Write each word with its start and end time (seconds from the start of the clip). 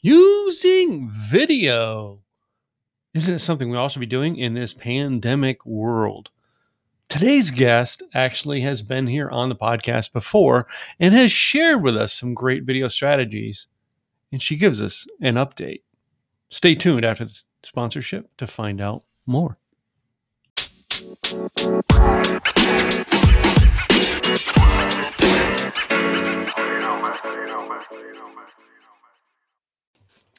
using 0.00 1.10
video. 1.10 2.20
Isn't 3.14 3.34
it 3.34 3.40
something 3.40 3.70
we 3.70 3.76
all 3.76 3.88
should 3.88 4.00
be 4.00 4.06
doing 4.06 4.36
in 4.36 4.54
this 4.54 4.74
pandemic 4.74 5.64
world? 5.66 6.30
Today's 7.08 7.50
guest 7.50 8.02
actually 8.14 8.60
has 8.60 8.82
been 8.82 9.06
here 9.06 9.30
on 9.30 9.48
the 9.48 9.56
podcast 9.56 10.12
before 10.12 10.66
and 11.00 11.14
has 11.14 11.32
shared 11.32 11.82
with 11.82 11.96
us 11.96 12.12
some 12.12 12.34
great 12.34 12.64
video 12.64 12.86
strategies, 12.86 13.66
and 14.30 14.42
she 14.42 14.56
gives 14.56 14.82
us 14.82 15.06
an 15.20 15.34
update. 15.36 15.82
Stay 16.50 16.74
tuned 16.74 17.04
after 17.04 17.24
the 17.24 17.34
sponsorship 17.62 18.28
to 18.36 18.46
find 18.46 18.80
out 18.80 19.04
more. 19.26 19.56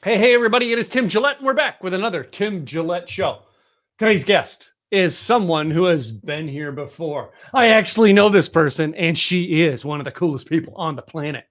Hey, 0.02 0.16
hey, 0.16 0.32
everybody, 0.32 0.72
it 0.72 0.78
is 0.78 0.88
Tim 0.88 1.10
Gillette, 1.10 1.36
and 1.36 1.46
we're 1.46 1.52
back 1.52 1.84
with 1.84 1.92
another 1.92 2.24
Tim 2.24 2.64
Gillette 2.64 3.06
show. 3.06 3.40
Today's 3.98 4.24
guest 4.24 4.70
is 4.90 5.14
someone 5.14 5.70
who 5.70 5.84
has 5.84 6.10
been 6.10 6.48
here 6.48 6.72
before. 6.72 7.32
I 7.52 7.66
actually 7.66 8.14
know 8.14 8.30
this 8.30 8.48
person, 8.48 8.94
and 8.94 9.18
she 9.18 9.60
is 9.60 9.84
one 9.84 10.00
of 10.00 10.06
the 10.06 10.10
coolest 10.10 10.48
people 10.48 10.72
on 10.76 10.96
the 10.96 11.02
planet. 11.02 11.44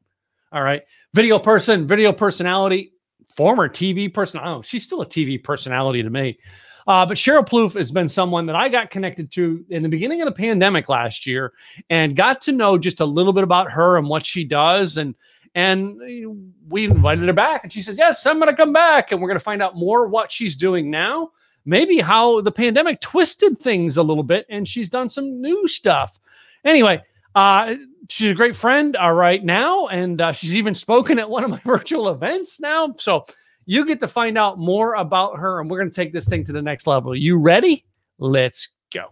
All 0.52 0.64
right. 0.64 0.82
Video 1.14 1.38
person, 1.38 1.86
video 1.86 2.12
personality, 2.12 2.94
former 3.36 3.70
TV 3.70 4.12
person. 4.12 4.44
Know. 4.44 4.64
She's 4.64 4.84
still 4.84 5.04
a 5.04 5.06
TV 5.06 5.44
personality 5.44 6.02
to 6.02 6.10
me. 6.10 6.40
Uh, 6.88 7.06
but 7.06 7.18
Cheryl 7.18 7.48
Plouffe 7.48 7.76
has 7.76 7.92
been 7.92 8.10
someone 8.10 8.48
that 8.48 8.56
I 8.56 8.68
got 8.68 8.90
connected 8.90 9.32
to 9.34 9.64
in 9.70 9.84
the 9.84 9.90
beginning 9.90 10.24
of 10.24 10.26
the 10.26 10.32
pandemic 10.32 10.90
last 10.90 11.28
year 11.28 11.54
and 11.92 12.16
got 12.16 12.42
to 12.42 12.52
know 12.52 12.80
just 12.80 13.00
a 13.00 13.06
little 13.06 13.32
bit 13.32 13.44
about 13.44 13.72
her 13.72 14.00
and 14.00 14.10
what 14.10 14.26
she 14.26 14.44
does. 14.44 14.98
And 14.98 15.14
and 15.56 16.00
we 16.68 16.86
invited 16.86 17.26
her 17.28 17.34
back, 17.34 17.64
and 17.64 17.74
she 17.74 17.82
said, 17.82 17.98
Yes, 17.98 18.26
I'm 18.26 18.40
going 18.40 18.50
to 18.50 18.56
come 18.56 18.74
back. 18.74 19.12
And 19.12 19.22
we're 19.22 19.28
going 19.28 19.40
to 19.40 19.44
find 19.44 19.62
out 19.62 19.76
more 19.76 20.08
what 20.08 20.32
she's 20.32 20.56
doing 20.56 20.90
now, 20.90 21.32
maybe 21.66 22.00
how 22.00 22.42
the 22.42 22.52
pandemic 22.52 23.02
twisted 23.02 23.60
things 23.60 23.98
a 23.98 24.04
little 24.04 24.24
bit, 24.24 24.46
and 24.50 24.68
she's 24.68 24.90
done 24.90 25.10
some 25.10 25.42
new 25.42 25.68
stuff. 25.68 26.20
Anyway, 26.66 27.02
uh, 27.36 27.76
she's 28.10 28.32
a 28.32 28.36
great 28.36 28.56
friend 28.56 28.98
uh, 29.02 29.10
right 29.10 29.44
now, 29.44 29.88
and 29.88 30.22
uh, 30.22 30.32
she's 30.32 30.56
even 30.56 30.76
spoken 30.76 31.20
at 31.20 31.30
one 31.30 31.44
of 31.44 31.50
my 31.50 31.62
virtual 31.66 32.10
events 32.10 32.60
now. 32.60 32.94
So 32.98 33.26
you 33.66 33.86
get 33.86 34.00
to 34.00 34.08
find 34.08 34.38
out 34.38 34.58
more 34.58 34.96
about 34.96 35.38
her, 35.38 35.60
and 35.60 35.70
we're 35.70 35.80
going 35.80 35.92
to 35.92 35.96
take 35.96 36.14
this 36.14 36.28
thing 36.28 36.44
to 36.46 36.52
the 36.52 36.62
next 36.62 36.88
level. 36.88 37.16
You 37.16 37.38
ready? 37.38 37.86
Let's 38.18 38.70
go. 38.94 39.08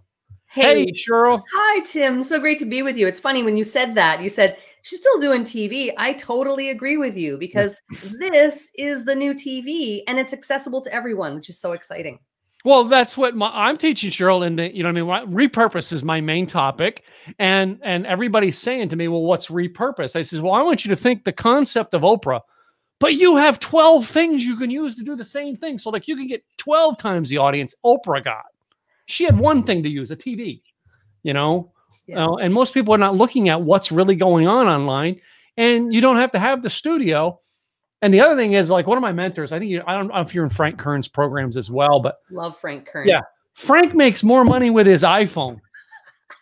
Hey, 0.48 0.86
hey 0.86 0.92
Cheryl. 0.92 1.42
Hi, 1.54 1.82
Tim. 1.82 2.24
So 2.24 2.40
great 2.40 2.60
to 2.60 2.66
be 2.66 2.82
with 2.82 2.98
you. 2.98 3.08
It's 3.08 3.20
funny 3.20 3.44
when 3.44 3.58
you 3.58 3.64
said 3.64 3.96
that. 3.96 4.22
You 4.22 4.30
said 4.30 4.58
she's 4.88 5.00
still 5.00 5.20
doing 5.20 5.44
TV. 5.44 5.92
I 5.98 6.14
totally 6.14 6.70
agree 6.70 6.96
with 6.96 7.18
you 7.18 7.38
because 7.38 7.82
this 8.20 8.70
is 8.78 9.04
the 9.04 9.16
new 9.16 9.34
TV 9.34 10.02
and 10.08 10.18
it's 10.18 10.34
accessible 10.34 10.82
to 10.82 10.94
everyone, 10.94 11.36
which 11.36 11.50
is 11.50 11.60
so 11.60 11.74
exciting. 11.74 12.20
Well, 12.64 12.86
that's 12.86 13.18
what 13.18 13.36
my, 13.36 13.52
I'm 13.54 13.78
teaching 13.78 14.12
Cheryl, 14.12 14.46
and 14.46 14.60
you 14.76 14.84
know, 14.84 15.06
what 15.06 15.22
I 15.22 15.26
mean, 15.26 15.36
repurpose 15.36 15.94
is 15.94 16.04
my 16.04 16.20
main 16.20 16.48
topic, 16.48 17.04
and 17.38 17.80
and 17.84 18.06
everybody's 18.08 18.58
saying 18.58 18.90
to 18.90 18.96
me, 18.96 19.08
"Well, 19.08 19.22
what's 19.22 19.48
repurpose?" 19.48 20.16
I 20.16 20.22
says, 20.24 20.42
"Well, 20.42 20.54
I 20.54 20.64
want 20.64 20.84
you 20.84 20.90
to 20.90 20.96
think 20.96 21.24
the 21.24 21.32
concept 21.32 21.94
of 21.94 22.02
Oprah, 22.02 22.42
but 23.00 23.14
you 23.14 23.36
have 23.36 23.60
12 23.60 24.08
things 24.08 24.44
you 24.44 24.58
can 24.58 24.72
use 24.72 24.96
to 24.96 25.04
do 25.04 25.16
the 25.16 25.24
same 25.24 25.56
thing. 25.56 25.78
So, 25.78 25.92
like, 25.92 26.08
you 26.08 26.16
can 26.18 26.28
get 26.28 26.44
12 26.58 26.98
times 26.98 27.30
the 27.30 27.38
audience 27.38 27.76
Oprah 27.86 28.24
got. 28.24 28.46
She 29.06 29.24
had 29.24 29.38
one 29.38 29.64
thing 29.64 29.84
to 29.84 29.90
use, 29.90 30.12
a 30.12 30.16
TV, 30.16 30.62
you 31.24 31.34
know, 31.34 31.72
yeah. 32.08 32.26
uh, 32.26 32.36
and 32.36 32.54
most 32.54 32.74
people 32.74 32.94
are 32.94 33.00
not 33.00 33.16
looking 33.16 33.50
at 33.50 33.62
what's 33.62 33.92
really 33.92 34.16
going 34.16 34.48
on 34.48 34.68
online, 34.68 35.22
and 35.58 35.94
you 35.94 36.02
don't 36.02 36.18
have 36.18 36.32
to 36.32 36.40
have 36.40 36.64
the 36.64 36.70
studio." 36.70 37.40
And 38.02 38.14
the 38.14 38.22
other 38.22 38.36
thing 38.36 38.54
is, 38.54 38.70
like 38.70 38.86
one 38.86 38.98
of 38.98 39.02
my 39.02 39.12
mentors, 39.12 39.52
I 39.52 39.60
think 39.60 39.72
you, 39.72 39.82
I 39.88 39.94
don't 39.94 40.08
know 40.10 40.20
if 40.20 40.34
you're 40.34 40.44
in 40.44 40.52
Frank 40.52 40.78
Kern's 40.78 41.08
programs 41.08 41.58
as 41.58 41.72
well, 41.72 42.00
but 42.00 42.20
love 42.30 42.58
Frank 42.58 42.88
Kern. 42.88 43.08
Yeah, 43.08 43.22
Frank 43.54 43.96
makes 43.96 44.24
more 44.24 44.46
money 44.46 44.70
with 44.70 44.86
his 44.86 45.04
iPhone 45.04 45.60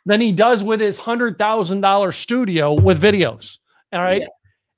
than 0.06 0.22
he 0.22 0.32
does 0.32 0.64
with 0.64 0.80
his 0.80 0.98
hundred 0.98 1.38
thousand 1.38 1.82
dollar 1.82 2.12
studio 2.12 2.74
with 2.74 3.02
videos. 3.02 3.58
All 3.94 4.02
right, 4.02 4.22
yeah. 4.22 4.28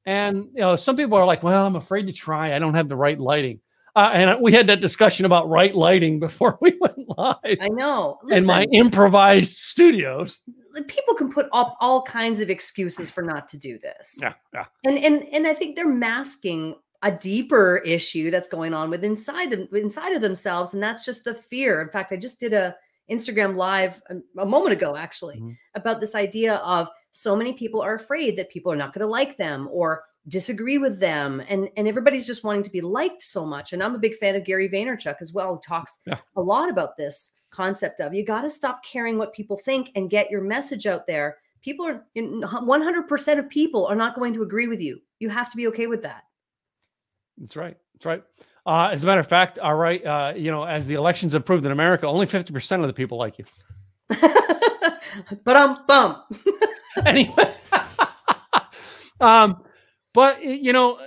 and 0.06 0.50
you 0.53 0.61
know 0.61 0.75
some 0.75 0.95
people 0.95 1.17
are 1.17 1.25
like, 1.25 1.44
"Well, 1.44 1.66
I'm 1.66 1.75
afraid 1.75 2.07
to 2.07 2.13
try. 2.13 2.56
I 2.56 2.59
don't 2.59 2.75
have 2.75 2.90
the 2.90 2.95
right 2.95 3.19
lighting." 3.19 3.59
Uh, 3.97 4.12
and 4.13 4.41
we 4.44 4.53
had 4.53 4.68
that 4.68 4.80
discussion 4.80 5.25
about 5.25 5.50
right 5.50 5.74
lighting 5.74 6.19
before 6.28 6.59
we 6.62 6.78
went 6.80 7.00
live. 7.18 7.58
I 7.59 7.68
know. 7.69 8.19
Listen, 8.22 8.38
in 8.38 8.46
my 8.46 8.63
improvised 8.72 9.53
studios, 9.53 10.40
people 10.88 11.16
can 11.16 11.31
put 11.31 11.47
up 11.52 11.75
all 11.80 12.03
kinds 12.03 12.40
of 12.40 12.52
excuses 12.52 13.09
for 13.09 13.24
not 13.24 13.47
to 13.47 13.58
do 13.58 13.80
this. 13.80 14.19
Yeah, 14.22 14.34
yeah. 14.53 14.66
And 14.85 15.00
and 15.00 15.24
and 15.34 15.47
I 15.47 15.56
think 15.56 15.75
they're 15.75 15.88
masking 15.88 16.75
a 17.02 17.12
deeper 17.12 17.78
issue 17.78 18.30
that's 18.30 18.47
going 18.47 18.75
on 18.75 18.91
with 18.91 19.03
inside 19.03 19.52
of 19.52 19.74
inside 19.74 20.16
of 20.16 20.22
themselves, 20.22 20.75
and 20.75 20.84
that's 20.84 21.03
just 21.03 21.24
the 21.24 21.34
fear. 21.34 21.81
In 21.81 21.90
fact, 21.90 22.14
I 22.14 22.18
just 22.18 22.40
did 22.40 22.53
a 22.53 22.75
Instagram 23.09 23.56
live 23.56 24.00
a, 24.12 24.41
a 24.41 24.46
moment 24.46 24.74
ago, 24.74 24.96
actually, 24.96 25.38
mm-hmm. 25.38 25.53
about 25.74 26.02
this 26.02 26.14
idea 26.14 26.58
of 26.58 26.88
so 27.14 27.35
many 27.35 27.53
people 27.53 27.81
are 27.81 27.96
afraid 27.96 28.38
that 28.38 28.52
people 28.52 28.72
are 28.72 28.75
not 28.75 28.94
going 28.94 29.02
to 29.02 29.08
like 29.08 29.38
them 29.38 29.68
or 29.72 30.03
disagree 30.27 30.77
with 30.77 30.99
them 30.99 31.41
and 31.47 31.69
and 31.77 31.88
everybody's 31.88 32.27
just 32.27 32.43
wanting 32.43 32.63
to 32.63 32.69
be 32.69 32.81
liked 32.81 33.21
so 33.21 33.45
much 33.45 33.71
and 33.71 33.81
i'm 33.81 33.95
a 33.95 33.99
big 33.99 34.13
fan 34.15 34.35
of 34.35 34.43
gary 34.43 34.67
vaynerchuk 34.67 35.15
as 35.21 35.31
well 35.31 35.55
who 35.55 35.61
talks 35.61 35.99
yeah. 36.05 36.17
a 36.35 36.41
lot 36.41 36.69
about 36.69 36.97
this 36.97 37.31
concept 37.49 37.99
of 37.99 38.13
you 38.13 38.25
got 38.25 38.41
to 38.41 38.49
stop 38.49 38.83
caring 38.83 39.17
what 39.17 39.33
people 39.33 39.57
think 39.57 39.91
and 39.95 40.09
get 40.09 40.29
your 40.29 40.41
message 40.41 40.85
out 40.85 41.07
there. 41.07 41.37
People 41.61 41.85
are 41.85 42.05
100% 42.16 43.39
of 43.39 43.49
people 43.49 43.85
are 43.87 43.95
not 43.95 44.16
going 44.16 44.33
to 44.33 44.43
agree 44.43 44.67
with 44.67 44.79
you. 44.79 44.99
You 45.19 45.29
have 45.29 45.49
to 45.51 45.57
be 45.57 45.67
okay 45.67 45.87
with 45.87 46.03
that. 46.03 46.23
That's 47.37 47.55
right. 47.55 47.75
That's 47.93 48.05
right. 48.05 48.23
Uh, 48.66 48.89
as 48.91 49.03
a 49.03 49.05
matter 49.05 49.21
of 49.21 49.27
fact 49.27 49.59
all 49.59 49.75
right 49.75 50.05
uh, 50.05 50.33
you 50.35 50.51
know 50.51 50.66
as 50.66 50.85
the 50.87 50.95
elections 50.95 51.31
have 51.31 51.45
proved 51.45 51.66
in 51.66 51.71
america 51.71 52.05
only 52.05 52.27
50% 52.27 52.81
of 52.81 52.87
the 52.87 52.93
people 52.93 53.17
like 53.17 53.39
you. 53.39 53.45
But 55.43 55.57
i'm 55.57 55.85
bum 55.87 56.23
anyway. 57.05 57.55
Um 59.19 59.63
but 60.17 60.44
you 60.44 60.73
know, 60.73 60.97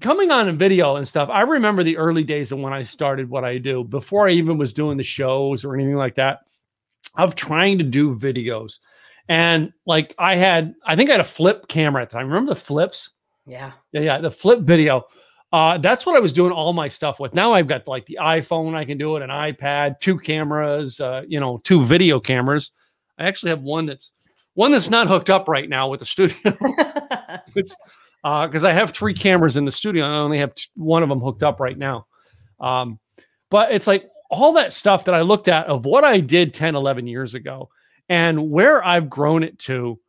coming 0.00 0.30
on 0.30 0.48
in 0.48 0.56
video 0.56 0.94
and 0.94 1.08
stuff, 1.08 1.28
I 1.32 1.40
remember 1.40 1.82
the 1.82 1.96
early 1.96 2.22
days 2.22 2.52
of 2.52 2.60
when 2.60 2.72
I 2.72 2.84
started 2.84 3.28
what 3.28 3.44
I 3.44 3.58
do 3.58 3.82
before 3.82 4.28
I 4.28 4.30
even 4.34 4.56
was 4.56 4.72
doing 4.72 4.96
the 4.96 5.02
shows 5.02 5.64
or 5.64 5.74
anything 5.74 5.96
like 5.96 6.14
that, 6.14 6.42
of 7.16 7.34
trying 7.34 7.76
to 7.78 7.82
do 7.82 8.14
videos. 8.14 8.78
And 9.28 9.72
like 9.84 10.14
I 10.16 10.36
had, 10.36 10.76
I 10.86 10.94
think 10.94 11.10
I 11.10 11.14
had 11.14 11.20
a 11.20 11.24
flip 11.24 11.66
camera 11.66 12.02
at 12.02 12.10
the 12.10 12.18
time. 12.18 12.28
Remember 12.28 12.54
the 12.54 12.60
flips? 12.60 13.10
Yeah. 13.46 13.72
Yeah, 13.90 14.02
yeah. 14.02 14.18
The 14.20 14.30
flip 14.30 14.60
video. 14.60 15.02
Uh, 15.52 15.78
that's 15.78 16.06
what 16.06 16.14
I 16.14 16.20
was 16.20 16.32
doing 16.32 16.52
all 16.52 16.72
my 16.72 16.86
stuff 16.86 17.18
with. 17.18 17.34
Now 17.34 17.52
I've 17.52 17.66
got 17.66 17.88
like 17.88 18.06
the 18.06 18.20
iPhone, 18.22 18.76
I 18.76 18.84
can 18.84 18.96
do 18.96 19.16
it, 19.16 19.22
an 19.24 19.30
iPad, 19.30 19.98
two 19.98 20.20
cameras, 20.20 21.00
uh, 21.00 21.22
you 21.26 21.40
know, 21.40 21.60
two 21.64 21.82
video 21.82 22.20
cameras. 22.20 22.70
I 23.18 23.26
actually 23.26 23.50
have 23.50 23.62
one 23.62 23.86
that's 23.86 24.12
one 24.58 24.72
that's 24.72 24.90
not 24.90 25.06
hooked 25.06 25.30
up 25.30 25.46
right 25.46 25.68
now 25.68 25.86
with 25.86 26.00
the 26.00 26.06
studio. 26.06 26.36
it's 27.54 27.76
because 28.24 28.64
uh, 28.64 28.68
I 28.68 28.72
have 28.72 28.90
three 28.90 29.14
cameras 29.14 29.56
in 29.56 29.64
the 29.64 29.70
studio 29.70 30.04
and 30.04 30.12
I 30.12 30.18
only 30.18 30.38
have 30.38 30.52
t- 30.52 30.64
one 30.74 31.04
of 31.04 31.08
them 31.08 31.20
hooked 31.20 31.44
up 31.44 31.60
right 31.60 31.78
now. 31.78 32.08
Um, 32.58 32.98
but 33.50 33.70
it's 33.70 33.86
like 33.86 34.10
all 34.32 34.54
that 34.54 34.72
stuff 34.72 35.04
that 35.04 35.14
I 35.14 35.20
looked 35.20 35.46
at 35.46 35.68
of 35.68 35.84
what 35.84 36.02
I 36.02 36.18
did 36.18 36.54
10, 36.54 36.74
11 36.74 37.06
years 37.06 37.34
ago 37.34 37.68
and 38.08 38.50
where 38.50 38.84
I've 38.84 39.08
grown 39.08 39.44
it 39.44 39.60
to. 39.60 40.00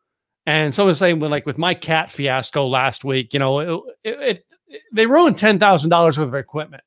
And 0.46 0.74
someone 0.74 0.88
was 0.88 0.98
saying, 0.98 1.20
well, 1.20 1.30
like 1.30 1.46
with 1.46 1.56
my 1.56 1.72
cat 1.72 2.10
fiasco 2.10 2.66
last 2.66 3.04
week, 3.04 3.32
you 3.32 3.38
know, 3.38 3.60
it, 3.60 3.82
it, 4.02 4.18
it 4.20 4.44
they 4.92 5.06
ruined 5.06 5.36
$10,000 5.36 5.90
worth 6.02 6.18
of 6.18 6.34
equipment. 6.34 6.82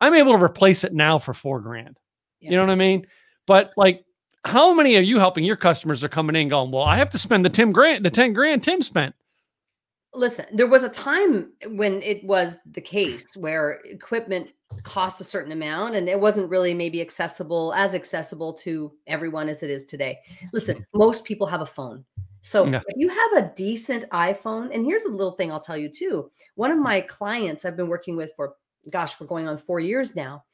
I'm 0.00 0.14
able 0.14 0.38
to 0.38 0.44
replace 0.44 0.84
it 0.84 0.94
now 0.94 1.18
for 1.18 1.34
four 1.34 1.58
grand. 1.58 1.98
Yeah. 2.38 2.52
You 2.52 2.56
know 2.58 2.62
what 2.62 2.70
I 2.70 2.76
mean? 2.76 3.08
But 3.44 3.72
like, 3.76 4.04
how 4.44 4.72
many 4.72 4.96
of 4.96 5.04
you 5.04 5.18
helping 5.18 5.44
your 5.44 5.56
customers 5.56 6.02
are 6.04 6.08
coming 6.08 6.36
in 6.36 6.48
going, 6.48 6.70
well, 6.70 6.84
I 6.84 6.96
have 6.96 7.10
to 7.10 7.18
spend 7.18 7.44
the 7.44 7.50
Tim 7.50 7.72
Grant, 7.72 8.02
the 8.02 8.10
10 8.10 8.32
grand 8.32 8.62
Tim 8.62 8.82
spent 8.82 9.14
listen, 10.14 10.46
there 10.52 10.66
was 10.66 10.84
a 10.84 10.88
time 10.88 11.52
when 11.68 12.02
it 12.02 12.24
was 12.24 12.58
the 12.72 12.80
case 12.80 13.36
where 13.36 13.80
equipment 13.84 14.50
cost 14.82 15.20
a 15.20 15.24
certain 15.24 15.52
amount 15.52 15.94
and 15.94 16.08
it 16.08 16.18
wasn't 16.18 16.48
really 16.48 16.74
maybe 16.74 17.00
accessible 17.00 17.72
as 17.74 17.94
accessible 17.94 18.52
to 18.52 18.92
everyone 19.06 19.48
as 19.48 19.62
it 19.62 19.70
is 19.70 19.84
today. 19.84 20.18
Listen, 20.52 20.84
most 20.94 21.24
people 21.24 21.46
have 21.46 21.60
a 21.60 21.66
phone. 21.66 22.04
So 22.40 22.64
yeah. 22.66 22.80
if 22.86 22.96
you 22.96 23.08
have 23.08 23.44
a 23.44 23.52
decent 23.54 24.08
iPhone, 24.10 24.74
and 24.74 24.84
here's 24.84 25.04
a 25.04 25.10
little 25.10 25.32
thing 25.32 25.50
I'll 25.50 25.60
tell 25.60 25.76
you 25.76 25.88
too. 25.88 26.30
One 26.54 26.70
of 26.70 26.78
my 26.78 27.00
clients 27.02 27.64
I've 27.64 27.76
been 27.76 27.88
working 27.88 28.16
with 28.16 28.32
for 28.36 28.54
gosh, 28.90 29.20
we're 29.20 29.26
going 29.26 29.48
on 29.48 29.58
4 29.58 29.80
years 29.80 30.16
now. 30.16 30.44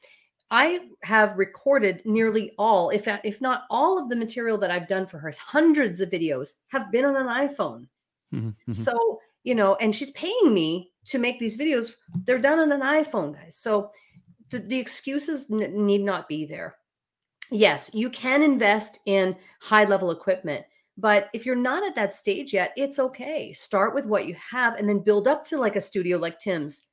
I 0.51 0.81
have 1.03 1.37
recorded 1.37 2.01
nearly 2.05 2.51
all, 2.57 2.89
if 2.89 3.07
if 3.23 3.41
not 3.41 3.63
all 3.69 3.97
of 3.97 4.09
the 4.09 4.15
material 4.15 4.57
that 4.59 4.71
I've 4.71 4.87
done 4.87 5.07
for 5.07 5.17
her, 5.17 5.31
hundreds 5.39 6.01
of 6.01 6.09
videos 6.09 6.53
have 6.67 6.91
been 6.91 7.05
on 7.05 7.15
an 7.15 7.27
iPhone. 7.27 7.87
Mm-hmm. 8.33 8.47
mm-hmm. 8.49 8.71
So 8.73 9.19
you 9.43 9.55
know, 9.55 9.75
and 9.75 9.93
she's 9.93 10.11
paying 10.11 10.53
me 10.53 10.91
to 11.05 11.19
make 11.19 11.39
these 11.39 11.57
videos. 11.57 11.93
They're 12.25 12.39
done 12.39 12.59
on 12.59 12.71
an 12.71 12.81
iPhone, 12.81 13.35
guys. 13.35 13.55
So 13.55 13.91
the, 14.49 14.59
the 14.59 14.79
excuses 14.79 15.51
n- 15.51 15.85
need 15.85 16.01
not 16.01 16.27
be 16.27 16.45
there. 16.45 16.77
Yes, 17.51 17.91
you 17.93 18.09
can 18.09 18.41
invest 18.41 18.99
in 19.05 19.35
high 19.61 19.85
level 19.85 20.09
equipment, 20.09 20.65
but 20.97 21.29
if 21.31 21.45
you're 21.45 21.55
not 21.55 21.83
at 21.83 21.95
that 21.95 22.15
stage 22.15 22.53
yet, 22.53 22.73
it's 22.75 22.97
okay. 22.97 23.53
Start 23.53 23.93
with 23.93 24.07
what 24.07 24.25
you 24.25 24.35
have 24.51 24.75
and 24.75 24.89
then 24.89 24.99
build 24.99 25.27
up 25.27 25.45
to 25.45 25.57
like 25.57 25.75
a 25.75 25.81
studio 25.81 26.17
like 26.17 26.39
Tim's 26.39 26.87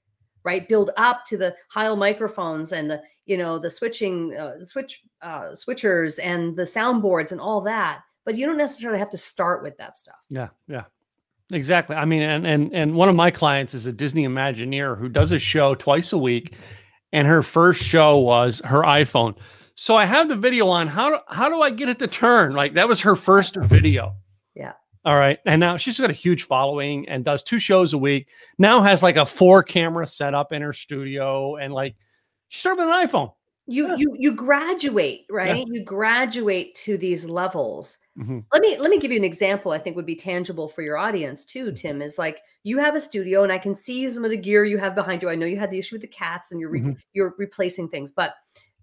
right? 0.44 0.69
Build 0.69 0.90
up 0.96 1.25
to 1.26 1.37
the 1.37 1.54
Heil 1.69 1.96
microphones 1.96 2.72
and 2.72 2.90
the 2.90 3.02
you 3.27 3.37
know 3.37 3.59
the 3.59 3.71
switching 3.71 4.37
uh, 4.37 4.61
switch 4.61 5.03
uh, 5.21 5.51
switchers 5.51 6.19
and 6.23 6.57
the 6.57 6.65
soundboards 6.65 7.33
and 7.33 7.41
all 7.41 7.61
that. 7.63 8.01
But 8.25 8.37
you 8.37 8.47
don't 8.47 8.59
necessarily 8.59 8.99
have 8.99 9.11
to 9.11 9.19
start 9.19 9.63
with 9.63 9.77
that 9.79 9.97
stuff. 9.97 10.19
Yeah, 10.29 10.49
yeah. 10.69 10.85
Exactly. 11.51 11.97
I 11.97 12.05
mean, 12.05 12.23
and 12.23 12.47
and 12.47 12.73
and 12.73 12.95
one 12.95 13.09
of 13.09 13.15
my 13.15 13.31
clients 13.31 13.75
is 13.75 13.87
a 13.87 13.93
Disney 13.93 14.27
Imagineer 14.27 14.99
who 14.99 15.09
does 15.09 15.33
a 15.33 15.39
show 15.39 15.75
twice 15.75 16.13
a 16.13 16.19
week, 16.19 16.57
and 17.13 17.27
her 17.29 17.43
first 17.43 17.83
show 17.83 18.19
was 18.19 18.63
her 18.65 18.83
iPhone. 18.83 19.37
So 19.75 19.97
I 19.97 20.05
have 20.07 20.29
the 20.29 20.37
video 20.37 20.69
on. 20.69 20.89
How 20.89 21.11
do 21.11 21.19
how 21.29 21.49
do 21.49 21.61
I 21.61 21.71
get 21.71 21.89
it 21.89 21.99
to 21.99 22.07
turn? 22.07 22.53
Like 22.53 22.75
that 22.75 22.89
was 22.89 23.01
her 23.01 23.17
first 23.17 23.57
video. 23.57 24.15
Yeah. 24.55 24.73
All 25.05 25.17
right. 25.17 25.39
And 25.45 25.61
now 25.61 25.77
she's 25.77 25.99
got 25.99 26.11
a 26.11 26.15
huge 26.15 26.45
following 26.45 27.09
and 27.09 27.25
does 27.25 27.43
two 27.43 27.59
shows 27.59 27.93
a 27.93 27.99
week. 27.99 28.29
Now 28.59 28.81
has 28.81 29.03
like 29.03 29.17
a 29.17 29.27
four 29.27 29.63
camera 29.63 30.07
setup 30.07 30.53
in 30.53 30.63
her 30.63 30.73
studio 30.73 31.57
and 31.57 31.75
like 31.75 31.97
she 32.52 32.60
started 32.60 32.84
with 32.84 32.94
an 32.94 33.08
iPhone. 33.08 33.32
You 33.66 33.88
yeah. 33.88 33.96
you 33.96 34.16
you 34.19 34.34
graduate, 34.34 35.25
right? 35.31 35.58
Yeah. 35.58 35.64
You 35.66 35.84
graduate 35.84 36.75
to 36.76 36.99
these 36.99 37.25
levels. 37.25 37.99
Mm-hmm. 38.19 38.40
Let 38.52 38.60
me 38.60 38.76
let 38.78 38.90
me 38.90 38.99
give 38.99 39.10
you 39.10 39.16
an 39.16 39.25
example 39.25 39.72
I 39.72 39.78
think 39.78 39.96
would 39.96 40.04
be 40.04 40.16
tangible 40.16 40.69
for 40.69 40.82
your 40.82 40.99
audience 40.99 41.44
too, 41.44 41.66
mm-hmm. 41.66 41.75
Tim. 41.75 42.02
Is 42.02 42.19
like 42.19 42.43
you 42.62 42.78
have 42.78 42.94
a 42.94 43.00
studio 43.00 43.43
and 43.43 43.52
I 43.52 43.58
can 43.58 43.75
see 43.75 44.10
some 44.10 44.25
of 44.25 44.31
the 44.31 44.37
gear 44.37 44.64
you 44.64 44.76
have 44.78 44.94
behind 44.94 45.22
you. 45.22 45.31
I 45.31 45.34
know 45.34 45.46
you 45.46 45.56
had 45.56 45.70
the 45.70 45.78
issue 45.78 45.94
with 45.94 46.02
the 46.02 46.08
cats 46.08 46.50
and 46.50 46.60
you're 46.60 46.70
re- 46.70 46.81
mm-hmm. 46.81 46.93
you're 47.14 47.34
replacing 47.38 47.88
things, 47.88 48.12
but 48.12 48.34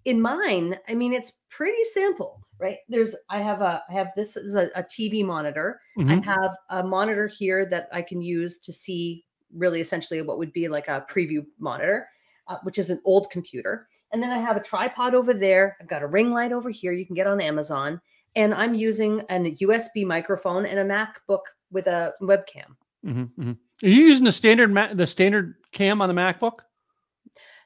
in 0.04 0.20
mine, 0.20 0.76
I 0.88 0.94
mean, 0.94 1.12
it's 1.12 1.40
pretty 1.48 1.84
simple, 1.84 2.40
right? 2.58 2.78
There's, 2.88 3.14
I 3.28 3.38
have 3.38 3.60
a, 3.60 3.82
I 3.88 3.92
have 3.92 4.08
this 4.16 4.36
is 4.36 4.54
a, 4.54 4.70
a 4.74 4.82
TV 4.82 5.24
monitor. 5.24 5.80
Mm-hmm. 5.98 6.10
I 6.10 6.24
have 6.24 6.56
a 6.70 6.82
monitor 6.82 7.28
here 7.28 7.66
that 7.66 7.88
I 7.92 8.02
can 8.02 8.22
use 8.22 8.58
to 8.60 8.72
see 8.72 9.24
really 9.54 9.80
essentially 9.80 10.22
what 10.22 10.38
would 10.38 10.52
be 10.52 10.68
like 10.68 10.88
a 10.88 11.04
preview 11.10 11.44
monitor, 11.58 12.08
uh, 12.50 12.58
which 12.64 12.78
is 12.78 12.90
an 12.90 13.00
old 13.04 13.30
computer. 13.30 13.88
And 14.12 14.20
then 14.20 14.30
I 14.30 14.38
have 14.38 14.56
a 14.56 14.62
tripod 14.62 15.14
over 15.14 15.32
there. 15.32 15.76
I've 15.80 15.86
got 15.86 16.02
a 16.02 16.06
ring 16.06 16.32
light 16.32 16.52
over 16.52 16.68
here 16.68 16.92
you 16.92 17.06
can 17.06 17.14
get 17.14 17.28
on 17.28 17.40
Amazon. 17.40 18.00
And 18.36 18.52
I'm 18.52 18.74
using 18.74 19.20
a 19.30 19.54
USB 19.62 20.04
microphone 20.04 20.66
and 20.66 20.78
a 20.78 20.84
MacBook 20.84 21.42
with 21.70 21.86
a 21.86 22.12
webcam. 22.20 22.76
Mm-hmm, 23.06 23.22
mm-hmm. 23.22 23.50
Are 23.50 23.88
you 23.88 24.04
using 24.06 24.24
the 24.24 24.32
standard 24.32 24.74
ma- 24.74 24.92
the 24.92 25.06
standard 25.06 25.54
cam 25.72 26.02
on 26.02 26.08
the 26.08 26.14
MacBook? 26.14 26.58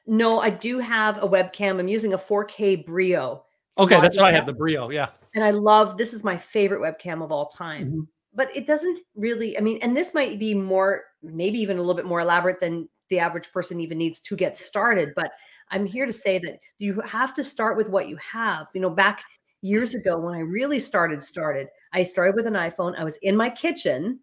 No, 0.07 0.39
I 0.39 0.51
do 0.51 0.79
have 0.79 1.21
a 1.21 1.27
webcam. 1.27 1.79
I'm 1.79 1.87
using 1.87 2.13
a 2.13 2.17
4K 2.17 2.85
Brio. 2.85 3.43
Okay, 3.77 3.99
that's 3.99 4.15
what 4.15 4.25
I 4.25 4.31
have 4.31 4.45
the 4.45 4.53
Brio. 4.53 4.89
Yeah. 4.89 5.09
And 5.33 5.43
I 5.43 5.51
love 5.51 5.97
this 5.97 6.13
is 6.13 6.23
my 6.23 6.37
favorite 6.37 6.79
webcam 6.79 7.23
of 7.23 7.31
all 7.31 7.47
time. 7.47 7.87
Mm-hmm. 7.87 8.01
But 8.33 8.55
it 8.55 8.67
doesn't 8.67 8.99
really, 9.15 9.57
I 9.57 9.61
mean, 9.61 9.79
and 9.81 9.97
this 9.97 10.13
might 10.13 10.39
be 10.39 10.53
more, 10.53 11.03
maybe 11.23 11.59
even 11.59 11.77
a 11.77 11.79
little 11.79 11.95
bit 11.95 12.05
more 12.05 12.19
elaborate 12.19 12.59
than 12.59 12.87
the 13.09 13.19
average 13.19 13.51
person 13.51 13.79
even 13.79 13.97
needs 13.97 14.19
to 14.21 14.35
get 14.35 14.57
started. 14.57 15.13
But 15.15 15.31
I'm 15.71 15.85
here 15.85 16.05
to 16.05 16.13
say 16.13 16.37
that 16.39 16.59
you 16.77 17.01
have 17.01 17.33
to 17.35 17.43
start 17.43 17.77
with 17.77 17.89
what 17.89 18.07
you 18.09 18.17
have. 18.17 18.67
You 18.73 18.81
know, 18.81 18.89
back 18.89 19.23
years 19.61 19.95
ago 19.95 20.19
when 20.19 20.35
I 20.35 20.39
really 20.39 20.79
started, 20.79 21.23
started, 21.23 21.67
I 21.93 22.03
started 22.03 22.35
with 22.35 22.47
an 22.47 22.53
iPhone. 22.53 22.97
I 22.97 23.03
was 23.03 23.17
in 23.17 23.35
my 23.35 23.49
kitchen 23.49 24.19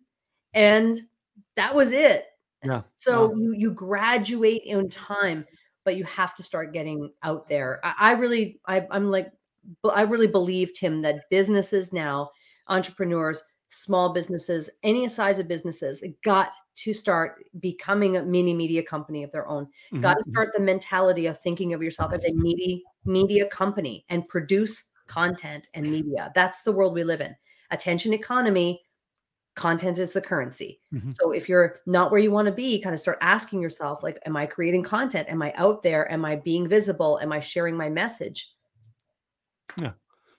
and 0.54 1.00
that 1.56 1.74
was 1.74 1.92
it. 1.92 2.26
Yeah. 2.64 2.82
So 2.94 3.34
you 3.36 3.54
you 3.54 3.72
graduate 3.72 4.62
in 4.64 4.88
time 4.88 5.44
but 5.84 5.96
you 5.96 6.04
have 6.04 6.34
to 6.36 6.42
start 6.42 6.72
getting 6.72 7.10
out 7.22 7.48
there. 7.48 7.80
I, 7.82 7.94
I 7.98 8.12
really, 8.12 8.60
I, 8.66 8.86
I'm 8.90 9.10
like, 9.10 9.30
I 9.88 10.02
really 10.02 10.26
believe 10.26 10.72
Tim 10.72 11.02
that 11.02 11.28
businesses 11.30 11.92
now, 11.92 12.30
entrepreneurs, 12.68 13.42
small 13.72 14.12
businesses, 14.12 14.68
any 14.82 15.08
size 15.08 15.38
of 15.38 15.48
businesses, 15.48 16.04
got 16.22 16.52
to 16.74 16.92
start 16.92 17.44
becoming 17.58 18.16
a 18.16 18.22
mini 18.22 18.52
media 18.52 18.82
company 18.82 19.22
of 19.22 19.32
their 19.32 19.48
own. 19.48 19.64
Mm-hmm. 19.64 20.00
Got 20.00 20.18
to 20.18 20.30
start 20.30 20.50
the 20.54 20.60
mentality 20.60 21.26
of 21.26 21.40
thinking 21.40 21.72
of 21.72 21.82
yourself 21.82 22.12
as 22.12 22.24
a 22.24 22.32
media 22.34 22.78
media 23.04 23.46
company 23.46 24.04
and 24.10 24.28
produce 24.28 24.90
content 25.06 25.68
and 25.74 25.90
media. 25.90 26.30
That's 26.34 26.62
the 26.62 26.72
world 26.72 26.94
we 26.94 27.02
live 27.02 27.20
in. 27.20 27.34
Attention 27.70 28.12
economy, 28.12 28.82
content 29.54 29.98
is 29.98 30.12
the 30.12 30.20
currency. 30.20 30.80
Mm-hmm. 30.94 31.10
So 31.10 31.32
if 31.32 31.48
you're 31.48 31.80
not 31.86 32.10
where 32.10 32.20
you 32.20 32.30
want 32.30 32.46
to 32.46 32.52
be, 32.52 32.80
kind 32.80 32.94
of 32.94 33.00
start 33.00 33.18
asking 33.22 33.62
yourself 33.62 34.02
like 34.02 34.18
am 34.26 34.36
I 34.36 34.46
creating 34.46 34.82
content? 34.84 35.28
Am 35.28 35.42
I 35.42 35.52
out 35.56 35.82
there? 35.82 36.10
Am 36.12 36.24
I 36.24 36.36
being 36.36 36.68
visible? 36.68 37.18
Am 37.22 37.32
I 37.32 37.40
sharing 37.40 37.76
my 37.76 37.88
message? 37.88 38.50
Yeah. 39.76 39.92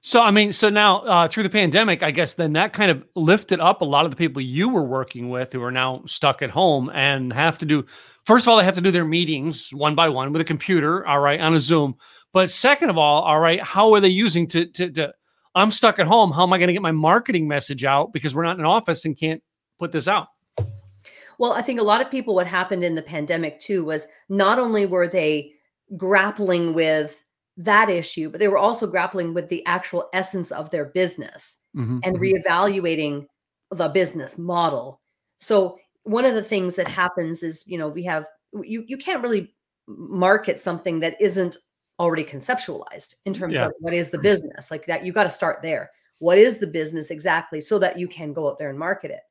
So 0.05 0.21
I 0.21 0.31
mean, 0.31 0.51
so 0.51 0.67
now 0.67 1.00
uh, 1.03 1.29
through 1.29 1.44
the 1.44 1.50
pandemic, 1.50 2.03
I 2.03 2.11
guess 2.11 2.33
then 2.33 2.51
that 2.53 2.73
kind 2.73 2.91
of 2.91 3.05
lifted 3.15 3.61
up 3.61 3.79
a 3.79 3.85
lot 3.85 4.03
of 4.03 4.11
the 4.11 4.17
people 4.17 4.41
you 4.41 4.67
were 4.67 4.83
working 4.83 5.29
with 5.29 5.53
who 5.53 5.63
are 5.63 5.71
now 5.71 6.03
stuck 6.05 6.41
at 6.41 6.50
home 6.50 6.91
and 6.94 7.31
have 7.31 7.57
to 7.59 7.65
do. 7.65 7.85
First 8.25 8.44
of 8.44 8.50
all, 8.50 8.57
they 8.57 8.65
have 8.65 8.75
to 8.75 8.81
do 8.81 8.91
their 8.91 9.05
meetings 9.05 9.69
one 9.73 9.95
by 9.95 10.09
one 10.09 10.33
with 10.33 10.41
a 10.41 10.45
computer, 10.45 11.07
all 11.07 11.21
right, 11.21 11.39
on 11.39 11.55
a 11.55 11.59
Zoom. 11.59 11.95
But 12.33 12.51
second 12.51 12.89
of 12.89 12.97
all, 12.97 13.21
all 13.21 13.39
right, 13.39 13.61
how 13.61 13.94
are 13.94 14.01
they 14.01 14.09
using 14.09 14.45
to 14.47 14.65
to, 14.65 14.91
to 14.91 15.13
I'm 15.55 15.71
stuck 15.71 16.00
at 16.00 16.07
home. 16.07 16.31
How 16.31 16.44
am 16.44 16.51
I 16.51 16.57
going 16.57 16.67
to 16.67 16.73
get 16.73 16.81
my 16.81 16.91
marketing 16.91 17.47
message 17.47 17.85
out 17.85 18.11
because 18.11 18.35
we're 18.35 18.44
not 18.44 18.55
in 18.55 18.59
an 18.59 18.65
office 18.65 19.05
and 19.05 19.17
can't 19.17 19.41
put 19.79 19.94
this 19.94 20.09
out? 20.09 20.27
Well, 21.39 21.53
I 21.53 21.61
think 21.61 21.79
a 21.79 21.83
lot 21.83 22.01
of 22.01 22.11
people, 22.11 22.35
what 22.35 22.47
happened 22.47 22.83
in 22.83 22.95
the 22.95 23.01
pandemic 23.01 23.61
too 23.61 23.85
was 23.85 24.07
not 24.27 24.59
only 24.59 24.85
were 24.85 25.07
they 25.07 25.53
grappling 25.95 26.73
with 26.73 27.22
that 27.57 27.89
issue, 27.89 28.29
but 28.29 28.39
they 28.39 28.47
were 28.47 28.57
also 28.57 28.88
grappling 28.88 29.33
with 29.33 29.50
the 29.50 29.65
actual 29.65 30.09
essence 30.13 30.51
of 30.51 30.69
their 30.71 30.85
business 30.85 31.59
mm-hmm, 31.75 32.00
and 32.03 32.17
mm-hmm. 32.17 32.50
reevaluating 32.50 33.25
the 33.71 33.89
business 33.89 34.38
model. 34.38 35.01
So, 35.39 35.77
one 36.03 36.25
of 36.25 36.33
the 36.33 36.44
things 36.44 36.75
that 36.75 36.88
happens 36.88 37.44
is, 37.44 37.63
you 37.65 37.77
know, 37.77 37.88
we 37.88 38.03
have 38.03 38.25
you 38.61 38.83
you 38.88 38.97
can't 38.97 39.23
really 39.23 39.53
market 39.88 40.59
something 40.59 41.00
that 41.00 41.19
isn't 41.19 41.57
already 42.00 42.23
conceptualized 42.23 43.15
in 43.25 43.33
terms 43.33 43.55
yeah. 43.55 43.65
of 43.65 43.73
what 43.79 43.94
is 43.94 44.09
the 44.09 44.17
business 44.17 44.71
like 44.71 44.85
that 44.85 45.05
you 45.05 45.13
got 45.13 45.23
to 45.25 45.29
start 45.29 45.61
there 45.61 45.91
what 46.19 46.38
is 46.38 46.57
the 46.57 46.67
business 46.67 47.11
exactly 47.11 47.61
so 47.61 47.77
that 47.77 48.00
you 48.00 48.07
can 48.07 48.33
go 48.33 48.50
out 48.50 48.57
there 48.57 48.69
and 48.69 48.79
market 48.79 49.11
it 49.11 49.21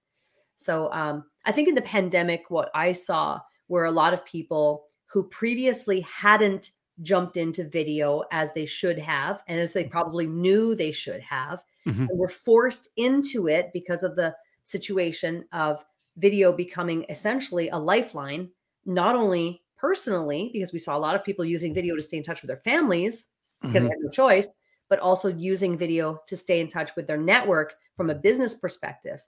so 0.56 0.92
um, 0.92 1.24
i 1.44 1.52
think 1.52 1.68
in 1.68 1.74
the 1.74 1.82
pandemic 1.82 2.44
what 2.50 2.70
i 2.74 2.92
saw 2.92 3.40
were 3.68 3.86
a 3.86 3.90
lot 3.90 4.14
of 4.14 4.24
people 4.24 4.84
who 5.06 5.24
previously 5.24 6.00
hadn't 6.00 6.70
jumped 7.00 7.36
into 7.36 7.64
video 7.64 8.22
as 8.30 8.52
they 8.52 8.66
should 8.66 8.98
have 8.98 9.42
and 9.48 9.58
as 9.58 9.72
they 9.72 9.84
probably 9.84 10.26
knew 10.26 10.74
they 10.74 10.92
should 10.92 11.20
have 11.20 11.62
mm-hmm. 11.86 12.06
and 12.08 12.18
were 12.18 12.28
forced 12.28 12.90
into 12.96 13.48
it 13.48 13.70
because 13.72 14.02
of 14.02 14.14
the 14.14 14.34
situation 14.62 15.44
of 15.52 15.84
video 16.18 16.52
becoming 16.52 17.06
essentially 17.08 17.68
a 17.70 17.78
lifeline 17.78 18.48
not 18.84 19.16
only 19.16 19.62
personally 19.82 20.50
because 20.52 20.72
we 20.72 20.78
saw 20.78 20.96
a 20.96 20.98
lot 20.98 21.14
of 21.16 21.24
people 21.24 21.44
using 21.44 21.74
video 21.74 21.96
to 21.96 22.02
stay 22.02 22.16
in 22.16 22.22
touch 22.22 22.42
with 22.42 22.48
their 22.48 22.56
families 22.58 23.28
because 23.60 23.82
mm-hmm. 23.82 23.84
they 23.84 23.90
had 23.90 23.98
no 24.00 24.10
choice, 24.10 24.48
but 24.88 25.00
also 25.00 25.28
using 25.28 25.76
video 25.76 26.18
to 26.26 26.36
stay 26.36 26.60
in 26.60 26.68
touch 26.68 26.94
with 26.96 27.06
their 27.06 27.16
network 27.16 27.74
from 27.96 28.10
a 28.10 28.14
business 28.14 28.54
perspective. 28.54 29.22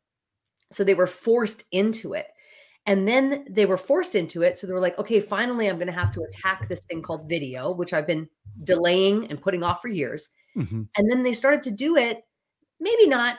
So 0.71 0.85
they 0.85 0.95
were 0.95 1.07
forced 1.07 1.65
into 1.73 2.15
it. 2.15 2.27
And 2.87 3.09
then 3.09 3.47
they 3.49 3.65
were 3.65 3.79
forced 3.79 4.15
into 4.15 4.43
it. 4.43 4.59
So 4.59 4.67
they 4.67 4.75
were 4.75 4.81
like, 4.81 4.99
okay, 4.99 5.21
finally, 5.21 5.69
I'm 5.69 5.77
going 5.77 5.87
to 5.87 5.93
have 5.93 6.13
to 6.15 6.23
attack 6.23 6.69
this 6.69 6.85
thing 6.85 7.01
called 7.01 7.29
video, 7.29 7.75
which 7.75 7.95
I've 7.95 8.07
been 8.07 8.29
delaying 8.63 9.31
and 9.31 9.41
putting 9.41 9.63
off 9.63 9.81
for 9.81 9.89
years. 9.89 10.29
Mm-hmm. 10.57 10.83
And 10.97 11.11
then 11.11 11.23
they 11.23 11.33
started 11.33 11.63
to 11.65 11.71
do 11.71 11.97
it. 11.97 12.23
Maybe 12.81 13.07
not 13.07 13.39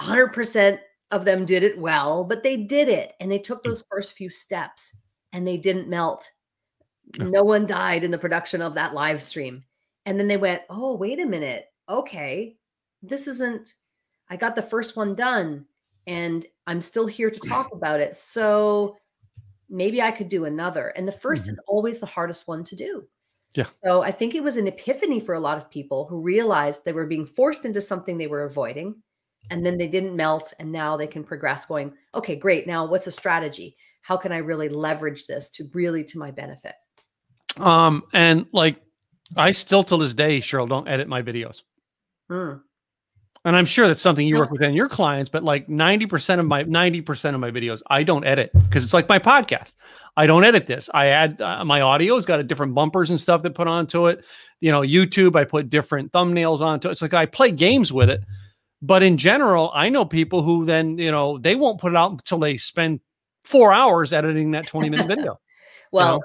100% 0.00 0.78
of 1.10 1.24
them 1.24 1.46
did 1.46 1.64
it 1.64 1.78
well, 1.78 2.24
but 2.24 2.42
they 2.42 2.56
did 2.56 2.88
it. 2.88 3.14
And 3.20 3.30
they 3.30 3.38
took 3.38 3.62
those 3.62 3.82
first 3.90 4.12
few 4.12 4.30
steps 4.30 4.96
and 5.32 5.46
they 5.46 5.56
didn't 5.56 5.88
melt 5.88 6.30
no 7.18 7.42
one 7.42 7.66
died 7.66 8.04
in 8.04 8.10
the 8.10 8.18
production 8.18 8.60
of 8.60 8.74
that 8.74 8.94
live 8.94 9.22
stream. 9.22 9.64
And 10.04 10.18
then 10.18 10.28
they 10.28 10.36
went, 10.36 10.62
oh, 10.70 10.96
wait 10.96 11.20
a 11.20 11.26
minute. 11.26 11.66
Okay, 11.88 12.56
this 13.02 13.28
isn't, 13.28 13.74
I 14.28 14.36
got 14.36 14.56
the 14.56 14.62
first 14.62 14.96
one 14.96 15.14
done 15.14 15.66
and 16.06 16.44
I'm 16.66 16.80
still 16.80 17.06
here 17.06 17.30
to 17.30 17.40
talk 17.40 17.70
about 17.72 18.00
it. 18.00 18.14
So 18.14 18.96
maybe 19.68 20.00
I 20.00 20.10
could 20.10 20.28
do 20.28 20.44
another. 20.44 20.88
And 20.88 21.06
the 21.06 21.12
1st 21.12 21.42
mm-hmm. 21.42 21.50
is 21.50 21.60
always 21.66 21.98
the 21.98 22.06
hardest 22.06 22.46
one 22.46 22.64
to 22.64 22.76
do. 22.76 23.04
Yeah. 23.54 23.66
So 23.84 24.02
I 24.02 24.10
think 24.10 24.34
it 24.34 24.42
was 24.42 24.56
an 24.56 24.66
epiphany 24.66 25.18
for 25.18 25.34
a 25.34 25.40
lot 25.40 25.58
of 25.58 25.70
people 25.70 26.06
who 26.06 26.20
realized 26.20 26.84
they 26.84 26.92
were 26.92 27.06
being 27.06 27.26
forced 27.26 27.64
into 27.64 27.80
something 27.80 28.18
they 28.18 28.26
were 28.26 28.44
avoiding. 28.44 29.02
And 29.50 29.64
then 29.64 29.78
they 29.78 29.86
didn't 29.86 30.16
melt. 30.16 30.52
And 30.58 30.72
now 30.72 30.96
they 30.96 31.06
can 31.06 31.24
progress 31.24 31.66
going, 31.66 31.94
okay, 32.14 32.36
great. 32.36 32.66
Now 32.66 32.84
what's 32.86 33.06
a 33.06 33.12
strategy? 33.12 33.76
How 34.02 34.16
can 34.16 34.32
I 34.32 34.38
really 34.38 34.68
leverage 34.68 35.26
this 35.26 35.50
to 35.50 35.64
really 35.72 36.04
to 36.04 36.18
my 36.18 36.30
benefit? 36.30 36.74
Um, 37.58 38.02
and 38.12 38.46
like 38.52 38.76
I 39.36 39.52
still 39.52 39.82
to 39.84 39.96
this 39.96 40.14
day, 40.14 40.40
Cheryl, 40.40 40.68
don't 40.68 40.88
edit 40.88 41.08
my 41.08 41.22
videos. 41.22 41.62
Hmm. 42.28 42.54
And 43.46 43.54
I'm 43.54 43.64
sure 43.64 43.86
that's 43.86 44.02
something 44.02 44.26
you 44.26 44.38
work 44.38 44.50
with 44.50 44.60
in 44.60 44.74
your 44.74 44.88
clients, 44.88 45.30
but 45.30 45.44
like 45.44 45.68
90% 45.68 46.40
of 46.40 46.46
my 46.46 46.64
90% 46.64 47.32
of 47.32 47.38
my 47.38 47.52
videos, 47.52 47.80
I 47.88 48.02
don't 48.02 48.24
edit 48.24 48.50
because 48.52 48.82
it's 48.82 48.92
like 48.92 49.08
my 49.08 49.20
podcast. 49.20 49.74
I 50.16 50.26
don't 50.26 50.42
edit 50.42 50.66
this. 50.66 50.90
I 50.92 51.06
add 51.06 51.40
uh, 51.40 51.64
my 51.64 51.80
audio's 51.80 52.26
got 52.26 52.40
a 52.40 52.42
different 52.42 52.74
bumpers 52.74 53.10
and 53.10 53.20
stuff 53.20 53.44
that 53.44 53.54
put 53.54 53.68
onto 53.68 54.08
it. 54.08 54.24
You 54.60 54.72
know, 54.72 54.80
YouTube, 54.80 55.36
I 55.36 55.44
put 55.44 55.68
different 55.68 56.10
thumbnails 56.10 56.60
onto 56.60 56.88
it. 56.88 56.92
It's 56.92 57.02
like 57.02 57.14
I 57.14 57.24
play 57.24 57.52
games 57.52 57.92
with 57.92 58.10
it. 58.10 58.24
But 58.82 59.04
in 59.04 59.16
general, 59.16 59.70
I 59.72 59.90
know 59.90 60.04
people 60.04 60.42
who 60.42 60.64
then, 60.64 60.98
you 60.98 61.12
know, 61.12 61.38
they 61.38 61.54
won't 61.54 61.80
put 61.80 61.92
it 61.92 61.96
out 61.96 62.10
until 62.10 62.40
they 62.40 62.56
spend 62.56 62.98
four 63.44 63.72
hours 63.72 64.12
editing 64.12 64.50
that 64.50 64.66
20 64.66 64.90
minute 64.90 65.06
video. 65.06 65.38
well, 65.92 66.20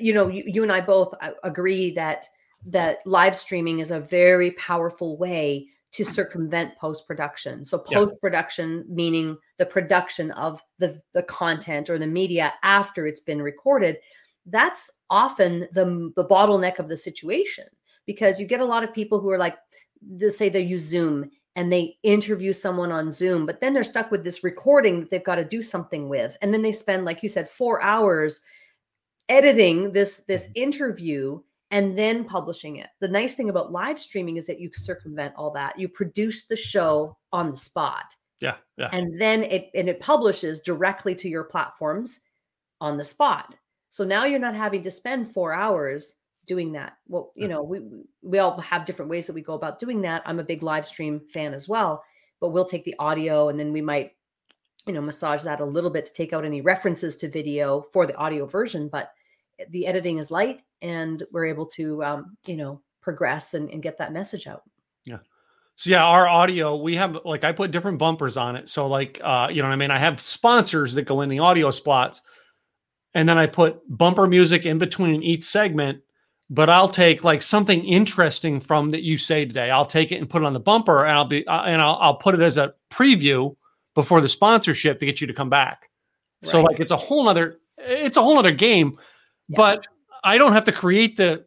you 0.00 0.14
know? 0.14 0.24
you 0.24 0.30
know, 0.30 0.34
you, 0.34 0.44
you 0.46 0.62
and 0.62 0.72
I 0.72 0.80
both 0.80 1.12
uh, 1.20 1.32
agree 1.44 1.92
that 1.96 2.24
that 2.64 3.00
live 3.04 3.36
streaming 3.36 3.80
is 3.80 3.90
a 3.90 4.00
very 4.00 4.52
powerful 4.52 5.18
way 5.18 5.68
to 5.92 6.04
circumvent 6.04 6.76
post 6.78 7.06
production. 7.06 7.64
So 7.64 7.78
post 7.78 8.14
production 8.20 8.84
meaning 8.88 9.36
the 9.58 9.66
production 9.66 10.30
of 10.32 10.60
the 10.78 11.00
the 11.12 11.22
content 11.22 11.90
or 11.90 11.98
the 11.98 12.06
media 12.06 12.54
after 12.62 13.06
it's 13.06 13.20
been 13.20 13.42
recorded. 13.42 13.98
That's 14.46 14.90
often 15.10 15.68
the 15.72 16.12
the 16.16 16.24
bottleneck 16.24 16.78
of 16.78 16.88
the 16.88 16.96
situation 16.96 17.66
because 18.06 18.40
you 18.40 18.46
get 18.46 18.60
a 18.60 18.64
lot 18.64 18.84
of 18.84 18.94
people 18.94 19.20
who 19.20 19.30
are 19.30 19.38
like 19.38 19.56
they 20.00 20.30
say 20.30 20.48
they 20.48 20.60
use 20.60 20.82
Zoom 20.82 21.30
and 21.54 21.70
they 21.70 21.98
interview 22.02 22.54
someone 22.54 22.90
on 22.90 23.12
Zoom, 23.12 23.44
but 23.44 23.60
then 23.60 23.74
they're 23.74 23.84
stuck 23.84 24.10
with 24.10 24.24
this 24.24 24.42
recording 24.42 25.00
that 25.00 25.10
they've 25.10 25.22
got 25.22 25.34
to 25.34 25.44
do 25.44 25.60
something 25.60 26.08
with, 26.08 26.36
and 26.40 26.52
then 26.52 26.62
they 26.62 26.72
spend 26.72 27.04
like 27.04 27.22
you 27.22 27.28
said 27.28 27.48
4 27.48 27.82
hours 27.82 28.40
editing 29.28 29.92
this 29.92 30.24
this 30.24 30.46
mm-hmm. 30.46 30.62
interview 30.62 31.40
and 31.72 31.98
then 31.98 32.24
publishing 32.24 32.76
it. 32.76 32.88
The 33.00 33.08
nice 33.08 33.34
thing 33.34 33.50
about 33.50 33.72
live 33.72 33.98
streaming 33.98 34.36
is 34.36 34.46
that 34.46 34.60
you 34.60 34.70
circumvent 34.72 35.34
all 35.36 35.50
that. 35.52 35.78
You 35.78 35.88
produce 35.88 36.46
the 36.46 36.54
show 36.56 37.16
on 37.32 37.50
the 37.50 37.56
spot 37.56 38.14
Yeah. 38.40 38.56
Yeah. 38.76 38.90
and 38.92 39.20
then 39.20 39.42
it 39.42 39.70
and 39.74 39.88
it 39.88 39.98
publishes 39.98 40.60
directly 40.60 41.14
to 41.16 41.28
your 41.28 41.44
platforms 41.44 42.20
on 42.80 42.96
the 42.96 43.04
spot. 43.04 43.56
So 43.88 44.04
now 44.04 44.24
you're 44.24 44.38
not 44.38 44.54
having 44.54 44.82
to 44.84 44.90
spend 44.90 45.32
4 45.34 45.52
hours 45.52 46.16
doing 46.46 46.72
that. 46.72 46.94
Well, 47.08 47.32
you 47.36 47.48
know, 47.48 47.62
we 47.62 47.80
we- 47.80 48.04
we 48.22 48.38
all 48.38 48.58
have 48.60 48.84
different 48.84 49.10
ways 49.10 49.26
that 49.26 49.34
we 49.34 49.42
go 49.42 49.54
about 49.54 49.78
doing 49.78 50.02
that. 50.02 50.22
I'm 50.26 50.38
a 50.40 50.44
big 50.44 50.62
live 50.62 50.86
stream 50.86 51.20
fan 51.32 51.54
as 51.54 51.68
well, 51.68 52.04
but 52.40 52.50
we'll 52.50 52.64
take 52.64 52.84
the 52.84 52.96
audio 52.98 53.48
and 53.48 53.58
then 53.58 53.72
we 53.72 53.80
might 53.80 54.12
you 54.86 54.92
know 54.92 55.00
massage 55.00 55.42
that 55.44 55.60
a 55.60 55.64
little 55.64 55.90
bit 55.90 56.04
to 56.06 56.12
take 56.12 56.32
out 56.32 56.44
any 56.44 56.60
references 56.60 57.16
to 57.16 57.28
video 57.28 57.82
for 57.92 58.04
the 58.06 58.16
audio 58.16 58.44
version, 58.46 58.88
but 58.88 59.12
the 59.70 59.86
editing 59.86 60.18
is 60.18 60.30
light 60.30 60.62
and 60.80 61.22
we're 61.32 61.46
able 61.46 61.66
to 61.66 62.02
um, 62.04 62.36
you 62.46 62.56
know 62.56 62.80
progress 63.00 63.54
and, 63.54 63.68
and 63.70 63.82
get 63.82 63.98
that 63.98 64.12
message 64.12 64.46
out. 64.46 64.62
Yeah 65.04 65.18
so 65.76 65.90
yeah, 65.90 66.04
our 66.04 66.28
audio, 66.28 66.76
we 66.76 66.94
have 66.96 67.18
like 67.24 67.44
I 67.44 67.52
put 67.52 67.70
different 67.70 67.98
bumpers 67.98 68.36
on 68.36 68.56
it. 68.56 68.68
So 68.68 68.86
like 68.86 69.20
uh, 69.22 69.48
you 69.50 69.62
know 69.62 69.68
what 69.68 69.74
I 69.74 69.76
mean? 69.76 69.90
I 69.90 69.98
have 69.98 70.20
sponsors 70.20 70.94
that 70.94 71.02
go 71.02 71.22
in 71.22 71.28
the 71.28 71.38
audio 71.38 71.70
spots. 71.70 72.22
And 73.14 73.28
then 73.28 73.36
I 73.36 73.46
put 73.46 73.80
bumper 73.88 74.26
music 74.26 74.64
in 74.64 74.78
between 74.78 75.22
each 75.22 75.42
segment, 75.42 76.00
but 76.48 76.70
I'll 76.70 76.88
take 76.88 77.24
like 77.24 77.42
something 77.42 77.84
interesting 77.84 78.58
from 78.58 78.90
that 78.92 79.02
you 79.02 79.18
say 79.18 79.44
today. 79.44 79.70
I'll 79.70 79.84
take 79.84 80.12
it 80.12 80.16
and 80.16 80.30
put 80.30 80.40
it 80.40 80.46
on 80.46 80.54
the 80.54 80.60
bumper 80.60 81.04
and 81.04 81.12
I'll 81.12 81.26
be 81.26 81.46
uh, 81.46 81.64
and 81.64 81.82
I'll, 81.82 81.98
I'll 82.00 82.16
put 82.16 82.34
it 82.34 82.40
as 82.40 82.58
a 82.58 82.74
preview 82.90 83.54
before 83.94 84.20
the 84.20 84.28
sponsorship 84.28 84.98
to 84.98 85.06
get 85.06 85.20
you 85.20 85.26
to 85.26 85.34
come 85.34 85.50
back. 85.50 85.90
So 86.42 86.60
like 86.60 86.80
it's 86.80 86.90
a 86.90 86.96
whole 86.96 87.24
nother 87.24 87.58
it's 87.78 88.16
a 88.16 88.22
whole 88.22 88.34
nother 88.34 88.52
game, 88.52 88.98
But 89.56 89.84
I 90.24 90.38
don't 90.38 90.52
have 90.52 90.64
to 90.64 90.72
create 90.72 91.16
the 91.16 91.44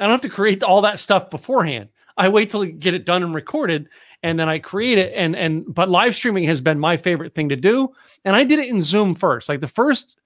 I 0.00 0.04
don't 0.04 0.12
have 0.12 0.20
to 0.22 0.28
create 0.28 0.62
all 0.62 0.82
that 0.82 1.00
stuff 1.00 1.30
beforehand. 1.30 1.88
I 2.16 2.28
wait 2.28 2.50
till 2.50 2.62
I 2.62 2.66
get 2.66 2.94
it 2.94 3.04
done 3.04 3.22
and 3.22 3.34
recorded 3.34 3.88
and 4.22 4.38
then 4.38 4.48
I 4.48 4.58
create 4.58 4.98
it 4.98 5.12
and 5.14 5.36
and 5.36 5.64
but 5.72 5.88
live 5.88 6.14
streaming 6.14 6.44
has 6.44 6.60
been 6.60 6.78
my 6.78 6.96
favorite 6.96 7.34
thing 7.34 7.48
to 7.48 7.56
do 7.56 7.88
and 8.24 8.34
I 8.34 8.44
did 8.44 8.58
it 8.58 8.68
in 8.68 8.80
Zoom 8.80 9.14
first. 9.14 9.48
Like 9.48 9.60
the 9.60 9.68
first 9.68 10.20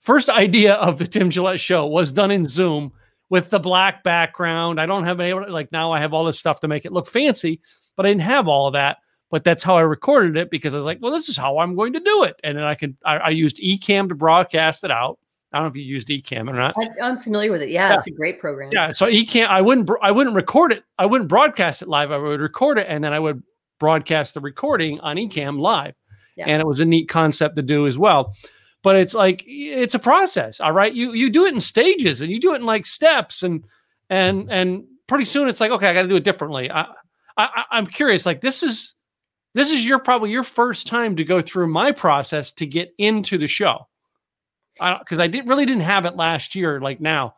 first 0.00 0.28
idea 0.28 0.74
of 0.74 0.98
the 0.98 1.06
Tim 1.06 1.30
Gillette 1.30 1.60
show 1.60 1.86
was 1.86 2.12
done 2.12 2.30
in 2.30 2.44
Zoom 2.44 2.92
with 3.30 3.50
the 3.50 3.58
black 3.58 4.02
background. 4.02 4.80
I 4.80 4.86
don't 4.86 5.04
have 5.04 5.20
any 5.20 5.32
like 5.32 5.72
now 5.72 5.92
I 5.92 6.00
have 6.00 6.14
all 6.14 6.24
this 6.24 6.38
stuff 6.38 6.60
to 6.60 6.68
make 6.68 6.84
it 6.84 6.92
look 6.92 7.06
fancy, 7.06 7.60
but 7.96 8.06
I 8.06 8.10
didn't 8.10 8.22
have 8.22 8.48
all 8.48 8.68
of 8.68 8.72
that. 8.74 8.98
But 9.30 9.44
that's 9.44 9.62
how 9.62 9.76
I 9.76 9.82
recorded 9.82 10.38
it 10.38 10.50
because 10.50 10.72
I 10.72 10.78
was 10.78 10.86
like, 10.86 11.00
well, 11.02 11.12
this 11.12 11.28
is 11.28 11.36
how 11.36 11.58
I'm 11.58 11.76
going 11.76 11.92
to 11.92 12.00
do 12.00 12.22
it. 12.22 12.40
And 12.42 12.56
then 12.56 12.64
I 12.64 12.74
could 12.74 12.96
I, 13.04 13.16
I 13.16 13.28
used 13.28 13.58
Ecamm 13.58 14.08
to 14.08 14.14
broadcast 14.14 14.84
it 14.84 14.90
out. 14.90 15.18
I 15.52 15.58
don't 15.58 15.64
know 15.64 15.70
if 15.70 15.76
you 15.76 15.82
used 15.82 16.08
Ecamm 16.08 16.48
or 16.48 16.52
not. 16.52 16.74
I, 16.78 16.88
I'm 17.02 17.16
familiar 17.16 17.50
with 17.50 17.62
it. 17.62 17.70
Yeah, 17.70 17.90
Yeah. 17.90 17.96
it's 17.96 18.06
a 18.06 18.10
great 18.10 18.38
program. 18.38 18.70
Yeah, 18.72 18.92
so 18.92 19.06
Ecamm 19.06 19.48
I 19.48 19.62
wouldn't 19.62 19.88
I 20.02 20.10
wouldn't 20.10 20.36
record 20.36 20.72
it. 20.72 20.84
I 20.98 21.06
wouldn't 21.06 21.28
broadcast 21.28 21.80
it 21.82 21.88
live. 21.88 22.10
I 22.12 22.18
would 22.18 22.40
record 22.40 22.78
it 22.78 22.86
and 22.88 23.02
then 23.02 23.12
I 23.12 23.18
would 23.18 23.42
broadcast 23.80 24.34
the 24.34 24.40
recording 24.40 25.00
on 25.00 25.16
Ecamm 25.16 25.58
live. 25.58 25.94
Yeah. 26.36 26.44
And 26.46 26.60
it 26.60 26.66
was 26.66 26.80
a 26.80 26.84
neat 26.84 27.08
concept 27.08 27.56
to 27.56 27.62
do 27.62 27.86
as 27.86 27.96
well. 27.96 28.34
But 28.82 28.96
it's 28.96 29.14
like 29.14 29.42
it's 29.46 29.94
a 29.94 29.98
process, 29.98 30.60
all 30.60 30.72
right? 30.72 30.92
You 30.92 31.12
you 31.12 31.30
do 31.30 31.46
it 31.46 31.54
in 31.54 31.60
stages 31.60 32.20
and 32.20 32.30
you 32.30 32.40
do 32.40 32.52
it 32.52 32.56
in 32.60 32.66
like 32.66 32.84
steps 32.86 33.42
and 33.42 33.64
and 34.10 34.50
and 34.50 34.84
pretty 35.06 35.24
soon 35.24 35.48
it's 35.48 35.60
like 35.60 35.70
okay, 35.70 35.88
I 35.88 35.94
got 35.94 36.02
to 36.02 36.08
do 36.08 36.16
it 36.16 36.24
differently. 36.24 36.70
I, 36.70 36.86
I 37.36 37.64
I'm 37.70 37.86
curious 37.86 38.26
like 38.26 38.40
this 38.40 38.62
is 38.62 38.94
this 39.54 39.72
is 39.72 39.84
your 39.86 39.98
probably 39.98 40.30
your 40.30 40.44
first 40.44 40.86
time 40.86 41.16
to 41.16 41.24
go 41.24 41.40
through 41.40 41.68
my 41.68 41.90
process 41.90 42.52
to 42.52 42.66
get 42.66 42.94
into 42.98 43.38
the 43.38 43.46
show. 43.46 43.88
Because 44.78 45.18
I, 45.18 45.26
did 45.26 45.46
really 45.48 45.66
didn't 45.66 45.82
have 45.82 46.04
it 46.04 46.16
last 46.16 46.54
year 46.54 46.80
like 46.80 47.00
now. 47.00 47.34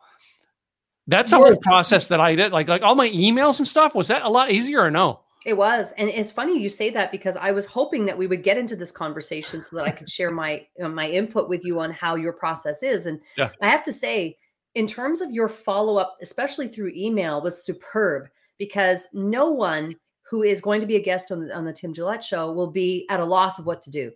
That's 1.07 1.31
a 1.31 1.37
whole 1.37 1.57
process 1.57 2.07
that 2.09 2.21
I 2.21 2.35
did. 2.35 2.51
Like 2.51 2.67
like 2.67 2.83
all 2.83 2.95
my 2.95 3.09
emails 3.09 3.59
and 3.59 3.67
stuff. 3.67 3.95
Was 3.95 4.07
that 4.07 4.23
a 4.23 4.29
lot 4.29 4.51
easier 4.51 4.81
or 4.81 4.91
no? 4.91 5.21
It 5.45 5.57
was, 5.57 5.91
and 5.97 6.07
it's 6.07 6.31
funny 6.31 6.59
you 6.59 6.69
say 6.69 6.91
that 6.91 7.11
because 7.11 7.35
I 7.35 7.51
was 7.51 7.65
hoping 7.65 8.05
that 8.05 8.17
we 8.17 8.27
would 8.27 8.43
get 8.43 8.59
into 8.59 8.75
this 8.75 8.91
conversation 8.91 9.61
so 9.63 9.75
that 9.75 9.85
I 9.85 9.91
could 9.91 10.07
share 10.07 10.29
my 10.29 10.67
uh, 10.81 10.89
my 10.89 11.09
input 11.09 11.49
with 11.49 11.65
you 11.65 11.79
on 11.79 11.91
how 11.91 12.15
your 12.15 12.33
process 12.33 12.83
is. 12.83 13.07
And 13.07 13.19
Yeah. 13.37 13.49
I 13.61 13.69
have 13.69 13.83
to 13.85 13.91
say, 13.91 14.37
in 14.75 14.85
terms 14.85 15.19
of 15.19 15.31
your 15.31 15.49
follow 15.49 15.97
up, 15.97 16.17
especially 16.21 16.67
through 16.67 16.93
email, 16.95 17.41
was 17.41 17.65
superb 17.65 18.27
because 18.59 19.07
no 19.13 19.49
one 19.49 19.93
who 20.29 20.43
is 20.43 20.61
going 20.61 20.79
to 20.79 20.87
be 20.87 20.95
a 20.95 21.01
guest 21.01 21.31
on 21.31 21.47
the, 21.47 21.55
on 21.55 21.65
the 21.65 21.73
Tim 21.73 21.93
Gillette 21.93 22.23
show 22.23 22.51
will 22.51 22.71
be 22.71 23.07
at 23.09 23.19
a 23.19 23.25
loss 23.25 23.57
of 23.57 23.65
what 23.65 23.81
to 23.81 23.89
do, 23.89 24.11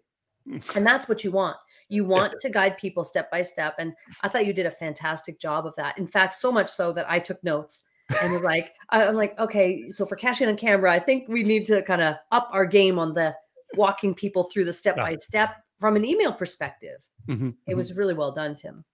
and 0.75 0.85
that's 0.85 1.09
what 1.09 1.23
you 1.23 1.31
want. 1.31 1.57
You 1.89 2.03
want 2.05 2.39
to 2.39 2.49
guide 2.49 2.77
people 2.77 3.03
step 3.03 3.29
by 3.31 3.41
step, 3.41 3.75
and 3.77 3.93
I 4.23 4.27
thought 4.27 4.45
you 4.45 4.53
did 4.53 4.65
a 4.65 4.71
fantastic 4.71 5.39
job 5.39 5.65
of 5.65 5.75
that. 5.75 5.97
In 5.97 6.07
fact, 6.07 6.35
so 6.35 6.51
much 6.51 6.69
so 6.69 6.91
that 6.93 7.09
I 7.09 7.19
took 7.19 7.43
notes 7.43 7.83
and 8.21 8.33
was 8.33 8.41
like, 8.41 8.73
I'm 8.89 9.15
like, 9.15 9.37
okay, 9.39 9.87
so 9.89 10.05
for 10.05 10.15
cashing 10.15 10.47
on 10.47 10.55
camera, 10.57 10.91
I 10.91 10.99
think 10.99 11.27
we 11.27 11.43
need 11.43 11.65
to 11.67 11.81
kind 11.83 12.01
of 12.01 12.15
up 12.31 12.49
our 12.51 12.65
game 12.65 12.97
on 12.99 13.13
the 13.13 13.35
walking 13.75 14.13
people 14.15 14.43
through 14.45 14.65
the 14.65 14.73
step 14.73 14.95
by 14.95 15.15
step 15.17 15.55
from 15.79 15.95
an 15.95 16.05
email 16.05 16.31
perspective. 16.33 17.05
Mhm, 17.27 17.55
It 17.67 17.73
mhm. 17.73 17.77
was 17.77 17.95
really 17.97 18.13
well 18.13 18.31
done, 18.31 18.55
Tim. 18.55 18.85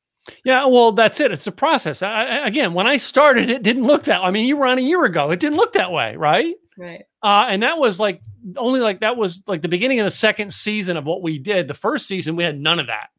Yeah, 0.43 0.65
well, 0.65 0.91
that's 0.91 1.19
it. 1.19 1.31
It's 1.31 1.47
a 1.47 1.51
process. 1.51 2.01
I- 2.01 2.45
again, 2.45 2.73
when 2.73 2.87
I 2.87 2.97
started, 2.97 3.49
it 3.49 3.63
didn't 3.63 3.85
look 3.87 4.03
that. 4.03 4.21
I 4.21 4.31
mean, 4.31 4.47
you 4.47 4.55
were 4.57 4.65
on 4.67 4.77
a 4.77 4.81
year 4.81 5.03
ago. 5.03 5.31
It 5.31 5.39
didn't 5.39 5.57
look 5.57 5.73
that 5.73 5.91
way, 5.91 6.15
right? 6.15 6.55
Right. 6.77 7.03
Uh, 7.21 7.45
and 7.49 7.63
that 7.63 7.77
was 7.77 7.99
like 7.99 8.21
only 8.57 8.79
like 8.79 9.01
that 9.01 9.17
was 9.17 9.43
like 9.47 9.61
the 9.61 9.67
beginning 9.67 9.99
of 9.99 10.05
the 10.05 10.11
second 10.11 10.53
season 10.53 10.97
of 10.97 11.05
what 11.05 11.21
we 11.21 11.37
did. 11.37 11.67
The 11.67 11.73
first 11.73 12.07
season 12.07 12.35
we 12.35 12.43
had 12.43 12.59
none 12.59 12.79
of 12.79 12.87
that. 12.87 13.09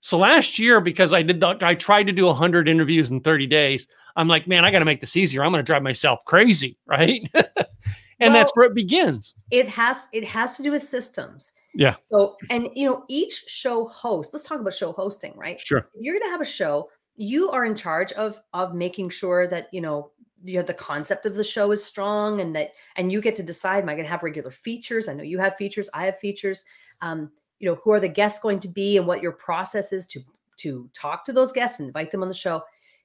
So 0.00 0.18
last 0.18 0.58
year, 0.58 0.80
because 0.80 1.12
I 1.12 1.22
did 1.22 1.40
the, 1.40 1.58
I 1.60 1.74
tried 1.74 2.04
to 2.04 2.12
do 2.12 2.30
hundred 2.32 2.68
interviews 2.68 3.10
in 3.10 3.20
thirty 3.20 3.46
days. 3.46 3.86
I'm 4.16 4.28
like, 4.28 4.46
man, 4.46 4.64
I 4.64 4.70
got 4.70 4.80
to 4.80 4.84
make 4.84 5.00
this 5.00 5.16
easier. 5.16 5.44
I'm 5.44 5.52
going 5.52 5.60
to 5.60 5.66
drive 5.66 5.82
myself 5.82 6.24
crazy, 6.24 6.78
right? 6.86 7.22
and 8.18 8.34
that's 8.34 8.50
where 8.54 8.66
it 8.66 8.74
begins. 8.74 9.34
It 9.50 9.68
has 9.68 10.08
it 10.12 10.24
has 10.24 10.56
to 10.56 10.62
do 10.62 10.70
with 10.70 10.82
systems. 10.82 11.52
Yeah. 11.74 11.94
So 12.10 12.36
and 12.48 12.68
you 12.74 12.86
know, 12.86 13.04
each 13.08 13.44
show 13.46 13.86
host, 13.86 14.32
let's 14.32 14.46
talk 14.46 14.60
about 14.60 14.74
show 14.74 14.92
hosting, 14.92 15.34
right? 15.36 15.60
Sure. 15.60 15.78
If 15.94 16.02
you're 16.02 16.18
gonna 16.18 16.30
have 16.30 16.40
a 16.40 16.46
show, 16.46 16.88
you 17.16 17.50
are 17.50 17.64
in 17.64 17.74
charge 17.74 18.12
of 18.12 18.40
of 18.52 18.74
making 18.74 19.10
sure 19.10 19.46
that 19.48 19.68
you 19.72 19.80
know 19.80 20.10
you 20.44 20.56
know 20.58 20.62
the 20.64 20.74
concept 20.74 21.26
of 21.26 21.34
the 21.34 21.44
show 21.44 21.70
is 21.72 21.84
strong 21.84 22.40
and 22.40 22.54
that 22.56 22.70
and 22.96 23.12
you 23.12 23.20
get 23.20 23.34
to 23.36 23.42
decide 23.42 23.82
am 23.82 23.88
i 23.88 23.94
going 23.94 24.04
to 24.04 24.10
have 24.10 24.22
regular 24.22 24.50
features? 24.50 25.08
I 25.08 25.14
know 25.14 25.22
you 25.22 25.38
have 25.38 25.56
features 25.56 25.88
i 25.94 26.04
have 26.06 26.18
features. 26.18 26.64
Um 27.02 27.30
you 27.58 27.68
know 27.68 27.78
who 27.84 27.92
are 27.92 28.00
the 28.00 28.08
guests 28.08 28.40
going 28.40 28.60
to 28.60 28.68
be 28.68 28.96
and 28.96 29.06
what 29.06 29.22
your 29.22 29.32
process 29.32 29.92
is 29.92 30.06
to 30.08 30.20
to 30.58 30.88
talk 30.94 31.24
to 31.24 31.32
those 31.32 31.52
guests 31.52 31.78
and 31.80 31.88
invite 31.88 32.10
them 32.10 32.22
on 32.22 32.28
the 32.28 32.34
show. 32.34 32.62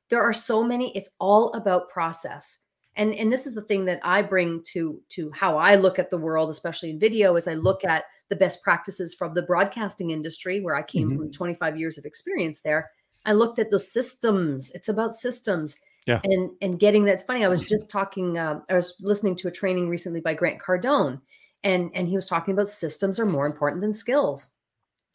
There 0.09 0.21
are 0.21 0.33
so 0.33 0.63
many 0.63 0.95
it's 0.95 1.09
all 1.19 1.51
about 1.53 1.89
process. 1.89 2.63
And 2.95 3.13
and 3.15 3.31
this 3.31 3.45
is 3.45 3.55
the 3.55 3.61
thing 3.61 3.83
that 3.85 3.99
i 4.03 4.21
bring 4.21 4.61
to 4.73 5.01
to 5.09 5.29
how 5.31 5.57
i 5.57 5.75
look 5.75 5.99
at 5.99 6.09
the 6.09 6.17
world 6.17 6.49
especially 6.49 6.89
in 6.91 6.99
video 6.99 7.35
is 7.35 7.47
i 7.47 7.53
look 7.53 7.83
at 7.83 8.05
the 8.29 8.35
best 8.37 8.63
practices 8.63 9.13
from 9.13 9.33
the 9.33 9.41
broadcasting 9.41 10.11
industry 10.11 10.61
where 10.61 10.75
i 10.75 10.81
came 10.81 11.09
Mhm. 11.09 11.17
from 11.17 11.31
25 11.31 11.77
years 11.77 11.97
of 11.97 12.05
experience 12.05 12.61
there. 12.61 12.91
I 13.25 13.33
looked 13.33 13.59
at 13.59 13.71
those 13.71 13.91
systems. 13.91 14.71
It's 14.75 14.87
about 14.89 15.13
systems 15.13 15.77
Yeah. 16.05 16.21
and 16.23 16.51
and 16.61 16.79
getting 16.79 17.03
that's 17.03 17.23
funny 17.23 17.43
i 17.43 17.47
was 17.47 17.63
just 17.63 17.89
talking 17.89 18.37
um, 18.37 18.63
i 18.69 18.75
was 18.75 18.95
listening 19.01 19.35
to 19.37 19.47
a 19.47 19.51
training 19.51 19.89
recently 19.89 20.21
by 20.21 20.33
grant 20.35 20.59
cardone 20.61 21.19
and 21.63 21.89
and 21.95 22.07
he 22.07 22.15
was 22.15 22.27
talking 22.27 22.53
about 22.53 22.67
systems 22.67 23.19
are 23.19 23.25
more 23.25 23.47
important 23.47 23.81
than 23.81 23.93
skills. 23.93 24.53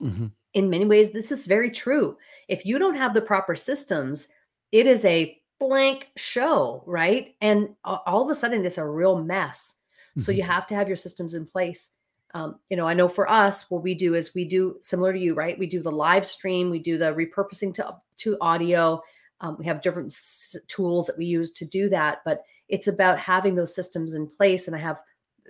Mhm. 0.03 0.33
in 0.55 0.69
many 0.71 0.85
ways 0.85 1.13
this 1.13 1.31
is 1.31 1.47
very 1.47 1.71
true. 1.71 2.17
If 2.49 2.67
you 2.67 2.79
don't 2.79 2.97
have 2.97 3.15
the 3.15 3.21
proper 3.23 3.55
systems 3.55 4.29
it 4.73 4.87
is 4.87 5.05
a 5.05 5.41
blank 5.61 6.09
show 6.17 6.83
right? 6.87 7.35
And 7.41 7.77
all 7.85 8.23
of 8.25 8.31
a 8.31 8.35
sudden 8.35 8.65
it's 8.67 8.79
a 8.79 8.87
real 8.87 9.23
mess. 9.23 9.77
So 10.19 10.33
you 10.33 10.43
have 10.43 10.67
to 10.67 10.75
have 10.75 10.89
your 10.89 10.97
systems 10.97 11.35
in 11.35 11.47
place. 11.47 11.97
Um, 12.35 12.59
you 12.69 12.77
know 12.77 12.87
i 12.87 12.95
know 12.95 13.09
for 13.09 13.29
us 13.31 13.71
what 13.71 13.83
we 13.83 13.95
do 13.95 14.15
is 14.15 14.35
we 14.35 14.45
do 14.45 14.77
similar 14.81 15.13
to 15.13 15.19
you 15.19 15.35
right? 15.35 15.59
We 15.59 15.67
do 15.67 15.83
the 15.83 15.93
live 15.93 16.27
stream 16.27 16.71
we 16.71 16.79
do 16.81 16.97
the 16.99 17.13
repurposing 17.13 17.75
to 17.75 17.97
to 18.19 18.37
audio 18.41 19.03
um, 19.41 19.57
we 19.59 19.65
have 19.67 19.81
different 19.83 20.11
s- 20.11 20.57
tools 20.69 21.07
that 21.07 21.17
we 21.19 21.25
use 21.27 21.53
to 21.53 21.65
do 21.65 21.89
that 21.89 22.19
but 22.25 22.43
it's 22.69 22.89
about 22.89 23.19
having 23.19 23.55
those 23.55 23.75
systems 23.75 24.15
in 24.15 24.27
place 24.27 24.67
and 24.67 24.77
i 24.77 24.79
have 24.79 25.01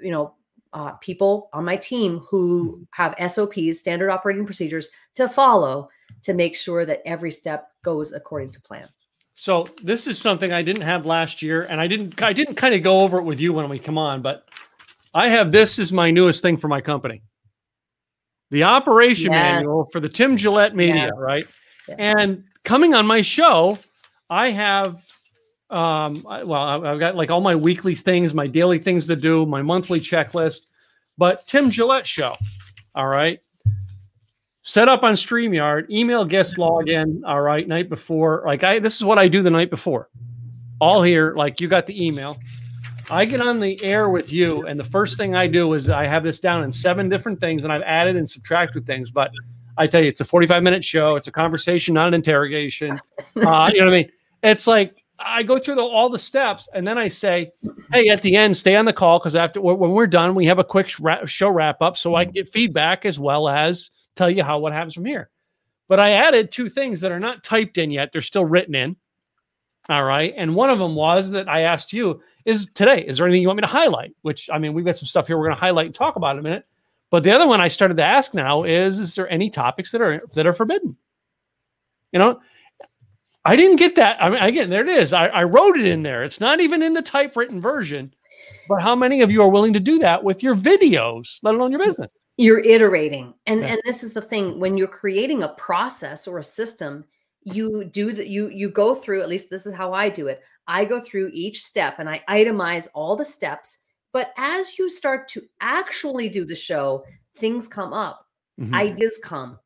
you 0.02 0.10
know 0.10 0.34
uh, 0.72 0.92
people 1.00 1.48
on 1.52 1.64
my 1.64 1.76
team 1.76 2.18
who 2.30 2.86
have 2.92 3.12
SOPs, 3.28 3.80
standard 3.80 4.08
operating 4.08 4.44
procedures, 4.44 4.88
to 5.16 5.28
follow 5.28 5.88
to 6.22 6.32
make 6.32 6.54
sure 6.56 6.86
that 6.86 7.02
every 7.04 7.32
step 7.32 7.72
goes 7.82 8.12
according 8.12 8.52
to 8.52 8.60
plan. 8.60 8.88
So 9.34 9.66
this 9.82 10.06
is 10.06 10.16
something 10.16 10.52
I 10.52 10.62
didn't 10.62 10.82
have 10.82 11.06
last 11.06 11.42
year, 11.42 11.62
and 11.62 11.80
I 11.80 11.88
didn't 11.88 12.22
I 12.22 12.32
didn't 12.32 12.54
kind 12.54 12.72
of 12.72 12.84
go 12.84 13.00
over 13.00 13.18
it 13.18 13.24
with 13.24 13.40
you 13.40 13.52
when 13.52 13.68
we 13.68 13.80
come 13.80 13.98
on, 13.98 14.22
but 14.22 14.44
I 15.12 15.26
have 15.26 15.50
this 15.50 15.80
is 15.80 15.92
my 15.92 16.08
newest 16.12 16.40
thing 16.40 16.56
for 16.56 16.68
my 16.68 16.80
company. 16.80 17.20
The 18.52 18.62
operation 18.62 19.32
Yes. 19.32 19.42
manual 19.42 19.88
for 19.92 19.98
the 19.98 20.08
Tim 20.08 20.36
Gillette 20.36 20.76
Media, 20.76 21.06
Yes. 21.06 21.12
right? 21.16 21.46
Yes. 21.88 21.96
And 21.98 22.44
coming 22.64 22.94
on 22.94 23.06
my 23.06 23.20
show, 23.22 23.78
I 24.28 24.50
have 24.50 25.02
um 25.70 26.22
well, 26.24 26.54
I've 26.84 26.98
got 26.98 27.14
like 27.14 27.30
all 27.30 27.40
my 27.40 27.54
weekly 27.54 27.94
things, 27.94 28.34
my 28.34 28.46
daily 28.46 28.78
things 28.78 29.06
to 29.06 29.16
do, 29.16 29.46
my 29.46 29.62
monthly 29.62 30.00
checklist, 30.00 30.66
but 31.16 31.46
Tim 31.46 31.70
Gillette 31.70 32.06
show. 32.06 32.36
All 32.94 33.06
right. 33.06 33.40
Set 34.62 34.88
up 34.88 35.02
on 35.02 35.14
StreamYard, 35.14 35.88
email 35.90 36.24
guest 36.24 36.56
login. 36.56 37.22
All 37.26 37.40
right, 37.40 37.66
night 37.66 37.88
before. 37.88 38.42
Like 38.46 38.62
I 38.64 38.78
this 38.78 38.96
is 38.96 39.04
what 39.04 39.18
I 39.18 39.28
do 39.28 39.42
the 39.42 39.50
night 39.50 39.70
before. 39.70 40.08
All 40.80 41.02
here, 41.02 41.34
like 41.34 41.60
you 41.60 41.68
got 41.68 41.86
the 41.86 42.06
email. 42.06 42.36
I 43.10 43.24
get 43.24 43.40
on 43.40 43.58
the 43.58 43.82
air 43.82 44.08
with 44.08 44.32
you, 44.32 44.66
and 44.66 44.78
the 44.78 44.84
first 44.84 45.16
thing 45.16 45.34
I 45.34 45.48
do 45.48 45.72
is 45.74 45.90
I 45.90 46.06
have 46.06 46.22
this 46.22 46.38
down 46.38 46.62
in 46.62 46.70
seven 46.70 47.08
different 47.08 47.40
things, 47.40 47.64
and 47.64 47.72
I've 47.72 47.82
added 47.82 48.16
and 48.16 48.28
subtracted 48.28 48.86
things. 48.86 49.10
But 49.10 49.32
I 49.78 49.86
tell 49.86 50.02
you, 50.02 50.08
it's 50.08 50.20
a 50.20 50.24
45 50.24 50.62
minute 50.62 50.84
show. 50.84 51.16
It's 51.16 51.26
a 51.28 51.32
conversation, 51.32 51.94
not 51.94 52.08
an 52.08 52.14
interrogation. 52.14 52.96
Uh, 53.36 53.70
you 53.72 53.80
know 53.80 53.86
what 53.86 53.94
I 53.94 53.96
mean? 53.98 54.10
It's 54.42 54.66
like 54.66 55.02
I 55.18 55.42
go 55.42 55.58
through 55.58 55.76
the, 55.76 55.82
all 55.82 56.08
the 56.08 56.18
steps, 56.18 56.68
and 56.74 56.86
then 56.86 56.98
I 56.98 57.08
say, 57.08 57.52
"Hey, 57.92 58.08
at 58.08 58.22
the 58.22 58.34
end, 58.36 58.56
stay 58.56 58.76
on 58.76 58.84
the 58.84 58.92
call 58.92 59.18
because 59.18 59.36
after 59.36 59.60
when 59.60 59.92
we're 59.92 60.06
done, 60.06 60.34
we 60.34 60.46
have 60.46 60.58
a 60.58 60.64
quick 60.64 60.88
show 61.26 61.50
wrap 61.50 61.82
up, 61.82 61.96
so 61.96 62.14
I 62.14 62.24
can 62.24 62.32
get 62.32 62.48
feedback 62.48 63.04
as 63.04 63.18
well 63.18 63.48
as 63.48 63.90
tell 64.16 64.30
you 64.30 64.42
how 64.42 64.58
what 64.58 64.72
happens 64.72 64.94
from 64.94 65.04
here." 65.04 65.30
But 65.88 66.00
I 66.00 66.12
added 66.12 66.50
two 66.50 66.68
things 66.68 67.00
that 67.00 67.12
are 67.12 67.20
not 67.20 67.44
typed 67.44 67.78
in 67.78 67.90
yet; 67.90 68.10
they're 68.12 68.22
still 68.22 68.44
written 68.44 68.74
in. 68.74 68.96
All 69.88 70.04
right, 70.04 70.32
and 70.36 70.54
one 70.54 70.70
of 70.70 70.78
them 70.78 70.94
was 70.94 71.30
that 71.30 71.48
I 71.48 71.60
asked 71.62 71.92
you 71.92 72.20
is 72.44 72.66
today. 72.74 73.04
Is 73.06 73.18
there 73.18 73.26
anything 73.26 73.42
you 73.42 73.48
want 73.48 73.58
me 73.58 73.62
to 73.62 73.66
highlight? 73.66 74.14
Which 74.22 74.48
I 74.52 74.58
mean, 74.58 74.72
we've 74.72 74.84
got 74.84 74.96
some 74.96 75.06
stuff 75.06 75.26
here 75.26 75.38
we're 75.38 75.46
going 75.46 75.56
to 75.56 75.60
highlight 75.60 75.86
and 75.86 75.94
talk 75.94 76.16
about 76.16 76.36
in 76.36 76.40
a 76.40 76.42
minute. 76.42 76.64
But 77.10 77.24
the 77.24 77.32
other 77.32 77.46
one 77.46 77.60
I 77.60 77.68
started 77.68 77.96
to 77.96 78.04
ask 78.04 78.34
now 78.34 78.62
is: 78.62 78.98
Is 78.98 79.14
there 79.14 79.28
any 79.28 79.50
topics 79.50 79.90
that 79.92 80.00
are 80.00 80.22
that 80.34 80.46
are 80.46 80.52
forbidden? 80.52 80.96
You 82.12 82.18
know, 82.18 82.40
I 83.44 83.56
didn't 83.56 83.76
get 83.76 83.96
that. 83.96 84.22
I 84.22 84.28
mean, 84.30 84.42
again, 84.42 84.70
there 84.70 84.82
it 84.82 84.88
is. 84.88 85.12
I, 85.12 85.26
I 85.26 85.44
wrote 85.44 85.78
it 85.78 85.86
in 85.86 86.02
there. 86.02 86.24
It's 86.24 86.40
not 86.40 86.60
even 86.60 86.82
in 86.82 86.92
the 86.92 87.02
typewritten 87.02 87.60
version. 87.60 88.14
But 88.68 88.82
how 88.82 88.94
many 88.94 89.20
of 89.20 89.32
you 89.32 89.42
are 89.42 89.48
willing 89.48 89.72
to 89.72 89.80
do 89.80 89.98
that 89.98 90.22
with 90.22 90.42
your 90.42 90.54
videos, 90.54 91.38
let 91.42 91.54
alone 91.54 91.72
your 91.72 91.84
business? 91.84 92.12
You're 92.36 92.60
iterating. 92.60 93.34
And 93.46 93.60
Yeah. 93.60 93.66
and 93.66 93.82
this 93.84 94.02
is 94.04 94.12
the 94.12 94.22
thing 94.22 94.60
when 94.60 94.76
you're 94.76 94.86
creating 94.86 95.42
a 95.42 95.54
process 95.54 96.28
or 96.28 96.38
a 96.38 96.44
system, 96.44 97.04
you 97.42 97.84
do 97.84 98.12
that 98.12 98.28
you 98.28 98.48
you 98.48 98.70
go 98.70 98.94
through 98.94 99.22
at 99.22 99.28
least 99.28 99.50
this 99.50 99.66
is 99.66 99.74
how 99.74 99.92
I 99.92 100.08
do 100.08 100.28
it. 100.28 100.42
I 100.68 100.84
go 100.84 101.00
through 101.00 101.30
each 101.32 101.64
step 101.64 101.98
and 101.98 102.08
I 102.08 102.22
itemize 102.28 102.88
all 102.94 103.16
the 103.16 103.24
steps, 103.24 103.78
but 104.12 104.32
as 104.36 104.78
you 104.78 104.90
start 104.90 105.28
to 105.28 105.42
actually 105.60 106.28
do 106.28 106.44
the 106.44 106.54
show, 106.54 107.04
things 107.36 107.68
come 107.68 107.92
up. 107.92 108.26
Mhm. 108.60 108.74
ideas 108.74 109.18
come 109.24 109.58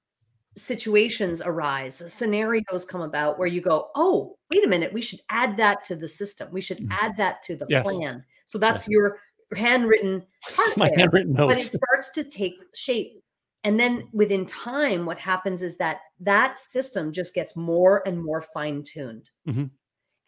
situations 0.57 1.43
arise 1.45 1.97
scenarios 2.13 2.85
come 2.85 3.01
about 3.01 3.39
where 3.41 3.49
you 3.49 3.61
go 3.61 3.89
oh 3.97 4.37
wait 4.53 4.65
a 4.65 4.69
minute 4.69 4.93
we 4.93 5.03
should 5.03 5.19
add 5.31 5.57
that 5.57 5.83
to 5.83 5.97
the 5.97 6.07
system 6.09 6.49
we 6.53 6.61
should 6.61 6.79
Mhm. 6.79 6.89
add 7.03 7.17
that 7.17 7.43
to 7.43 7.57
the 7.57 7.67
Yes. 7.69 7.83
plan 7.83 8.25
so 8.47 8.57
that's 8.59 8.87
your 8.87 9.19
handwritten 9.57 10.25
part 10.55 10.77
My 10.77 10.89
there, 10.91 10.99
handwritten 11.01 11.33
but 11.35 11.59
it 11.59 11.63
starts 11.65 12.11
to 12.11 12.23
take 12.23 12.55
shape 12.77 13.21
and 13.65 13.81
then 13.81 14.09
within 14.13 14.47
time 14.47 15.07
what 15.07 15.19
happens 15.19 15.63
is 15.65 15.77
that 15.79 15.99
that 16.21 16.57
system 16.59 17.11
just 17.11 17.35
gets 17.35 17.57
more 17.57 18.07
and 18.07 18.23
more 18.23 18.41
fine-tuned 18.41 19.31
Mhm. 19.49 19.71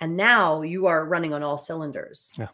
and 0.01 0.17
now 0.17 0.63
you 0.63 0.87
are 0.87 1.05
running 1.07 1.33
on 1.33 1.45
all 1.45 1.57
cylinders 1.59 2.33
Yeah. 2.37 2.49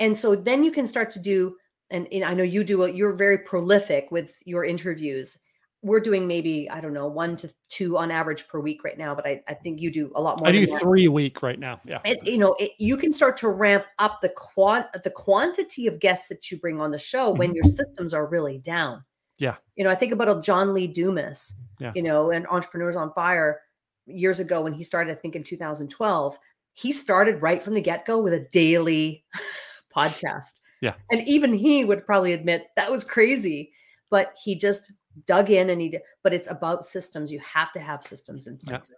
And 0.00 0.16
so 0.16 0.34
then 0.34 0.62
you 0.64 0.70
can 0.72 0.86
start 0.86 1.10
to 1.10 1.20
do 1.20 1.56
and, 1.90 2.06
and 2.12 2.24
i 2.24 2.34
know 2.34 2.42
you 2.42 2.64
do 2.64 2.82
it 2.82 2.94
you're 2.94 3.14
very 3.14 3.38
prolific 3.38 4.08
with 4.10 4.36
your 4.44 4.64
interviews 4.64 5.38
we're 5.82 6.00
doing 6.00 6.26
maybe 6.26 6.68
i 6.70 6.80
don't 6.80 6.92
know 6.92 7.06
one 7.06 7.36
to 7.36 7.48
two 7.68 7.96
on 7.96 8.10
average 8.10 8.48
per 8.48 8.58
week 8.60 8.82
right 8.84 8.98
now 8.98 9.14
but 9.14 9.26
i, 9.26 9.40
I 9.48 9.54
think 9.54 9.80
you 9.80 9.90
do 9.92 10.10
a 10.16 10.20
lot 10.20 10.38
more 10.40 10.48
I 10.48 10.52
than 10.52 10.64
do 10.64 10.78
three 10.78 11.04
a 11.06 11.10
week 11.10 11.40
right 11.42 11.58
now. 11.58 11.80
Yeah. 11.84 12.00
it, 12.04 12.18
you 12.26 12.38
know 12.38 12.54
it, 12.58 12.72
you 12.78 12.96
can 12.96 13.12
start 13.12 13.36
to 13.38 13.48
ramp 13.48 13.84
up 13.98 14.20
the 14.20 14.30
quant 14.30 14.86
the 15.04 15.10
quantity 15.10 15.86
of 15.86 16.00
guests 16.00 16.28
that 16.28 16.50
you 16.50 16.58
bring 16.58 16.80
on 16.80 16.90
the 16.90 16.98
show 16.98 17.30
when 17.30 17.54
your 17.54 17.64
systems 17.64 18.12
are 18.14 18.26
really 18.26 18.58
down 18.58 19.04
Mm-hmm. 19.40 19.44
Yeah. 19.44 19.54
you 19.76 19.84
know 19.84 19.90
i 19.90 19.94
think 19.94 20.12
about 20.12 20.28
a 20.28 20.40
john 20.40 20.74
lee 20.74 20.88
dumas 20.88 21.62
Yeah. 21.78 21.92
you 21.94 22.02
know 22.02 22.32
and 22.32 22.44
entrepreneurs 22.48 22.96
on 22.96 23.12
fire 23.12 23.60
years 24.06 24.40
ago 24.40 24.62
when 24.62 24.72
he 24.72 24.82
started 24.82 25.12
i 25.12 25.14
think 25.14 25.36
in 25.36 25.44
2012 25.44 26.36
he 26.74 26.92
started 26.92 27.40
right 27.40 27.62
from 27.62 27.74
the 27.74 27.80
get-go 27.80 28.18
with 28.20 28.32
a 28.32 28.40
daily 28.50 29.24
podcast 29.98 30.60
Yeah. 30.80 30.94
and 31.10 31.26
even 31.28 31.52
he 31.52 31.84
would 31.84 32.04
probably 32.06 32.32
admit 32.32 32.66
that 32.76 32.90
was 32.90 33.04
crazy 33.04 33.72
but 34.10 34.34
he 34.42 34.54
just 34.54 34.92
dug 35.26 35.50
in 35.50 35.70
and 35.70 35.80
he 35.80 35.88
did 35.90 36.02
but 36.22 36.32
it's 36.32 36.48
about 36.50 36.84
systems 36.84 37.32
you 37.32 37.40
have 37.40 37.72
to 37.72 37.80
have 37.80 38.04
systems 38.04 38.46
in 38.46 38.58
Yeah. 38.62 38.78
place 38.78 38.94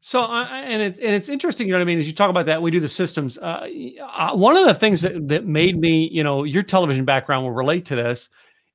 So, 0.00 0.22
uh, 0.22 0.44
and 0.44 0.82
it's 0.82 0.98
and 0.98 1.10
it's 1.10 1.28
interesting, 1.28 1.68
you 1.68 1.72
know 1.72 1.78
what 1.78 1.82
I 1.82 1.92
mean? 1.92 2.00
As 2.00 2.06
you 2.08 2.12
talk 2.12 2.30
about 2.30 2.46
that, 2.46 2.60
we 2.60 2.72
do 2.72 2.80
the 2.80 2.88
systems. 2.88 3.38
Uh, 3.38 3.68
uh, 4.02 4.34
one 4.34 4.56
of 4.56 4.66
the 4.66 4.74
things 4.74 5.02
that 5.02 5.28
that 5.28 5.46
made 5.46 5.78
me, 5.78 6.08
you 6.10 6.24
know, 6.24 6.42
your 6.42 6.64
television 6.64 7.04
background 7.04 7.44
will 7.44 7.52
relate 7.52 7.84
to 7.86 7.94
this, 7.94 8.28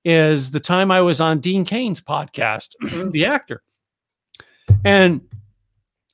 is 0.05 0.51
the 0.51 0.61
time 0.61 0.91
I 0.91 1.01
was 1.01 1.19
on 1.19 1.41
Dean 1.41 1.65
Cain's 1.65 1.99
podcast, 1.99 2.69
the 3.11 3.25
actor, 3.25 3.61
and 4.85 5.21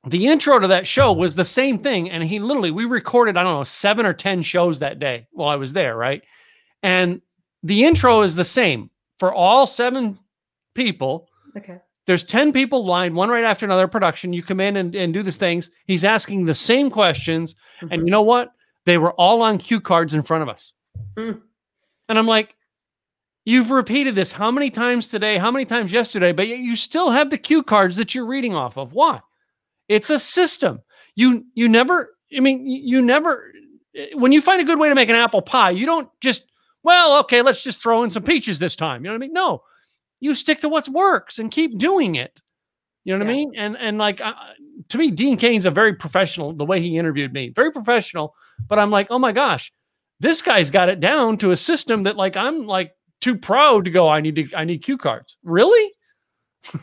the 0.08 0.28
intro 0.28 0.60
to 0.60 0.68
that 0.68 0.88
show 0.88 1.12
was 1.12 1.36
the 1.36 1.46
same 1.46 1.80
thing. 1.80 2.10
And 2.10 2.24
he 2.24 2.40
literally, 2.40 2.72
we 2.72 2.86
recorded, 2.86 3.38
I 3.38 3.44
don't 3.44 3.56
know, 3.56 3.64
seven 3.64 4.06
or 4.06 4.14
ten 4.14 4.42
shows 4.42 4.80
that 4.80 5.00
day 5.00 5.28
while 5.32 5.50
I 5.50 5.56
was 5.56 5.74
there, 5.74 5.96
right? 5.96 6.24
And 6.84 7.22
the 7.64 7.84
intro 7.84 8.22
is 8.22 8.36
the 8.36 8.44
same 8.44 8.90
for 9.20 9.34
all 9.34 9.68
seven 9.68 10.18
people. 10.74 11.28
Okay. 11.58 11.80
There's 12.08 12.24
10 12.24 12.54
people 12.54 12.86
lined 12.86 13.14
one 13.16 13.30
right 13.30 13.44
after 13.44 13.66
another 13.66 13.88
production. 13.88 14.34
You 14.34 14.42
come 14.42 14.60
in 14.60 14.78
and, 14.78 14.96
and 14.96 15.14
do 15.14 15.22
these 15.22 15.38
things. 15.38 15.70
He's 15.86 16.04
asking 16.04 16.46
the 16.46 16.56
same 16.56 16.90
questions 16.90 17.56
and 17.92 18.06
you 18.06 18.12
know 18.12 18.24
what? 18.24 18.52
They 18.86 18.98
were 18.98 19.14
all 19.14 19.44
on 19.44 19.60
cue 19.60 19.80
cards 19.80 20.14
in 20.14 20.24
front 20.24 20.42
of 20.42 20.50
us. 20.50 20.74
Mm. 21.16 21.42
and 22.10 22.20
i'm 22.20 22.28
like 22.28 22.56
you've 23.46 23.72
repeated 23.72 24.16
this 24.16 24.32
how 24.32 24.52
many 24.52 24.70
times 24.70 25.08
today? 25.08 25.38
How 25.38 25.50
many 25.50 25.66
times 25.66 25.94
yesterday? 25.94 26.32
But 26.32 26.48
yet 26.48 26.60
you 26.60 26.76
still 26.76 27.10
have 27.10 27.30
the 27.30 27.38
cue 27.38 27.64
cards 27.64 27.96
that 27.98 28.14
you're 28.14 28.26
reading 28.26 28.56
off 28.56 28.78
of. 28.78 28.94
Why 28.94 29.22
it's 29.90 30.10
a 30.10 30.20
system 30.20 30.80
you 31.16 31.44
you 31.54 31.68
never 31.68 32.16
i 32.36 32.40
mean 32.40 32.66
you 32.66 33.02
never 33.02 33.52
when 34.14 34.32
you 34.32 34.42
find 34.42 34.62
a 34.62 34.66
good 34.66 34.80
way 34.80 34.88
to 34.88 34.96
make 34.96 35.10
an 35.10 35.16
apple 35.16 35.42
pie 35.42 35.72
you 35.72 35.86
don't 35.86 36.10
just 36.22 36.46
well 36.84 37.18
okay 37.18 37.42
let's 37.42 37.64
just 37.64 37.82
throw 37.82 38.04
in 38.04 38.10
some 38.10 38.24
peaches 38.24 38.60
this 38.60 38.76
time 38.76 39.04
you 39.04 39.10
know 39.10 39.14
what 39.14 39.24
i 39.24 39.26
mean 39.28 39.34
no 39.34 39.62
you 40.20 40.36
stick 40.36 40.62
to 40.62 40.70
what 40.70 40.88
works 40.90 41.40
and 41.40 41.52
keep 41.52 41.78
doing 41.78 42.16
it. 42.16 42.42
You 43.06 43.18
know 43.18 43.26
what 43.26 43.32
I 43.32 43.36
mean? 43.36 43.54
And 43.56 43.78
and 43.78 43.98
like 43.98 44.22
uh, 44.22 44.34
to 44.90 44.98
me, 44.98 45.10
Dean 45.12 45.38
Cain's 45.38 45.66
a 45.66 45.72
very 45.72 45.96
professional. 45.96 46.54
The 46.54 46.66
way 46.66 46.82
he 46.82 46.98
interviewed 46.98 47.34
me, 47.34 47.50
very 47.50 47.72
professional. 47.72 48.36
But 48.68 48.78
I'm 48.78 48.92
like, 48.92 49.08
oh 49.10 49.20
my 49.20 49.32
gosh, 49.32 49.72
this 50.20 50.42
guy's 50.42 50.70
got 50.70 50.90
it 50.90 51.00
down 51.00 51.38
to 51.38 51.52
a 51.52 51.58
system 51.58 52.04
that 52.04 52.18
like 52.18 52.36
I'm 52.36 52.68
like 52.68 52.92
too 53.22 53.38
proud 53.38 53.86
to 53.86 53.92
go. 53.92 54.10
I 54.10 54.22
need 54.22 54.36
to. 54.36 54.56
I 54.56 54.66
need 54.66 54.84
cue 54.84 54.98
cards. 54.98 55.38
Really? 55.44 55.94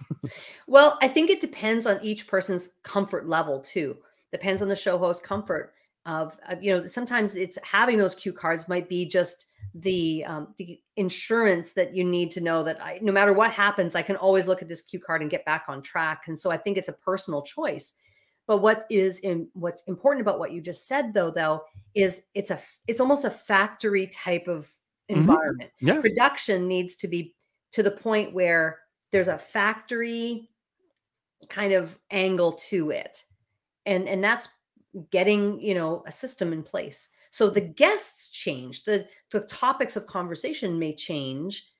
Well, 0.66 0.98
I 1.00 1.08
think 1.08 1.30
it 1.30 1.40
depends 1.40 1.86
on 1.86 2.02
each 2.02 2.26
person's 2.26 2.70
comfort 2.82 3.28
level 3.28 3.60
too. 3.60 3.96
Depends 4.32 4.62
on 4.62 4.68
the 4.68 4.74
show 4.76 4.98
host 4.98 5.22
comfort 5.22 5.72
of 6.04 6.38
uh, 6.48 6.54
you 6.60 6.70
know 6.72 6.86
sometimes 6.86 7.34
it's 7.34 7.58
having 7.64 7.98
those 7.98 8.14
cue 8.14 8.32
cards 8.32 8.68
might 8.68 8.88
be 8.88 9.06
just 9.06 9.46
the 9.74 10.24
um, 10.24 10.54
the 10.58 10.80
insurance 10.96 11.72
that 11.72 11.94
you 11.94 12.04
need 12.04 12.30
to 12.32 12.40
know 12.40 12.62
that 12.62 12.80
I, 12.82 12.98
no 13.02 13.12
matter 13.12 13.32
what 13.32 13.50
happens, 13.52 13.94
I 13.94 14.02
can 14.02 14.16
always 14.16 14.46
look 14.46 14.62
at 14.62 14.68
this 14.68 14.80
cue 14.82 15.00
card 15.00 15.22
and 15.22 15.30
get 15.30 15.44
back 15.44 15.64
on 15.68 15.82
track. 15.82 16.24
And 16.26 16.38
so 16.38 16.50
I 16.50 16.56
think 16.56 16.76
it's 16.76 16.88
a 16.88 16.92
personal 16.92 17.42
choice. 17.42 17.98
But 18.46 18.58
what 18.58 18.86
is 18.90 19.18
in 19.20 19.48
what's 19.54 19.82
important 19.84 20.20
about 20.22 20.38
what 20.38 20.52
you 20.52 20.60
just 20.60 20.86
said 20.88 21.12
though, 21.14 21.30
though, 21.30 21.64
is 21.94 22.24
it's 22.34 22.50
a 22.50 22.58
it's 22.88 23.00
almost 23.00 23.24
a 23.24 23.30
factory 23.30 24.06
type 24.08 24.48
of 24.48 24.70
Mhm. 25.14 25.18
environment 25.28 25.70
Yeah. 25.80 26.00
production 26.00 26.66
needs 26.68 26.96
to 26.96 27.08
be 27.08 27.34
to 27.72 27.82
the 27.82 27.90
point 27.90 28.32
where 28.34 28.80
there's 29.12 29.28
a 29.28 29.38
factory 29.38 30.50
kind 31.48 31.72
of 31.72 31.98
angle 32.10 32.52
to 32.52 32.90
it. 32.90 33.22
And 33.84 34.08
and 34.08 34.22
that's 34.22 34.48
getting 35.10 35.60
you 35.60 35.74
know 35.74 36.02
a 36.06 36.12
system 36.12 36.52
in 36.52 36.62
place. 36.62 37.08
So 37.30 37.50
the 37.50 37.60
guests 37.60 38.30
change 38.30 38.84
the 38.84 39.06
the 39.30 39.40
topics 39.40 39.96
of 39.96 40.06
conversation 40.06 40.78
may 40.78 40.94
change 40.94 41.70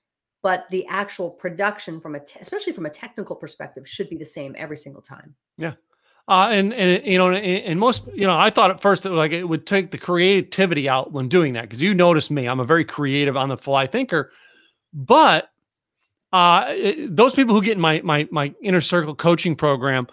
but 0.47 0.71
the 0.71 0.87
actual 0.87 1.29
production 1.29 2.01
from 2.01 2.14
a 2.14 2.21
te- 2.21 2.38
especially 2.40 2.73
from 2.73 2.87
a 2.87 2.90
technical 2.90 3.35
perspective 3.35 3.88
should 3.88 4.09
be 4.09 4.16
the 4.16 4.25
same 4.25 4.55
every 4.57 4.77
single 4.77 5.03
time. 5.03 5.35
Yeah. 5.59 5.73
Uh, 6.29 6.49
and 6.53 6.73
and 6.73 7.05
you 7.05 7.19
know, 7.19 7.33
and, 7.33 7.81
most 7.81 8.05
you 8.14 8.29
know, 8.29 8.38
I 8.38 8.51
thought 8.51 8.71
at 8.71 8.81
first 8.81 9.03
that 9.03 9.11
like 9.11 9.33
it 9.33 9.42
would 9.42 9.66
take 9.66 9.90
the 9.90 9.99
creativity 9.99 10.88
out 10.88 11.11
when 11.11 11.29
doing 11.29 11.55
that 11.55 11.62
because 11.62 11.83
you 11.83 11.95
notice 11.95 12.31
me, 12.31 12.47
I'm 12.47 12.61
a 12.61 12.64
very 12.64 12.85
creative 12.85 13.37
on 13.37 13.49
the 13.49 13.57
fly 13.57 13.88
thinker, 13.88 14.31
but 14.95 15.51
uh, 16.37 16.75
those 17.09 17.33
people 17.33 17.55
who 17.55 17.62
get 17.62 17.72
in 17.72 17.81
my 17.81 18.01
my 18.03 18.29
my 18.31 18.53
inner 18.62 18.81
circle 18.81 19.14
coaching 19.14 19.57
program, 19.57 20.07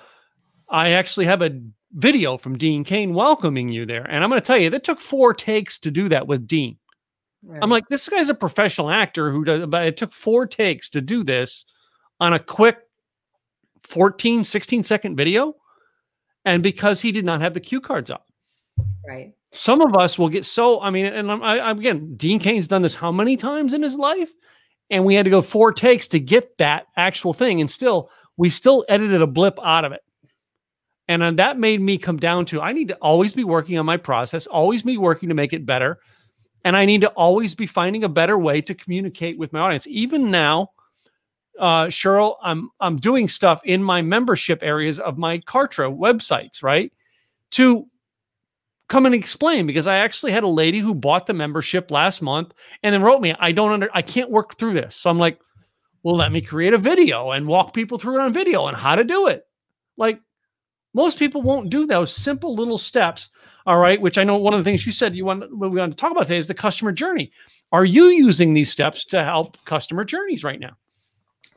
I 0.69 0.91
actually 0.91 1.25
have 1.25 1.41
a 1.41 1.59
video 1.93 2.37
from 2.37 2.57
Dean 2.57 2.83
Cain 2.83 3.13
welcoming 3.13 3.69
you 3.69 3.85
there, 3.85 4.05
and 4.09 4.23
I'm 4.23 4.29
going 4.29 4.41
to 4.41 4.45
tell 4.45 4.57
you 4.57 4.69
that 4.69 4.85
took 4.85 5.01
four 5.01 5.33
takes 5.33 5.79
to 5.79 5.91
do 5.91 6.07
that 6.09 6.27
with 6.27 6.47
Dean. 6.47 6.77
Right. 7.43 7.59
I'm 7.61 7.69
like, 7.69 7.89
this 7.89 8.07
guy's 8.07 8.29
a 8.29 8.33
professional 8.33 8.89
actor 8.89 9.31
who 9.31 9.43
does, 9.43 9.65
but 9.67 9.85
it 9.85 9.97
took 9.97 10.13
four 10.13 10.47
takes 10.47 10.89
to 10.91 11.01
do 11.01 11.25
this 11.25 11.65
on 12.21 12.31
a 12.31 12.39
quick 12.39 12.77
14, 13.83 14.45
16 14.45 14.83
second 14.83 15.17
video 15.17 15.55
and 16.45 16.63
because 16.63 17.01
he 17.01 17.11
did 17.11 17.25
not 17.25 17.41
have 17.41 17.53
the 17.53 17.59
cue 17.59 17.81
cards 17.81 18.09
up. 18.09 18.25
Right. 19.05 19.33
Some 19.51 19.81
of 19.81 19.93
us 19.93 20.17
will 20.17 20.29
get 20.29 20.45
so. 20.45 20.79
I 20.79 20.89
mean, 20.89 21.05
and 21.05 21.29
I, 21.29 21.57
I, 21.57 21.71
again, 21.71 22.15
Dean 22.15 22.39
Kane's 22.39 22.67
done 22.67 22.81
this 22.81 22.95
how 22.95 23.11
many 23.11 23.35
times 23.35 23.73
in 23.73 23.83
his 23.83 23.95
life, 23.95 24.31
and 24.93 25.03
we 25.03 25.15
had 25.15 25.25
to 25.25 25.31
go 25.31 25.41
four 25.41 25.73
takes 25.73 26.07
to 26.09 26.19
get 26.19 26.55
that 26.59 26.85
actual 26.95 27.33
thing, 27.33 27.59
and 27.61 27.69
still, 27.69 28.11
we 28.37 28.49
still 28.49 28.85
edited 28.87 29.21
a 29.23 29.27
blip 29.27 29.57
out 29.63 29.85
of 29.85 29.91
it. 29.91 30.01
And 31.07 31.37
that 31.39 31.59
made 31.59 31.81
me 31.81 31.97
come 31.97 32.17
down 32.17 32.45
to 32.45 32.61
I 32.61 32.71
need 32.71 32.87
to 32.89 32.95
always 32.95 33.33
be 33.33 33.43
working 33.43 33.77
on 33.77 33.85
my 33.85 33.97
process, 33.97 34.47
always 34.47 34.83
be 34.83 34.97
working 34.97 35.29
to 35.29 35.35
make 35.35 35.51
it 35.51 35.65
better. 35.65 35.99
And 36.63 36.77
I 36.77 36.85
need 36.85 37.01
to 37.01 37.09
always 37.09 37.55
be 37.55 37.67
finding 37.67 38.03
a 38.03 38.09
better 38.09 38.37
way 38.37 38.61
to 38.61 38.73
communicate 38.73 39.37
with 39.37 39.51
my 39.51 39.59
audience. 39.59 39.85
Even 39.87 40.31
now, 40.31 40.69
uh, 41.59 41.85
Cheryl, 41.85 42.35
I'm 42.41 42.69
I'm 42.79 42.97
doing 42.97 43.27
stuff 43.27 43.61
in 43.65 43.83
my 43.83 44.01
membership 44.01 44.59
areas 44.61 44.99
of 44.99 45.17
my 45.17 45.39
Kartra 45.39 45.93
websites, 45.93 46.63
right? 46.63 46.93
To 47.51 47.87
come 48.93 49.07
and 49.07 49.15
explain 49.15 49.65
because 49.65 49.87
I 49.87 49.97
actually 49.97 50.33
had 50.33 50.43
a 50.43 50.47
lady 50.47 50.77
who 50.77 50.93
bought 50.93 51.25
the 51.25 51.33
membership 51.33 51.89
last 51.89 52.21
month 52.21 52.53
and 52.83 52.93
then 52.93 53.01
wrote 53.01 53.21
me, 53.21 53.33
I 53.39 53.51
don't 53.51 53.71
under 53.71 53.89
I 53.91 54.03
can't 54.03 54.29
work 54.29 54.55
through 54.55 54.73
this. 54.73 54.95
So 54.95 55.09
I'm 55.09 55.17
like, 55.17 55.39
well, 56.03 56.15
let 56.15 56.31
me 56.31 56.41
create 56.41 56.75
a 56.75 56.77
video 56.77 57.31
and 57.31 57.47
walk 57.47 57.73
people 57.73 57.97
through 57.97 58.19
it 58.19 58.21
on 58.21 58.31
video 58.31 58.67
and 58.67 58.77
how 58.77 58.93
to 58.93 59.03
do 59.03 59.25
it. 59.25 59.47
Like 59.97 60.21
most 60.93 61.17
people 61.17 61.41
won't 61.41 61.71
do 61.71 61.87
those 61.87 62.15
simple 62.15 62.55
little 62.55 62.77
steps. 62.77 63.29
All 63.65 63.79
right, 63.79 63.99
which 63.99 64.19
I 64.19 64.23
know 64.23 64.37
one 64.37 64.53
of 64.53 64.59
the 64.59 64.69
things 64.69 64.85
you 64.85 64.91
said 64.91 65.15
you 65.15 65.25
want 65.25 65.49
we 65.57 65.69
want 65.69 65.91
to 65.91 65.97
talk 65.97 66.11
about 66.11 66.27
today 66.27 66.37
is 66.37 66.47
the 66.47 66.53
customer 66.53 66.91
journey. 66.91 67.31
Are 67.71 67.85
you 67.85 68.05
using 68.05 68.53
these 68.53 68.71
steps 68.71 69.05
to 69.05 69.23
help 69.23 69.57
customer 69.65 70.03
journeys 70.03 70.43
right 70.43 70.59
now? 70.59 70.77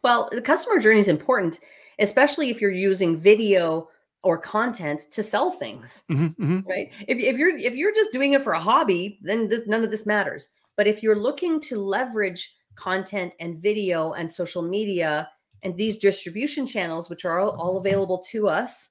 Well, 0.03 0.31
the 0.33 0.41
customer 0.41 0.81
journey 0.81 1.01
is 1.01 1.09
important, 1.09 1.61
especially 1.99 2.49
if 2.49 2.63
you're 2.63 2.71
using 2.71 3.19
video 3.19 3.89
or 4.27 4.37
content 4.37 5.03
to 5.13 5.23
sell 5.23 5.53
things, 5.53 6.03
mm-hmm, 6.11 6.43
mm-hmm. 6.43 6.69
right? 6.69 6.91
If, 7.07 7.19
if 7.19 7.39
you're 7.39 7.57
if 7.57 7.77
you're 7.77 7.95
just 7.95 8.13
doing 8.13 8.33
it 8.33 8.43
for 8.43 8.55
a 8.55 8.61
hobby, 8.61 9.21
then 9.23 9.49
this, 9.49 9.69
none 9.69 9.85
of 9.85 9.93
this 9.93 10.05
matters. 10.05 10.51
But 10.77 10.89
if 10.89 11.01
you're 11.01 11.19
looking 11.19 11.61
to 11.61 11.79
leverage 11.79 12.57
content 12.75 13.35
and 13.39 13.63
video 13.63 14.15
and 14.15 14.29
social 14.29 14.63
media 14.63 15.31
and 15.63 15.77
these 15.77 15.99
distribution 15.99 16.67
channels, 16.67 17.09
which 17.09 17.25
are 17.25 17.39
all, 17.39 17.51
all 17.51 17.79
available 17.79 18.19
to 18.33 18.49
us, 18.49 18.91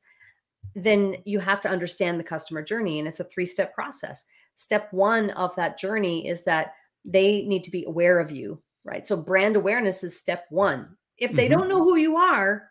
then 0.74 1.18
you 1.26 1.40
have 1.40 1.60
to 1.64 1.70
understand 1.70 2.18
the 2.18 2.24
customer 2.24 2.64
journey, 2.64 2.98
and 3.00 3.08
it's 3.08 3.20
a 3.20 3.26
three-step 3.26 3.76
process. 3.76 4.24
Step 4.56 4.88
one 4.94 5.32
of 5.32 5.54
that 5.58 5.78
journey 5.78 6.30
is 6.30 6.46
that 6.46 6.76
they 7.04 7.44
need 7.44 7.66
to 7.66 7.72
be 7.72 7.84
aware 7.84 8.22
of 8.22 8.32
you, 8.32 8.62
right? 8.86 9.06
So 9.06 9.18
brand 9.18 9.58
awareness 9.58 10.02
is 10.02 10.18
step 10.18 10.46
one 10.50 10.96
if 11.18 11.32
they 11.32 11.48
mm-hmm. 11.48 11.60
don't 11.60 11.70
know 11.70 11.84
who 11.84 11.98
you 11.98 12.18
are, 12.18 12.70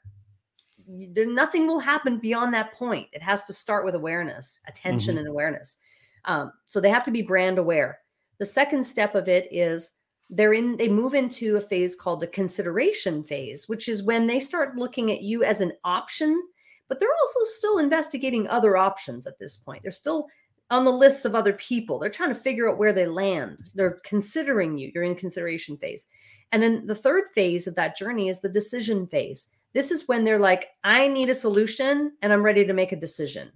there 0.86 1.26
nothing 1.26 1.66
will 1.66 1.80
happen 1.80 2.18
beyond 2.18 2.52
that 2.54 2.72
point. 2.72 3.08
It 3.12 3.22
has 3.22 3.44
to 3.44 3.52
start 3.52 3.84
with 3.84 3.94
awareness, 3.94 4.60
attention, 4.66 5.12
mm-hmm. 5.12 5.20
and 5.20 5.28
awareness. 5.28 5.78
Um, 6.24 6.52
so 6.64 6.80
they 6.80 6.90
have 6.90 7.04
to 7.04 7.10
be 7.10 7.22
brand 7.22 7.58
aware. 7.58 8.00
The 8.38 8.44
second 8.44 8.84
step 8.84 9.14
of 9.14 9.28
it 9.28 9.48
is 9.50 9.92
they're 10.30 10.54
in 10.54 10.76
they 10.76 10.88
move 10.88 11.14
into 11.14 11.56
a 11.56 11.60
phase 11.60 11.94
called 11.94 12.20
the 12.20 12.26
consideration 12.26 13.22
phase, 13.22 13.68
which 13.68 13.88
is 13.88 14.02
when 14.02 14.26
they 14.26 14.40
start 14.40 14.76
looking 14.76 15.10
at 15.10 15.22
you 15.22 15.44
as 15.44 15.60
an 15.60 15.72
option, 15.84 16.42
but 16.88 16.98
they're 16.98 17.08
also 17.20 17.40
still 17.44 17.78
investigating 17.78 18.48
other 18.48 18.76
options 18.76 19.26
at 19.26 19.38
this 19.38 19.56
point. 19.56 19.82
They're 19.82 19.90
still 19.90 20.28
on 20.70 20.84
the 20.84 20.90
lists 20.90 21.24
of 21.24 21.34
other 21.34 21.52
people. 21.52 21.98
They're 21.98 22.10
trying 22.10 22.30
to 22.30 22.34
figure 22.34 22.68
out 22.68 22.78
where 22.78 22.92
they 22.92 23.06
land. 23.06 23.70
They're 23.74 24.00
considering 24.04 24.78
you. 24.78 24.90
You're 24.94 25.04
in 25.04 25.14
consideration 25.14 25.76
phase. 25.76 26.06
And 26.52 26.62
then 26.62 26.86
the 26.86 26.94
third 26.94 27.24
phase 27.34 27.66
of 27.66 27.74
that 27.76 27.96
journey 27.96 28.28
is 28.28 28.40
the 28.40 28.48
decision 28.48 29.06
phase. 29.06 29.50
This 29.74 29.90
is 29.90 30.08
when 30.08 30.24
they're 30.24 30.38
like, 30.38 30.68
I 30.82 31.08
need 31.08 31.28
a 31.28 31.34
solution 31.34 32.12
and 32.22 32.32
I'm 32.32 32.42
ready 32.42 32.64
to 32.64 32.72
make 32.72 32.92
a 32.92 32.96
decision. 32.96 33.52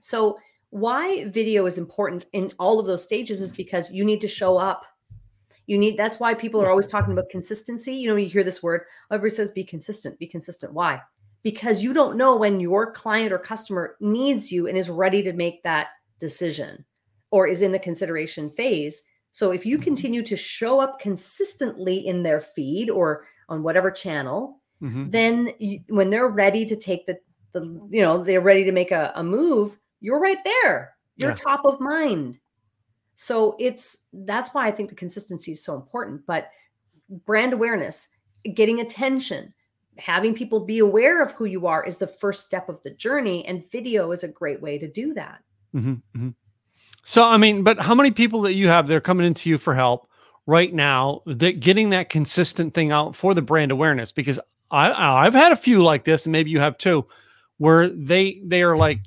So, 0.00 0.38
why 0.70 1.26
video 1.26 1.66
is 1.66 1.76
important 1.76 2.24
in 2.32 2.50
all 2.58 2.80
of 2.80 2.86
those 2.86 3.04
stages 3.04 3.42
is 3.42 3.52
because 3.52 3.92
you 3.92 4.04
need 4.04 4.22
to 4.22 4.28
show 4.28 4.56
up. 4.56 4.86
You 5.66 5.76
need 5.76 5.98
that's 5.98 6.18
why 6.18 6.32
people 6.32 6.62
are 6.62 6.70
always 6.70 6.86
talking 6.86 7.12
about 7.12 7.28
consistency. 7.28 7.94
You 7.94 8.08
know, 8.08 8.16
you 8.16 8.28
hear 8.28 8.42
this 8.42 8.62
word, 8.62 8.82
everybody 9.10 9.34
says 9.34 9.50
be 9.50 9.64
consistent, 9.64 10.18
be 10.18 10.26
consistent. 10.26 10.72
Why? 10.72 11.02
Because 11.42 11.82
you 11.82 11.92
don't 11.92 12.16
know 12.16 12.36
when 12.36 12.58
your 12.58 12.90
client 12.90 13.32
or 13.32 13.38
customer 13.38 13.96
needs 14.00 14.50
you 14.50 14.66
and 14.66 14.78
is 14.78 14.88
ready 14.88 15.22
to 15.22 15.34
make 15.34 15.62
that 15.62 15.88
decision 16.18 16.86
or 17.30 17.46
is 17.46 17.60
in 17.60 17.72
the 17.72 17.78
consideration 17.78 18.50
phase 18.50 19.04
so 19.32 19.50
if 19.50 19.64
you 19.64 19.78
continue 19.78 20.22
to 20.24 20.36
show 20.36 20.78
up 20.78 21.00
consistently 21.00 22.06
in 22.06 22.22
their 22.22 22.40
feed 22.40 22.90
or 22.90 23.24
on 23.48 23.62
whatever 23.62 23.90
channel, 23.90 24.60
mm-hmm. 24.82 25.08
then 25.08 25.52
you, 25.58 25.80
when 25.88 26.10
they're 26.10 26.28
ready 26.28 26.66
to 26.66 26.76
take 26.76 27.06
the, 27.06 27.18
the, 27.52 27.60
you 27.90 28.02
know, 28.02 28.22
they're 28.22 28.40
ready 28.40 28.64
to 28.64 28.72
make 28.72 28.90
a, 28.90 29.12
a 29.14 29.22
move, 29.22 29.78
you're 30.00 30.20
right 30.20 30.42
there. 30.44 30.96
You're 31.16 31.30
yeah. 31.30 31.36
top 31.36 31.64
of 31.64 31.80
mind. 31.80 32.38
So 33.14 33.56
it's 33.60 34.04
that's 34.12 34.52
why 34.52 34.66
I 34.66 34.72
think 34.72 34.88
the 34.88 34.96
consistency 34.96 35.52
is 35.52 35.62
so 35.62 35.76
important. 35.76 36.26
But 36.26 36.50
brand 37.24 37.52
awareness, 37.52 38.08
getting 38.54 38.80
attention, 38.80 39.54
having 39.98 40.34
people 40.34 40.60
be 40.60 40.78
aware 40.78 41.22
of 41.22 41.32
who 41.32 41.44
you 41.44 41.66
are 41.66 41.84
is 41.84 41.98
the 41.98 42.06
first 42.06 42.44
step 42.44 42.68
of 42.68 42.82
the 42.82 42.90
journey. 42.90 43.44
And 43.46 43.70
video 43.70 44.10
is 44.10 44.24
a 44.24 44.28
great 44.28 44.60
way 44.60 44.78
to 44.78 44.88
do 44.88 45.14
that. 45.14 45.42
Mm-hmm, 45.74 45.92
mm-hmm. 45.92 46.28
So 47.04 47.24
I 47.24 47.36
mean, 47.36 47.62
but 47.62 47.78
how 47.78 47.94
many 47.94 48.10
people 48.10 48.42
that 48.42 48.54
you 48.54 48.68
have 48.68 48.88
that 48.88 48.94
are 48.96 49.00
coming 49.00 49.26
into 49.26 49.50
you 49.50 49.58
for 49.58 49.74
help 49.74 50.08
right 50.46 50.72
now 50.72 51.22
that 51.26 51.60
getting 51.60 51.90
that 51.90 52.08
consistent 52.08 52.74
thing 52.74 52.90
out 52.90 53.14
for 53.14 53.34
the 53.34 53.42
brand 53.42 53.70
awareness? 53.70 54.10
Because 54.10 54.40
I 54.72 55.26
I've 55.26 55.34
had 55.34 55.52
a 55.52 55.56
few 55.56 55.84
like 55.84 56.04
this, 56.04 56.26
and 56.26 56.32
maybe 56.32 56.50
you 56.50 56.60
have 56.60 56.78
too, 56.78 57.06
where 57.58 57.88
they 57.88 58.40
they 58.44 58.62
are 58.62 58.76
like, 58.76 59.00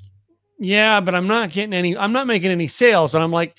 yeah, 0.58 1.00
but 1.00 1.14
I'm 1.14 1.26
not 1.26 1.50
getting 1.50 1.74
any, 1.74 1.96
I'm 1.96 2.12
not 2.12 2.26
making 2.26 2.50
any 2.50 2.68
sales, 2.68 3.14
and 3.14 3.22
I'm 3.22 3.32
like, 3.32 3.56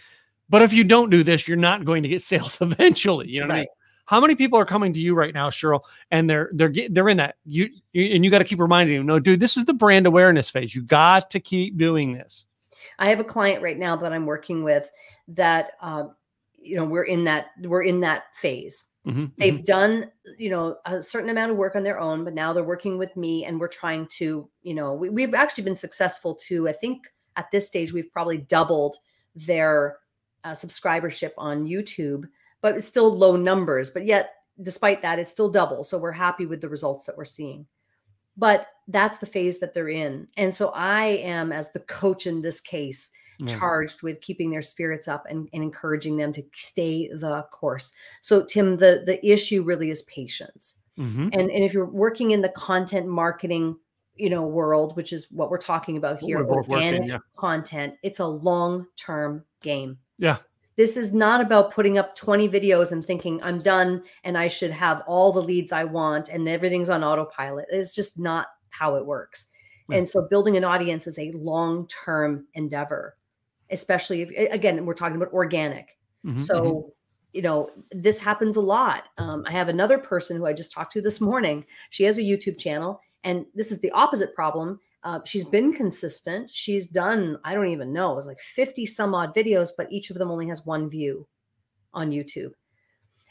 but 0.50 0.62
if 0.62 0.74
you 0.74 0.84
don't 0.84 1.10
do 1.10 1.24
this, 1.24 1.48
you're 1.48 1.58
not 1.58 1.86
going 1.86 2.04
to 2.04 2.10
get 2.10 2.22
sales 2.24 2.60
eventually. 2.62 3.28
You 3.28 3.41
know 3.41 3.48
what 3.48 3.54
right. 3.54 3.58
I 3.58 3.62
mean? 3.62 3.67
How 4.06 4.22
many 4.22 4.36
people 4.36 4.58
are 4.58 4.65
coming 4.65 4.93
to 4.93 5.00
you 5.00 5.13
right 5.13 5.34
now, 5.34 5.50
Cheryl, 5.50 5.82
and 6.12 6.30
they're 6.30 6.50
they're 6.54 6.74
they're 6.89 7.10
in 7.10 7.17
that 7.17 7.36
you, 7.46 7.70
you 7.91 8.15
and 8.15 8.24
you 8.24 8.32
got 8.32 8.39
to 8.39 8.46
keep 8.46 8.60
reminding 8.60 8.98
them, 8.98 9.06
no, 9.06 9.20
dude, 9.20 9.41
this 9.41 9.58
is 9.58 9.65
the 9.65 9.74
brand 9.74 10.08
awareness 10.08 10.50
phase. 10.50 10.74
You 10.74 10.82
got 10.82 11.30
to 11.32 11.41
keep 11.41 11.78
doing 11.78 12.13
this. 12.13 12.46
I 13.00 13.10
have 13.10 13.20
a 13.20 13.26
client 13.26 13.62
right 13.62 13.78
now 13.78 13.98
that 13.98 14.13
I'm 14.13 14.26
working 14.26 14.63
with 14.63 14.89
that 15.30 15.72
um, 15.82 16.15
you 16.58 16.76
know 16.76 16.86
we're 16.86 17.04
in 17.04 17.24
that 17.26 17.48
we're 17.62 17.84
in 17.84 18.00
that 18.02 18.36
phase. 18.36 18.91
Mm-hmm, 19.06 19.26
They've 19.38 19.54
mm-hmm. 19.56 19.63
done 19.63 20.12
you 20.38 20.50
know 20.50 20.78
a 20.86 21.02
certain 21.02 21.30
amount 21.30 21.52
of 21.52 21.58
work 21.58 21.76
on 21.76 21.84
their 21.84 22.00
own, 22.00 22.24
but 22.24 22.34
now 22.34 22.54
they're 22.54 22.63
working 22.63 22.98
with 22.98 23.15
me, 23.15 23.46
and 23.46 23.60
we're 23.60 23.67
trying 23.67 24.08
to 24.17 24.50
you 24.62 24.74
know 24.74 24.93
we, 24.93 25.10
we've 25.10 25.34
actually 25.34 25.63
been 25.63 25.76
successful 25.76 26.36
to 26.48 26.67
I 26.67 26.74
think 26.74 27.08
at 27.36 27.52
this 27.52 27.67
stage 27.67 27.93
we've 27.93 28.12
probably 28.12 28.39
doubled 28.39 28.98
their 29.36 29.98
uh, 30.43 30.52
subscribership 30.52 31.32
on 31.38 31.65
YouTube, 31.65 32.24
but 32.62 32.76
it's 32.76 32.88
still 32.88 33.15
low 33.15 33.36
numbers. 33.36 33.91
But 33.91 34.06
yet, 34.06 34.34
despite 34.62 35.02
that, 35.04 35.20
it's 35.20 35.32
still 35.32 35.50
double. 35.50 35.84
So 35.84 35.98
we're 35.98 36.12
happy 36.12 36.46
with 36.46 36.62
the 36.62 36.70
results 36.70 37.06
that 37.06 37.17
we're 37.17 37.26
seeing 37.26 37.67
but 38.38 38.67
that's 38.88 39.17
the 39.17 39.26
phase 39.26 39.60
that 39.60 39.74
they're 39.74 39.89
in. 39.89 40.28
And 40.38 40.54
so 40.54 40.70
I 40.70 41.06
am, 41.06 41.52
as 41.52 41.72
the 41.72 41.80
coach 41.82 42.28
in 42.28 42.41
this 42.41 42.62
case, 42.62 43.10
yeah. 43.39 43.58
charged 43.58 44.02
with 44.02 44.21
keeping 44.21 44.50
their 44.50 44.62
spirits 44.62 45.08
up 45.08 45.26
and, 45.30 45.50
and, 45.54 45.63
encouraging 45.63 46.17
them 46.17 46.32
to 46.34 46.43
stay 46.54 47.08
the 47.08 47.43
course. 47.52 47.93
So, 48.21 48.43
Tim, 48.43 48.78
the 48.78 49.04
the 49.06 49.26
issue 49.26 49.63
really 49.63 49.89
is 49.89 50.04
patience. 50.04 50.82
Mm-hmm. 50.97 51.30
And 51.34 51.52
and 51.52 51.63
if 51.63 51.73
you're 51.73 51.86
working 51.86 52.32
in 52.32 52.41
the 52.41 52.50
content 52.50 53.08
marketing, 53.08 53.78
you 54.15 54.30
know, 54.30 54.43
world, 54.43 54.95
which 54.95 55.13
is 55.13 55.32
what 55.32 55.50
we're 55.50 55.58
talking 55.58 55.97
about 55.97 56.19
here, 56.19 56.39
organic 56.39 56.67
working, 56.67 57.10
yeah. 57.10 57.17
content, 57.38 57.95
it's 58.04 58.19
a 58.19 58.26
long 58.26 58.88
term 58.95 59.43
game. 59.62 59.97
Yeah. 60.17 60.38
This 60.78 60.95
is 60.95 61.12
not 61.12 61.41
about 61.41 61.73
putting 61.73 61.97
up 61.97 62.15
20 62.15 62.47
videos 62.50 62.91
and 62.91 63.04
thinking 63.04 63.41
I'm 63.41 63.58
done 63.58 64.04
and 64.23 64.38
I 64.38 64.47
should 64.47 64.69
have 64.69 65.02
all 65.08 65.32
the 65.32 65.41
leads 65.41 65.71
I 65.71 65.84
want 65.86 66.30
and 66.30 66.47
everything's 66.47 66.91
on 66.91 67.04
autopilot. 67.04 67.65
It's 67.71 67.95
just 67.95 68.19
not 68.19 68.47
how 68.69 68.95
it 68.95 69.06
works. 69.06 69.50
Right. 69.88 69.97
And 69.97 70.08
so 70.08 70.28
building 70.30 70.56
an 70.56 70.63
audience 70.63 71.08
is 71.08 71.17
a 71.17 71.32
long-term 71.32 72.45
endeavor, 72.54 73.15
especially 73.70 74.22
if 74.22 74.52
again 74.52 74.86
we're 74.86 74.94
talking 74.94 75.16
about 75.16 75.34
organic. 75.34 75.98
Mm-hmm, 76.26 76.38
so 76.38 76.64
mm-hmm. 76.64 76.90
you 77.34 77.42
know 77.42 77.70
this 77.92 78.20
happens 78.20 78.56
a 78.56 78.62
lot. 78.62 79.10
Um, 79.18 79.44
I 79.48 79.52
have 79.52 79.70
another 79.70 79.98
person 79.98 80.38
who 80.38 80.46
I 80.46 80.54
just 80.54 80.72
talked 80.72 80.94
to 80.94 81.02
this 81.02 81.22
morning. 81.22 81.66
She 81.90 82.04
has 82.04 82.18
a 82.18 82.22
YouTube 82.22 82.60
channel, 82.60 83.02
and 83.24 83.46
this 83.56 83.72
is 83.72 83.80
the 83.82 83.92
opposite 83.92 84.34
problem 84.34 84.80
Uh, 85.04 85.20
she's 85.26 85.46
been 85.46 85.74
consistent. 85.74 86.50
She's 86.50 86.88
done, 86.88 87.38
I 87.44 87.54
don't 87.54 87.70
even 87.70 87.94
know, 87.94 88.12
it 88.12 88.16
was 88.16 88.28
like 88.28 88.40
50 88.40 88.86
some 88.86 89.14
odd 89.14 89.34
videos, 89.34 89.70
but 89.78 89.92
each 89.92 90.10
of 90.10 90.18
them 90.18 90.32
only 90.32 90.48
has 90.48 90.66
one 90.66 90.90
view 90.90 91.28
on 91.94 92.12
YouTube. 92.12 92.52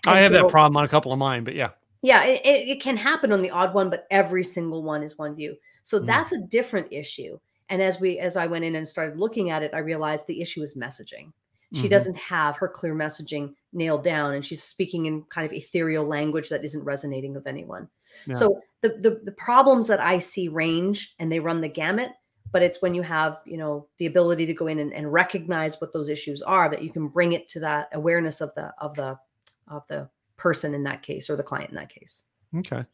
And 0.06 0.14
I 0.14 0.20
have 0.20 0.32
so, 0.32 0.42
that 0.42 0.48
problem 0.48 0.76
on 0.76 0.84
a 0.84 0.88
couple 0.88 1.12
of 1.12 1.18
mine, 1.18 1.44
but 1.44 1.54
yeah. 1.54 1.70
Yeah, 2.02 2.24
it, 2.24 2.40
it, 2.44 2.80
can 2.80 2.96
happen 2.96 3.32
on 3.32 3.42
the 3.42 3.50
odd 3.50 3.74
one, 3.74 3.90
but 3.90 4.06
every 4.10 4.44
single 4.44 4.82
one 4.82 5.02
is 5.02 5.18
one 5.18 5.34
view. 5.34 5.56
So 5.82 5.98
mm. 5.98 6.06
that's 6.06 6.32
a 6.32 6.40
different 6.40 6.92
issue. 6.92 7.38
And 7.68 7.82
as 7.82 8.00
we 8.00 8.18
as 8.18 8.36
I 8.36 8.46
went 8.46 8.64
in 8.64 8.76
and 8.76 8.86
started 8.86 9.18
looking 9.18 9.50
at 9.50 9.62
it, 9.62 9.72
I 9.74 9.78
realized 9.78 10.26
the 10.26 10.40
issue 10.40 10.62
is 10.62 10.76
messaging. 10.76 11.32
She 11.72 11.80
mm-hmm. 11.82 11.88
doesn't 11.88 12.16
have 12.16 12.56
her 12.58 12.68
clear 12.68 12.94
messaging 12.94 13.54
nailed 13.72 14.04
down 14.04 14.34
and 14.34 14.44
she's 14.44 14.62
speaking 14.62 15.06
in 15.06 15.22
kind 15.24 15.44
of 15.44 15.52
ethereal 15.52 16.06
language 16.06 16.48
that 16.48 16.62
isn't 16.62 16.84
resonating 16.84 17.34
with 17.34 17.48
anyone. 17.48 17.88
Yeah. 18.26 18.34
So 18.34 18.60
the, 18.82 18.90
the 18.90 19.20
the 19.24 19.32
problems 19.32 19.88
that 19.88 20.00
I 20.00 20.18
see 20.18 20.48
range 20.48 21.14
and 21.18 21.30
they 21.30 21.40
run 21.40 21.60
the 21.60 21.68
gamut, 21.68 22.12
but 22.52 22.62
it's 22.62 22.80
when 22.80 22.94
you 22.94 23.02
have, 23.02 23.40
you 23.44 23.56
know, 23.56 23.88
the 23.98 24.06
ability 24.06 24.46
to 24.46 24.54
go 24.54 24.68
in 24.68 24.78
and, 24.78 24.92
and 24.94 25.12
recognize 25.12 25.80
what 25.80 25.92
those 25.92 26.08
issues 26.08 26.40
are 26.40 26.70
that 26.70 26.82
you 26.82 26.90
can 26.90 27.08
bring 27.08 27.32
it 27.32 27.48
to 27.48 27.60
that 27.60 27.88
awareness 27.92 28.40
of 28.40 28.54
the 28.54 28.72
of 28.78 28.94
the 28.94 29.18
of 29.66 29.86
the 29.88 30.08
person 30.36 30.72
in 30.72 30.84
that 30.84 31.02
case 31.02 31.28
or 31.28 31.36
the 31.36 31.42
client 31.42 31.70
in 31.70 31.76
that 31.76 31.88
case. 31.88 32.24
Okay. 32.56 32.84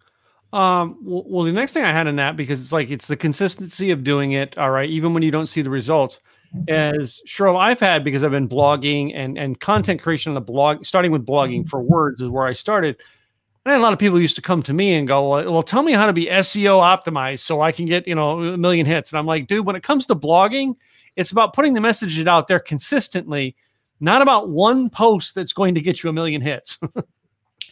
Um, 0.53 0.99
well, 1.03 1.25
well, 1.27 1.45
the 1.45 1.53
next 1.53 1.73
thing 1.73 1.85
I 1.85 1.93
had 1.93 2.07
in 2.07 2.17
that 2.17 2.37
because 2.37 2.61
it's 2.61 2.73
like 2.73 2.91
it's 2.91 3.07
the 3.07 3.17
consistency 3.17 3.91
of 3.91 4.05
doing 4.05 4.33
it. 4.33 4.57
All 4.59 4.71
right, 4.71 4.89
even 4.89 5.15
when 5.15 5.23
you 5.23 5.31
don't 5.31 5.47
see 5.47 5.63
the 5.63 5.71
results, 5.71 6.21
as 6.69 7.23
sure 7.25 7.57
I've 7.57 7.81
had 7.81 8.05
because 8.05 8.23
I've 8.23 8.31
been 8.31 8.49
blogging 8.49 9.13
and 9.15 9.39
and 9.39 9.59
content 9.59 10.03
creation 10.03 10.31
on 10.31 10.35
the 10.35 10.41
blog, 10.41 10.85
starting 10.85 11.11
with 11.11 11.25
blogging 11.25 11.67
for 11.67 11.83
words 11.83 12.21
is 12.21 12.29
where 12.29 12.47
I 12.47 12.53
started. 12.53 13.01
And 13.65 13.75
a 13.75 13.79
lot 13.79 13.93
of 13.93 13.99
people 13.99 14.21
used 14.21 14.37
to 14.37 14.43
come 14.43 14.63
to 14.65 14.73
me 14.73 14.95
and 14.95 15.07
go, 15.07 15.29
well, 15.51 15.63
tell 15.63 15.85
me 15.85 15.93
how 15.93 16.07
to 16.07 16.13
be 16.13 16.27
SEO 16.27 16.81
optimized 16.83 17.41
so 17.41 17.61
I 17.61 17.71
can 17.71 17.87
get, 17.87 18.09
you 18.09 18.15
know, 18.15 18.43
a 18.43 18.59
million 18.59 18.85
hits. 18.85 19.13
And 19.13 19.21
I'm 19.21 19.27
like, 19.27 19.47
dude, 19.47 19.65
when 19.65 19.77
it 19.77 19.85
comes 19.85 20.05
to 20.07 20.17
blogging, 20.17 20.75
it's 21.15 21.31
about 21.31 21.55
putting 21.55 21.73
the 21.75 21.81
message 21.81 22.27
out 22.27 22.49
there 22.49 22.59
consistently, 22.59 23.55
not 24.01 24.21
about 24.21 24.49
one 24.49 24.91
post 24.91 25.37
that's 25.37 25.53
going 25.53 25.77
to 25.77 25.81
get 25.81 26.03
you 26.03 26.11
a 26.11 26.13
million 26.13 26.41
hits. 26.41 26.79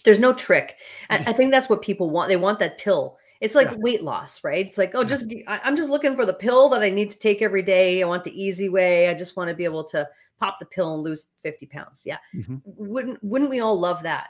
There's 0.05 0.19
no 0.19 0.33
trick. 0.33 0.77
I, 1.09 1.19
I, 1.19 1.33
think 1.33 1.51
that's 1.51 1.69
what 1.69 1.83
people 1.83 2.11
want. 2.11 2.29
They 2.29 2.37
want 2.37 2.59
that 2.61 2.79
pill. 2.79 3.19
It's 3.41 3.55
like 3.55 3.71
yeah. 3.71 3.77
weight 3.79 4.03
loss, 4.03 4.45
right? 4.45 4.67
It's 4.67 4.79
like, 4.79 4.95
oh, 4.95 5.05
just 5.05 5.33
I, 5.47 5.61
I'm 5.65 5.77
just 5.77 5.91
looking 5.91 6.17
for 6.17 6.27
the 6.27 6.35
pill 6.35 6.69
that 6.71 6.83
I 6.83 6.91
need 6.91 7.11
to 7.11 7.19
take 7.19 7.43
every 7.43 7.63
day. 7.63 8.03
I 8.03 8.07
want 8.07 8.25
the 8.25 8.43
easy 8.43 8.69
way. 8.69 9.09
I 9.09 9.15
just 9.15 9.37
want 9.37 9.49
to 9.49 9.57
be 9.57 9.65
able 9.65 9.85
to 9.85 10.09
pop 10.39 10.59
the 10.59 10.67
pill 10.67 10.95
and 10.95 11.03
lose 11.03 11.31
50 11.43 11.67
pounds. 11.67 12.03
Yeah. 12.05 12.19
Mm-hmm. 12.35 12.57
Wouldn't 12.65 13.23
wouldn't 13.23 13.51
we 13.51 13.61
all 13.61 13.79
love 13.79 14.03
that? 14.03 14.29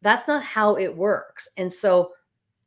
That's 0.00 0.28
not 0.28 0.42
how 0.42 0.76
it 0.76 0.96
works. 0.96 1.48
And 1.56 1.72
so, 1.72 2.12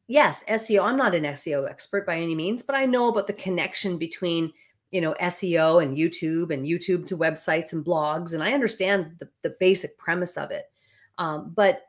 yes, 0.07 0.43
SEO, 0.45 0.83
I'm 0.83 0.97
not 0.97 1.15
an 1.15 1.23
SEO 1.23 1.69
expert 1.69 2.05
by 2.05 2.17
any 2.17 2.35
means, 2.35 2.63
but 2.63 2.75
I 2.75 2.85
know 2.85 3.09
about 3.09 3.27
the 3.27 3.33
connection 3.33 3.97
between 3.97 4.51
you 4.91 5.01
know 5.01 5.15
SEO 5.21 5.83
and 5.83 5.97
YouTube 5.97 6.53
and 6.53 6.65
YouTube 6.65 7.05
to 7.07 7.17
websites 7.17 7.73
and 7.73 7.85
blogs, 7.85 8.33
and 8.33 8.41
I 8.41 8.53
understand 8.53 9.15
the, 9.19 9.29
the 9.41 9.55
basic 9.59 9.97
premise 9.97 10.37
of 10.37 10.51
it. 10.51 10.65
Um, 11.17 11.53
but 11.55 11.81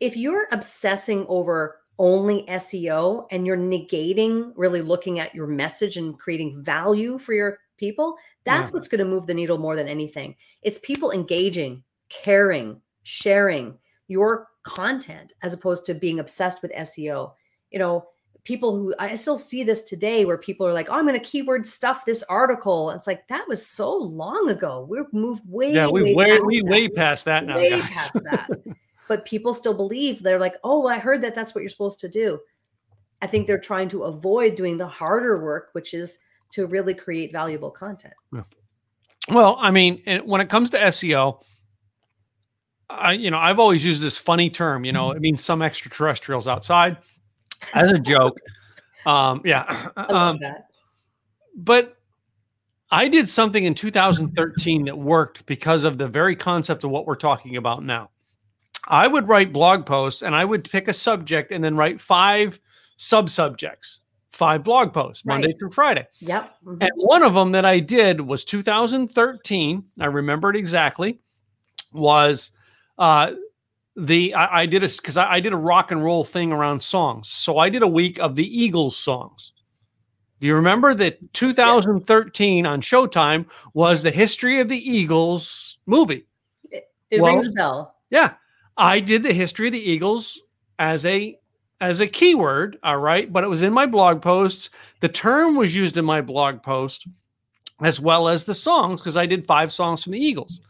if 0.00 0.16
you're 0.16 0.48
obsessing 0.52 1.26
over 1.28 1.80
only 1.98 2.44
SEO 2.44 3.26
and 3.30 3.46
you're 3.46 3.56
negating 3.56 4.52
really 4.56 4.80
looking 4.80 5.18
at 5.18 5.34
your 5.34 5.46
message 5.46 5.96
and 5.96 6.18
creating 6.18 6.62
value 6.62 7.18
for 7.18 7.34
your 7.34 7.58
people, 7.76 8.16
that's 8.44 8.70
yeah. 8.70 8.74
what's 8.74 8.88
going 8.88 9.00
to 9.00 9.04
move 9.04 9.26
the 9.26 9.34
needle 9.34 9.58
more 9.58 9.76
than 9.76 9.88
anything. 9.88 10.36
It's 10.62 10.78
people 10.78 11.10
engaging, 11.10 11.82
caring, 12.08 12.80
sharing 13.02 13.76
your 14.06 14.48
content 14.62 15.32
as 15.42 15.54
opposed 15.54 15.86
to 15.86 15.94
being 15.94 16.20
obsessed 16.20 16.62
with 16.62 16.72
SEO. 16.72 17.32
You 17.70 17.78
know, 17.78 18.06
people 18.44 18.76
who 18.76 18.94
I 18.98 19.14
still 19.16 19.36
see 19.36 19.64
this 19.64 19.82
today 19.82 20.24
where 20.24 20.38
people 20.38 20.66
are 20.66 20.72
like, 20.72 20.88
oh, 20.88 20.94
I'm 20.94 21.06
going 21.06 21.18
to 21.18 21.26
keyword 21.26 21.66
stuff 21.66 22.04
this 22.04 22.22
article. 22.24 22.90
It's 22.90 23.06
like 23.06 23.26
that 23.28 23.46
was 23.48 23.66
so 23.66 23.92
long 23.94 24.48
ago. 24.48 24.86
We've 24.88 25.12
moved 25.12 25.42
way, 25.46 25.72
yeah, 25.72 25.88
we 25.88 26.14
way, 26.14 26.38
we 26.40 26.62
way 26.62 26.88
past 26.88 27.24
that 27.24 27.44
now. 27.44 27.56
Way 27.56 27.70
guys. 27.70 27.82
past 27.82 28.12
that. 28.24 28.48
but 29.08 29.24
people 29.24 29.54
still 29.54 29.74
believe 29.74 30.22
they're 30.22 30.38
like, 30.38 30.56
oh, 30.62 30.86
I 30.86 30.98
heard 30.98 31.22
that 31.22 31.34
that's 31.34 31.54
what 31.54 31.62
you're 31.62 31.70
supposed 31.70 32.00
to 32.00 32.08
do. 32.08 32.38
I 33.20 33.26
think 33.26 33.46
they're 33.46 33.58
trying 33.58 33.88
to 33.88 34.04
avoid 34.04 34.54
doing 34.54 34.76
the 34.76 34.86
harder 34.86 35.42
work, 35.42 35.70
which 35.72 35.94
is 35.94 36.20
to 36.52 36.66
really 36.66 36.94
create 36.94 37.32
valuable 37.32 37.70
content. 37.70 38.14
Yeah. 38.32 38.42
Well, 39.28 39.56
I 39.58 39.70
mean, 39.70 40.02
when 40.24 40.40
it 40.40 40.48
comes 40.48 40.70
to 40.70 40.78
SEO, 40.78 41.42
I, 42.88 43.12
you 43.12 43.30
know, 43.30 43.38
I've 43.38 43.58
always 43.58 43.84
used 43.84 44.02
this 44.02 44.16
funny 44.16 44.48
term, 44.48 44.84
you 44.84 44.92
know, 44.92 45.10
it 45.10 45.20
means 45.20 45.44
some 45.44 45.60
extraterrestrials 45.60 46.46
outside 46.46 46.98
as 47.74 47.90
a 47.90 47.98
joke. 47.98 48.38
um, 49.06 49.42
yeah. 49.44 49.90
Um, 49.96 50.38
but 51.56 51.96
I 52.90 53.08
did 53.08 53.28
something 53.28 53.64
in 53.64 53.74
2013 53.74 54.86
that 54.86 54.96
worked 54.96 55.44
because 55.44 55.84
of 55.84 55.98
the 55.98 56.06
very 56.08 56.36
concept 56.36 56.84
of 56.84 56.90
what 56.90 57.04
we're 57.04 57.16
talking 57.16 57.56
about 57.56 57.84
now. 57.84 58.10
I 58.88 59.06
would 59.06 59.28
write 59.28 59.52
blog 59.52 59.86
posts 59.86 60.22
and 60.22 60.34
I 60.34 60.44
would 60.44 60.68
pick 60.68 60.88
a 60.88 60.92
subject 60.92 61.52
and 61.52 61.62
then 61.62 61.76
write 61.76 62.00
five 62.00 62.58
sub 62.96 63.30
subjects, 63.30 64.00
five 64.32 64.64
blog 64.64 64.92
posts, 64.92 65.24
right. 65.24 65.34
Monday 65.34 65.54
through 65.58 65.72
Friday. 65.72 66.06
Yep. 66.20 66.54
Mm-hmm. 66.64 66.82
And 66.82 66.90
one 66.96 67.22
of 67.22 67.34
them 67.34 67.52
that 67.52 67.64
I 67.64 67.80
did 67.80 68.20
was 68.20 68.44
2013. 68.44 69.84
I 70.00 70.06
remember 70.06 70.50
it 70.50 70.56
exactly. 70.56 71.20
Was 71.92 72.52
uh, 72.98 73.32
the 73.96 74.34
I, 74.34 74.62
I 74.62 74.66
did 74.66 74.82
a 74.82 74.88
because 74.88 75.16
I, 75.16 75.34
I 75.34 75.40
did 75.40 75.52
a 75.52 75.56
rock 75.56 75.90
and 75.90 76.02
roll 76.02 76.24
thing 76.24 76.52
around 76.52 76.82
songs. 76.82 77.28
So 77.28 77.58
I 77.58 77.68
did 77.68 77.82
a 77.82 77.88
week 77.88 78.18
of 78.18 78.36
the 78.36 78.46
Eagles 78.46 78.96
songs. 78.96 79.52
Do 80.40 80.46
you 80.46 80.54
remember 80.54 80.94
that 80.94 81.32
2013 81.34 82.64
yeah. 82.64 82.70
on 82.70 82.80
Showtime 82.80 83.46
was 83.74 84.02
the 84.02 84.10
history 84.10 84.60
of 84.60 84.68
the 84.68 84.78
Eagles 84.78 85.78
movie? 85.86 86.26
It, 86.70 86.84
it 87.10 87.20
well, 87.20 87.32
rings 87.32 87.46
a 87.46 87.50
bell. 87.50 87.96
Yeah. 88.10 88.34
I 88.78 89.00
did 89.00 89.22
the 89.22 89.32
history 89.32 89.66
of 89.66 89.72
the 89.72 89.90
Eagles 89.90 90.52
as 90.78 91.04
a 91.04 91.38
as 91.80 92.00
a 92.00 92.06
keyword, 92.06 92.78
all 92.82 92.98
right, 92.98 93.32
but 93.32 93.44
it 93.44 93.48
was 93.48 93.62
in 93.62 93.72
my 93.72 93.86
blog 93.86 94.20
posts. 94.22 94.70
The 95.00 95.08
term 95.08 95.54
was 95.54 95.76
used 95.76 95.96
in 95.96 96.04
my 96.04 96.20
blog 96.20 96.62
post 96.62 97.06
as 97.82 98.00
well 98.00 98.28
as 98.28 98.44
the 98.44 98.54
songs 98.54 99.00
because 99.00 99.16
I 99.16 99.26
did 99.26 99.46
five 99.46 99.70
songs 99.70 100.02
from 100.02 100.12
the 100.12 100.24
Eagles. 100.24 100.60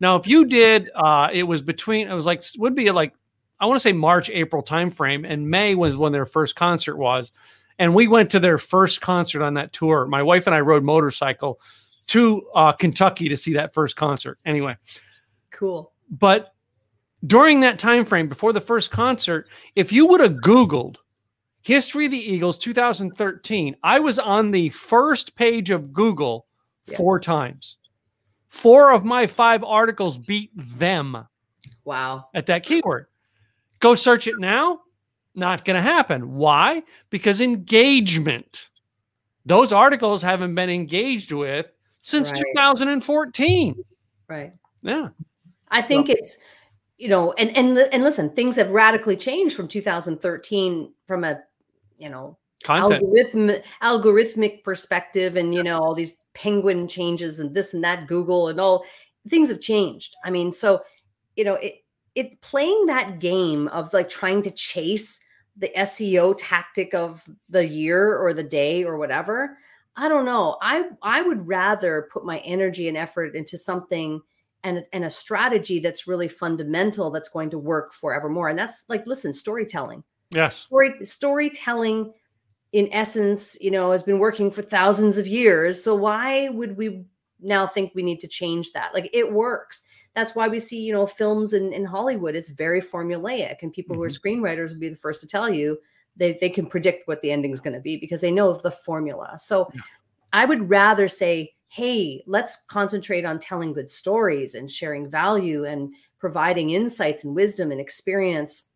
Now, 0.00 0.16
if 0.16 0.26
you 0.26 0.46
did, 0.46 0.90
uh, 0.94 1.28
it 1.32 1.42
was 1.42 1.60
between 1.60 2.08
it 2.08 2.14
was 2.14 2.26
like 2.26 2.42
would 2.58 2.74
be 2.74 2.90
like 2.90 3.14
I 3.60 3.66
want 3.66 3.76
to 3.76 3.80
say 3.80 3.92
March 3.92 4.28
April 4.30 4.62
timeframe, 4.62 5.26
and 5.28 5.48
May 5.48 5.74
was 5.74 5.96
when 5.96 6.12
their 6.12 6.26
first 6.26 6.56
concert 6.56 6.96
was, 6.96 7.32
and 7.78 7.94
we 7.94 8.08
went 8.08 8.30
to 8.30 8.40
their 8.40 8.58
first 8.58 9.00
concert 9.00 9.42
on 9.42 9.54
that 9.54 9.72
tour. 9.72 10.06
My 10.06 10.22
wife 10.22 10.46
and 10.46 10.54
I 10.54 10.60
rode 10.60 10.82
motorcycle 10.82 11.60
to 12.08 12.46
uh, 12.54 12.72
Kentucky 12.72 13.28
to 13.28 13.36
see 13.36 13.54
that 13.54 13.72
first 13.72 13.96
concert. 13.96 14.38
Anyway, 14.44 14.76
cool. 15.50 15.92
But 16.10 16.53
during 17.26 17.60
that 17.60 17.78
time 17.78 18.04
frame 18.04 18.28
before 18.28 18.52
the 18.52 18.60
first 18.60 18.90
concert, 18.90 19.46
if 19.74 19.92
you 19.92 20.06
would 20.06 20.20
have 20.20 20.34
Googled 20.34 20.96
History 21.62 22.04
of 22.04 22.10
the 22.10 22.18
Eagles 22.18 22.58
2013, 22.58 23.76
I 23.82 23.98
was 23.98 24.18
on 24.18 24.50
the 24.50 24.68
first 24.70 25.34
page 25.34 25.70
of 25.70 25.92
Google 25.92 26.46
four 26.96 27.18
times. 27.18 27.78
Four 28.48 28.92
of 28.92 29.04
my 29.04 29.26
five 29.26 29.64
articles 29.64 30.18
beat 30.18 30.50
them. 30.54 31.26
Wow. 31.84 32.28
At 32.34 32.46
that 32.46 32.62
keyword. 32.62 33.06
Go 33.80 33.94
search 33.94 34.26
it 34.26 34.38
now. 34.38 34.80
Not 35.34 35.64
going 35.64 35.76
to 35.76 35.82
happen. 35.82 36.34
Why? 36.34 36.82
Because 37.10 37.40
engagement. 37.40 38.68
Those 39.46 39.72
articles 39.72 40.22
haven't 40.22 40.54
been 40.54 40.70
engaged 40.70 41.32
with 41.32 41.66
since 42.00 42.30
right. 42.30 42.42
2014. 42.54 43.74
Right. 44.28 44.52
Yeah. 44.82 45.08
I 45.70 45.82
think 45.82 46.08
it's 46.08 46.38
you 46.98 47.08
know, 47.08 47.32
and 47.32 47.56
and 47.56 47.76
and 47.76 48.02
listen, 48.02 48.30
things 48.30 48.56
have 48.56 48.70
radically 48.70 49.16
changed 49.16 49.56
from 49.56 49.68
2013 49.68 50.92
from 51.06 51.24
a 51.24 51.40
you 51.98 52.08
know 52.08 52.38
Content. 52.62 53.02
algorithm 53.02 53.62
algorithmic 53.82 54.62
perspective, 54.62 55.36
and 55.36 55.54
you 55.54 55.62
know 55.62 55.78
all 55.78 55.94
these 55.94 56.18
penguin 56.34 56.88
changes 56.88 57.40
and 57.40 57.54
this 57.54 57.74
and 57.74 57.84
that 57.84 58.06
Google 58.06 58.48
and 58.48 58.60
all 58.60 58.84
things 59.28 59.48
have 59.48 59.60
changed. 59.60 60.14
I 60.24 60.30
mean, 60.30 60.52
so 60.52 60.82
you 61.36 61.44
know 61.44 61.54
it 61.54 61.84
it 62.14 62.40
playing 62.40 62.86
that 62.86 63.18
game 63.18 63.68
of 63.68 63.92
like 63.92 64.08
trying 64.08 64.42
to 64.42 64.50
chase 64.50 65.20
the 65.56 65.70
SEO 65.76 66.34
tactic 66.38 66.94
of 66.94 67.24
the 67.48 67.66
year 67.66 68.16
or 68.16 68.32
the 68.32 68.42
day 68.42 68.84
or 68.84 68.98
whatever. 68.98 69.58
I 69.96 70.08
don't 70.08 70.24
know. 70.24 70.58
I 70.62 70.84
I 71.02 71.22
would 71.22 71.46
rather 71.46 72.08
put 72.12 72.24
my 72.24 72.38
energy 72.38 72.88
and 72.88 72.96
effort 72.96 73.34
into 73.34 73.58
something 73.58 74.20
and, 74.64 74.84
and 74.92 75.04
a 75.04 75.10
strategy 75.10 75.78
that's 75.78 76.08
really 76.08 76.26
fundamental 76.26 77.10
that's 77.10 77.28
going 77.28 77.50
to 77.50 77.58
work 77.58 77.92
forevermore. 77.92 78.48
And 78.48 78.58
that's 78.58 78.84
like, 78.88 79.06
listen, 79.06 79.32
storytelling. 79.32 80.02
Yes. 80.30 80.56
Story, 80.56 80.94
storytelling 81.04 82.12
in 82.72 82.88
essence, 82.90 83.56
you 83.60 83.70
know, 83.70 83.92
has 83.92 84.02
been 84.02 84.18
working 84.18 84.50
for 84.50 84.62
thousands 84.62 85.18
of 85.18 85.28
years. 85.28 85.84
So 85.84 85.94
why 85.94 86.48
would 86.48 86.76
we 86.76 87.04
now 87.40 87.66
think 87.66 87.92
we 87.94 88.02
need 88.02 88.18
to 88.20 88.26
change 88.26 88.72
that? 88.72 88.92
Like 88.92 89.08
it 89.12 89.32
works. 89.32 89.84
That's 90.16 90.34
why 90.34 90.48
we 90.48 90.58
see, 90.58 90.80
you 90.80 90.92
know, 90.92 91.06
films 91.06 91.52
in, 91.52 91.72
in 91.72 91.84
Hollywood, 91.84 92.34
it's 92.34 92.48
very 92.48 92.80
formulaic. 92.80 93.56
And 93.62 93.72
people 93.72 93.94
mm-hmm. 93.94 94.00
who 94.00 94.04
are 94.04 94.08
mm-hmm. 94.08 94.42
screenwriters 94.42 94.72
will 94.72 94.80
be 94.80 94.88
the 94.88 94.96
first 94.96 95.20
to 95.20 95.28
tell 95.28 95.48
you 95.48 95.78
they, 96.16 96.32
they 96.40 96.48
can 96.48 96.66
predict 96.66 97.06
what 97.06 97.20
the 97.20 97.30
ending 97.30 97.52
is 97.52 97.60
going 97.60 97.74
to 97.74 97.80
be 97.80 97.96
because 97.96 98.20
they 98.20 98.30
know 98.30 98.50
of 98.50 98.62
the 98.62 98.70
formula. 98.70 99.38
So 99.38 99.70
yeah. 99.74 99.82
I 100.32 100.44
would 100.46 100.68
rather 100.68 101.06
say, 101.06 101.53
hey, 101.74 102.22
let's 102.28 102.62
concentrate 102.66 103.24
on 103.24 103.40
telling 103.40 103.72
good 103.72 103.90
stories 103.90 104.54
and 104.54 104.70
sharing 104.70 105.10
value 105.10 105.64
and 105.64 105.92
providing 106.20 106.70
insights 106.70 107.24
and 107.24 107.34
wisdom 107.34 107.72
and 107.72 107.80
experience 107.80 108.74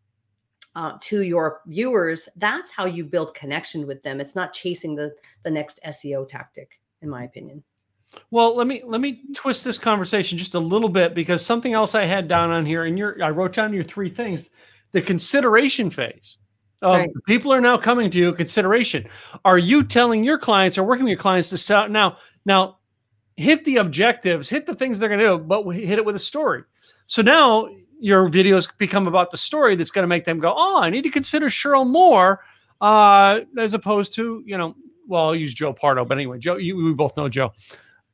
uh, 0.75 0.97
to 0.99 1.21
your 1.21 1.61
viewers. 1.65 2.27
That's 2.35 2.73
how 2.73 2.87
you 2.87 3.05
build 3.05 3.33
connection 3.33 3.87
with 3.87 4.03
them. 4.03 4.19
It's 4.19 4.35
not 4.35 4.51
chasing 4.51 4.95
the 4.95 5.15
the 5.43 5.49
next 5.49 5.79
SEO 5.87 6.27
tactic, 6.27 6.81
in 7.01 7.07
my 7.09 7.23
opinion. 7.23 7.63
Well, 8.31 8.53
let 8.57 8.67
me 8.67 8.83
let 8.85 8.99
me 8.99 9.21
twist 9.33 9.63
this 9.63 9.77
conversation 9.77 10.37
just 10.37 10.55
a 10.55 10.59
little 10.59 10.89
bit 10.89 11.15
because 11.15 11.45
something 11.45 11.71
else 11.71 11.95
I 11.95 12.03
had 12.03 12.27
down 12.27 12.51
on 12.51 12.65
here, 12.65 12.83
and 12.83 12.97
your 12.97 13.23
I 13.23 13.29
wrote 13.29 13.53
down 13.53 13.71
your 13.71 13.85
three 13.85 14.09
things: 14.09 14.51
the 14.91 15.01
consideration 15.01 15.89
phase. 15.89 16.37
Um, 16.81 16.91
right. 16.91 17.09
People 17.27 17.53
are 17.53 17.61
now 17.61 17.77
coming 17.77 18.11
to 18.11 18.17
you. 18.17 18.33
Consideration. 18.33 19.07
Are 19.45 19.57
you 19.57 19.83
telling 19.83 20.25
your 20.25 20.37
clients 20.37 20.77
or 20.77 20.83
working 20.83 21.05
with 21.05 21.11
your 21.11 21.19
clients 21.19 21.47
to 21.49 21.57
sell 21.57 21.87
now? 21.87 22.17
Now, 22.45 22.78
hit 23.39 23.65
the 23.65 23.77
objectives, 23.77 24.49
hit 24.49 24.65
the 24.65 24.75
things 24.75 24.99
they're 24.99 25.09
going 25.09 25.19
to 25.19 25.37
do, 25.37 25.37
but 25.37 25.63
hit 25.69 25.97
it 25.97 26.05
with 26.05 26.15
a 26.15 26.19
story. 26.19 26.63
So 27.05 27.21
now 27.21 27.69
your 27.99 28.29
videos 28.29 28.69
become 28.77 29.07
about 29.07 29.31
the 29.31 29.37
story 29.37 29.75
that's 29.75 29.91
going 29.91 30.03
to 30.03 30.07
make 30.07 30.25
them 30.25 30.39
go, 30.39 30.53
"Oh, 30.55 30.79
I 30.79 30.89
need 30.89 31.03
to 31.03 31.09
consider 31.09 31.47
Cheryl 31.47 31.87
more," 31.87 32.41
uh, 32.81 33.41
as 33.57 33.73
opposed 33.73 34.13
to 34.15 34.43
you 34.45 34.57
know, 34.57 34.75
well, 35.07 35.27
I'll 35.27 35.35
use 35.35 35.53
Joe 35.53 35.73
Pardo, 35.73 36.05
but 36.05 36.17
anyway, 36.17 36.37
Joe, 36.39 36.57
you, 36.57 36.75
we 36.75 36.93
both 36.93 37.17
know 37.17 37.29
Joe 37.29 37.51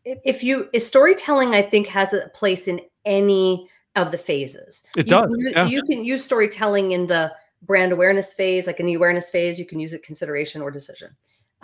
if 0.06 0.44
you 0.44 0.70
if 0.72 0.84
storytelling 0.84 1.54
i 1.54 1.62
think 1.62 1.88
has 1.88 2.14
a 2.14 2.30
place 2.30 2.68
in 2.68 2.80
any 3.06 3.70
of 3.96 4.12
the 4.12 4.18
phases 4.18 4.84
it 4.96 5.08
you, 5.08 5.10
does 5.10 5.30
you, 5.36 5.52
yeah. 5.52 5.68
you, 5.68 5.82
can 5.84 6.06
use 6.06 6.24
storytelling 6.24 6.92
in 6.92 7.08
the 7.08 7.32
brand 7.64 7.92
awareness 7.92 8.34
phase 8.34 8.68
like 8.68 8.80
in 8.80 8.86
the 8.86 8.94
awareness 8.94 9.30
phase 9.30 9.58
you 9.58 9.66
can 9.66 9.80
use 9.80 9.94
it 9.94 10.04
consideration 10.04 10.62
or 10.62 10.70
decision 10.70 11.10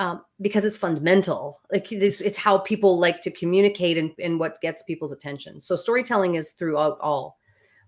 um, 0.02 0.24
because 0.40 0.66
it's 0.66 0.78
fundamental 0.78 1.62
like 1.72 1.92
it's, 1.92 2.22
it's 2.22 2.38
how 2.38 2.58
people 2.58 3.00
like 3.00 3.22
to 3.22 3.32
communicate 3.32 3.98
and, 3.98 4.12
and 4.20 4.40
what 4.40 4.62
gets 4.62 4.84
people's 4.84 5.12
attention 5.12 5.62
so 5.62 5.76
storytelling 5.76 6.36
is 6.36 6.52
throughout 6.52 6.98
all 7.00 7.38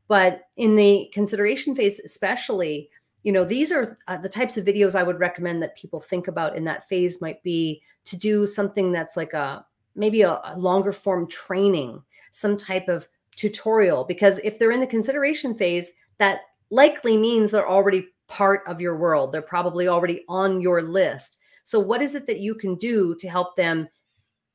but 0.08 0.44
in 0.58 0.76
the 0.76 1.10
consideration 1.14 1.76
phase 1.76 2.00
especially 2.00 2.90
you 3.24 3.32
know 3.32 3.44
these 3.44 3.72
are 3.72 3.98
uh, 4.08 4.18
the 4.18 4.30
types 4.30 4.58
of 4.58 4.66
videos 4.66 4.96
i 4.96 5.04
would 5.04 5.20
recommend 5.20 5.62
that 5.62 5.78
people 5.78 6.00
think 6.00 6.28
about 6.28 6.56
in 6.56 6.64
that 6.66 6.88
phase 6.88 7.22
might 7.22 7.42
be 7.44 7.82
to 8.06 8.18
do 8.18 8.46
something 8.46 8.92
that's 8.92 9.16
like 9.18 9.34
a 9.34 9.66
maybe 9.96 10.22
a, 10.22 10.40
a 10.44 10.58
longer 10.58 10.94
form 10.94 11.28
training, 11.28 12.02
some 12.32 12.58
type 12.58 12.88
of 12.88 13.08
tutorial, 13.36 14.04
because 14.04 14.40
if 14.40 14.60
they're 14.60 14.72
in 14.72 14.80
the 14.80 14.88
consideration 14.88 15.56
phase, 15.56 15.92
that 16.18 16.42
likely 16.70 17.18
means 17.18 17.52
they're 17.52 17.70
already 17.70 18.08
part 18.28 18.62
of 18.68 18.82
your 18.82 18.98
world. 18.98 19.32
They're 19.32 19.42
probably 19.42 19.88
already 19.88 20.24
on 20.28 20.62
your 20.62 20.82
list. 20.82 21.40
So, 21.64 21.80
what 21.80 22.02
is 22.02 22.16
it 22.16 22.28
that 22.28 22.40
you 22.40 22.56
can 22.56 22.76
do 22.76 23.16
to 23.16 23.30
help 23.30 23.56
them 23.56 23.88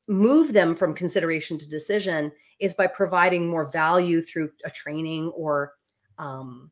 move 0.07 0.53
them 0.53 0.75
from 0.75 0.93
consideration 0.93 1.57
to 1.57 1.69
decision? 1.69 2.31
Is 2.59 2.73
by 2.73 2.87
providing 2.87 3.47
more 3.47 3.71
value 3.71 4.21
through 4.21 4.51
a 4.65 4.69
training 4.69 5.29
or, 5.29 5.73
um, 6.17 6.69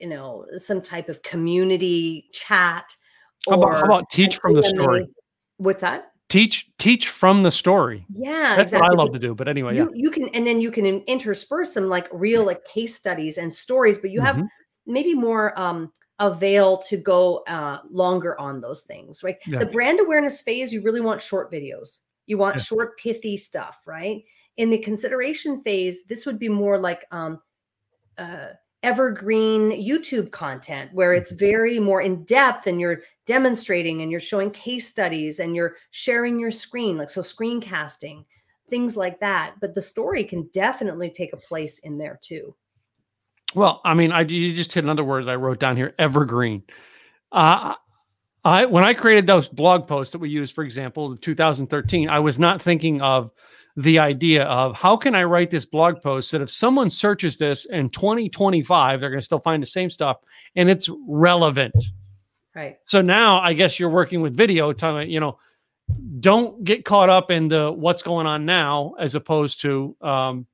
you 0.00 0.08
know, 0.08 0.46
some 0.56 0.82
type 0.82 1.08
of 1.08 1.22
community 1.22 2.28
chat. 2.32 2.92
How 3.48 3.54
about, 3.54 3.76
how 3.76 3.84
about 3.84 4.10
teach 4.10 4.38
from 4.38 4.54
the 4.54 4.64
story? 4.64 5.06
What's 5.58 5.82
that? 5.82 6.10
teach 6.28 6.66
teach 6.78 7.08
from 7.08 7.42
the 7.42 7.50
story 7.50 8.04
yeah 8.12 8.56
that's 8.56 8.72
exactly. 8.72 8.88
what 8.88 8.98
i 8.98 9.02
love 9.02 9.12
to 9.12 9.18
do 9.18 9.34
but 9.34 9.46
anyway 9.46 9.76
you, 9.76 9.84
yeah. 9.84 9.90
you 9.94 10.10
can 10.10 10.28
and 10.30 10.46
then 10.46 10.60
you 10.60 10.70
can 10.70 10.84
intersperse 10.84 11.72
some 11.72 11.88
like 11.88 12.08
real 12.12 12.44
like 12.44 12.64
case 12.66 12.94
studies 12.94 13.38
and 13.38 13.52
stories 13.52 13.98
but 13.98 14.10
you 14.10 14.20
have 14.20 14.36
mm-hmm. 14.36 14.92
maybe 14.92 15.14
more 15.14 15.58
um 15.58 15.92
avail 16.18 16.78
to 16.78 16.96
go 16.96 17.38
uh 17.46 17.80
longer 17.90 18.38
on 18.40 18.60
those 18.60 18.82
things 18.82 19.22
right 19.22 19.36
yeah. 19.46 19.58
the 19.58 19.66
brand 19.66 20.00
awareness 20.00 20.40
phase 20.40 20.72
you 20.72 20.82
really 20.82 21.00
want 21.00 21.20
short 21.20 21.52
videos 21.52 22.00
you 22.26 22.38
want 22.38 22.56
yeah. 22.56 22.62
short 22.62 22.98
pithy 22.98 23.36
stuff 23.36 23.82
right 23.86 24.24
in 24.56 24.70
the 24.70 24.78
consideration 24.78 25.62
phase 25.62 26.04
this 26.04 26.24
would 26.24 26.38
be 26.38 26.48
more 26.48 26.78
like 26.78 27.04
um 27.10 27.38
uh 28.16 28.48
evergreen 28.86 29.72
YouTube 29.72 30.30
content 30.30 30.92
where 30.94 31.12
it's 31.12 31.32
mm-hmm. 31.32 31.44
very 31.44 31.80
more 31.80 32.00
in 32.00 32.22
depth 32.24 32.68
and 32.68 32.80
you're 32.80 33.00
demonstrating 33.26 34.00
and 34.00 34.12
you're 34.12 34.20
showing 34.20 34.50
case 34.50 34.88
studies 34.88 35.40
and 35.40 35.56
you're 35.56 35.74
sharing 35.90 36.38
your 36.38 36.52
screen, 36.52 36.96
like 36.96 37.10
so 37.10 37.20
screencasting, 37.20 38.24
things 38.70 38.96
like 38.96 39.18
that. 39.18 39.54
But 39.60 39.74
the 39.74 39.82
story 39.82 40.22
can 40.22 40.48
definitely 40.52 41.10
take 41.10 41.32
a 41.32 41.36
place 41.36 41.80
in 41.80 41.98
there 41.98 42.20
too. 42.22 42.54
Well, 43.56 43.80
I 43.86 43.94
mean, 43.94 44.12
I 44.12 44.20
you 44.20 44.52
just 44.52 44.74
hit 44.74 44.84
another 44.84 45.02
word 45.02 45.24
that 45.26 45.32
I 45.32 45.36
wrote 45.36 45.58
down 45.58 45.78
here: 45.78 45.94
evergreen. 45.98 46.62
Uh, 47.32 47.74
I 48.44 48.66
when 48.66 48.84
I 48.84 48.92
created 48.92 49.26
those 49.26 49.48
blog 49.48 49.88
posts 49.88 50.12
that 50.12 50.18
we 50.18 50.28
use, 50.28 50.50
for 50.50 50.62
example, 50.62 51.10
in 51.10 51.18
2013, 51.18 52.10
I 52.10 52.18
was 52.18 52.38
not 52.38 52.60
thinking 52.60 53.00
of 53.00 53.30
the 53.74 53.98
idea 53.98 54.44
of 54.44 54.74
how 54.76 54.94
can 54.94 55.14
I 55.14 55.24
write 55.24 55.50
this 55.50 55.64
blog 55.64 56.02
post 56.02 56.32
that 56.32 56.42
if 56.42 56.50
someone 56.50 56.90
searches 56.90 57.38
this 57.38 57.64
in 57.64 57.88
2025, 57.88 59.00
they're 59.00 59.10
going 59.10 59.20
to 59.20 59.24
still 59.24 59.38
find 59.38 59.62
the 59.62 59.66
same 59.66 59.88
stuff 59.88 60.18
and 60.54 60.70
it's 60.70 60.90
relevant. 61.06 61.74
Right. 62.54 62.76
So 62.84 63.00
now 63.00 63.40
I 63.40 63.54
guess 63.54 63.80
you're 63.80 63.90
working 63.90 64.20
with 64.20 64.36
video, 64.36 64.72
telling 64.74 65.10
you 65.10 65.20
know, 65.20 65.38
don't 66.20 66.62
get 66.62 66.84
caught 66.84 67.08
up 67.08 67.30
in 67.30 67.48
the 67.48 67.72
what's 67.72 68.02
going 68.02 68.26
on 68.26 68.44
now 68.44 68.94
as 68.98 69.14
opposed 69.14 69.62
to 69.62 69.96
um, 70.02 70.46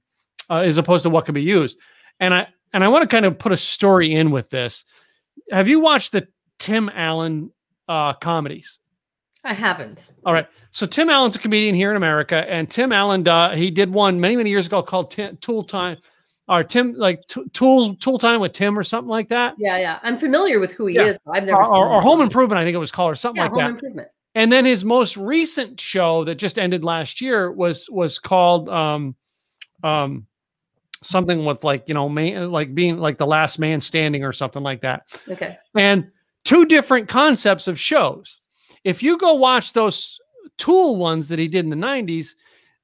uh, 0.48 0.58
as 0.58 0.78
opposed 0.78 1.02
to 1.02 1.10
what 1.10 1.24
can 1.24 1.34
be 1.34 1.42
used. 1.42 1.78
And 2.20 2.32
I 2.32 2.46
and 2.72 2.82
I 2.84 2.88
want 2.88 3.02
to 3.02 3.08
kind 3.08 3.24
of 3.24 3.38
put 3.38 3.52
a 3.52 3.56
story 3.56 4.12
in 4.12 4.30
with 4.30 4.50
this. 4.50 4.84
Have 5.50 5.68
you 5.68 5.80
watched 5.80 6.12
the 6.12 6.26
Tim 6.58 6.90
Allen 6.94 7.50
uh, 7.88 8.14
comedies? 8.14 8.78
I 9.44 9.54
haven't. 9.54 10.12
All 10.24 10.32
right. 10.32 10.46
So 10.70 10.86
Tim 10.86 11.10
Allen's 11.10 11.36
a 11.36 11.38
comedian 11.38 11.74
here 11.74 11.90
in 11.90 11.96
America, 11.96 12.48
and 12.48 12.70
Tim 12.70 12.92
Allen 12.92 13.26
uh, 13.26 13.54
he 13.54 13.70
did 13.70 13.92
one 13.92 14.20
many 14.20 14.36
many 14.36 14.50
years 14.50 14.66
ago 14.66 14.82
called 14.82 15.10
Tim, 15.10 15.36
Tool 15.38 15.64
Time, 15.64 15.98
or 16.48 16.62
Tim 16.62 16.94
like 16.94 17.26
t- 17.28 17.44
Tools 17.52 17.96
Tool 17.98 18.18
Time 18.18 18.40
with 18.40 18.52
Tim 18.52 18.78
or 18.78 18.84
something 18.84 19.10
like 19.10 19.28
that. 19.30 19.54
Yeah, 19.58 19.78
yeah. 19.78 19.98
I'm 20.02 20.16
familiar 20.16 20.60
with 20.60 20.72
who 20.72 20.86
he 20.86 20.94
yeah. 20.94 21.06
is. 21.06 21.18
I've 21.26 21.44
never 21.44 21.58
or, 21.58 21.76
or, 21.76 21.88
or 21.94 22.02
Home 22.02 22.20
Improvement, 22.20 22.58
I 22.60 22.64
think 22.64 22.74
it 22.74 22.78
was 22.78 22.92
called, 22.92 23.12
or 23.12 23.14
something 23.16 23.42
yeah, 23.42 23.50
like 23.50 23.52
Home 23.52 23.58
that. 23.58 23.70
Improvement. 23.70 24.08
And 24.34 24.50
then 24.50 24.64
his 24.64 24.84
most 24.84 25.16
recent 25.16 25.78
show 25.80 26.24
that 26.24 26.36
just 26.36 26.58
ended 26.58 26.84
last 26.84 27.20
year 27.20 27.50
was 27.52 27.90
was 27.90 28.18
called 28.18 28.68
um, 28.68 29.14
um, 29.82 30.26
something 31.02 31.44
with 31.44 31.64
like 31.64 31.88
you 31.88 31.94
know 31.94 32.08
man, 32.08 32.50
like 32.50 32.74
being 32.74 32.98
like 32.98 33.18
the 33.18 33.26
last 33.26 33.58
man 33.58 33.80
standing 33.80 34.24
or 34.24 34.32
something 34.32 34.62
like 34.62 34.80
that. 34.82 35.02
Okay. 35.28 35.58
And 35.76 36.10
two 36.44 36.64
different 36.64 37.08
concepts 37.08 37.68
of 37.68 37.78
shows 37.78 38.40
if 38.84 39.02
you 39.02 39.16
go 39.16 39.34
watch 39.34 39.72
those 39.72 40.18
tool 40.58 40.96
ones 40.96 41.28
that 41.28 41.38
he 41.38 41.48
did 41.48 41.64
in 41.64 41.70
the 41.70 41.76
90s, 41.76 42.34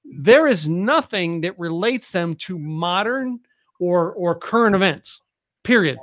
there 0.05 0.47
is 0.47 0.69
nothing 0.69 1.41
that 1.43 1.59
relates 1.59 2.13
them 2.13 2.35
to 2.37 2.59
modern 2.59 3.41
or 3.81 4.13
or 4.15 4.35
current 4.35 4.75
events. 4.75 5.21
Period. 5.65 5.99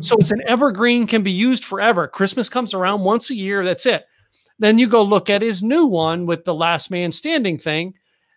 So 0.00 0.16
it's 0.18 0.30
an 0.30 0.42
evergreen, 0.46 1.06
can 1.06 1.22
be 1.22 1.30
used 1.30 1.64
forever. 1.64 2.06
Christmas 2.06 2.48
comes 2.48 2.74
around 2.74 3.02
once 3.02 3.30
a 3.30 3.34
year, 3.34 3.64
that's 3.64 3.86
it. 3.86 4.06
Then 4.58 4.78
you 4.78 4.86
go 4.86 5.02
look 5.02 5.30
at 5.30 5.42
his 5.42 5.62
new 5.62 5.86
one 5.86 6.26
with 6.26 6.44
the 6.44 6.54
last 6.54 6.90
man 6.90 7.10
standing 7.10 7.58
thing. 7.58 7.94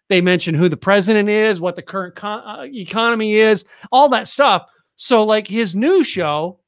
They 0.10 0.22
mention 0.22 0.56
who 0.56 0.70
the 0.70 0.78
president 0.78 1.30
is, 1.30 1.60
what 1.60 1.76
the 1.76 1.82
current 1.82 2.16
con- 2.16 2.44
uh, 2.46 2.64
economy 2.64 3.36
is, 3.36 3.66
all 3.92 4.10
that 4.10 4.28
stuff. 4.28 4.68
So, 4.96 5.24
like 5.24 5.48
his 5.48 5.76
new 5.76 6.04
show 6.04 6.60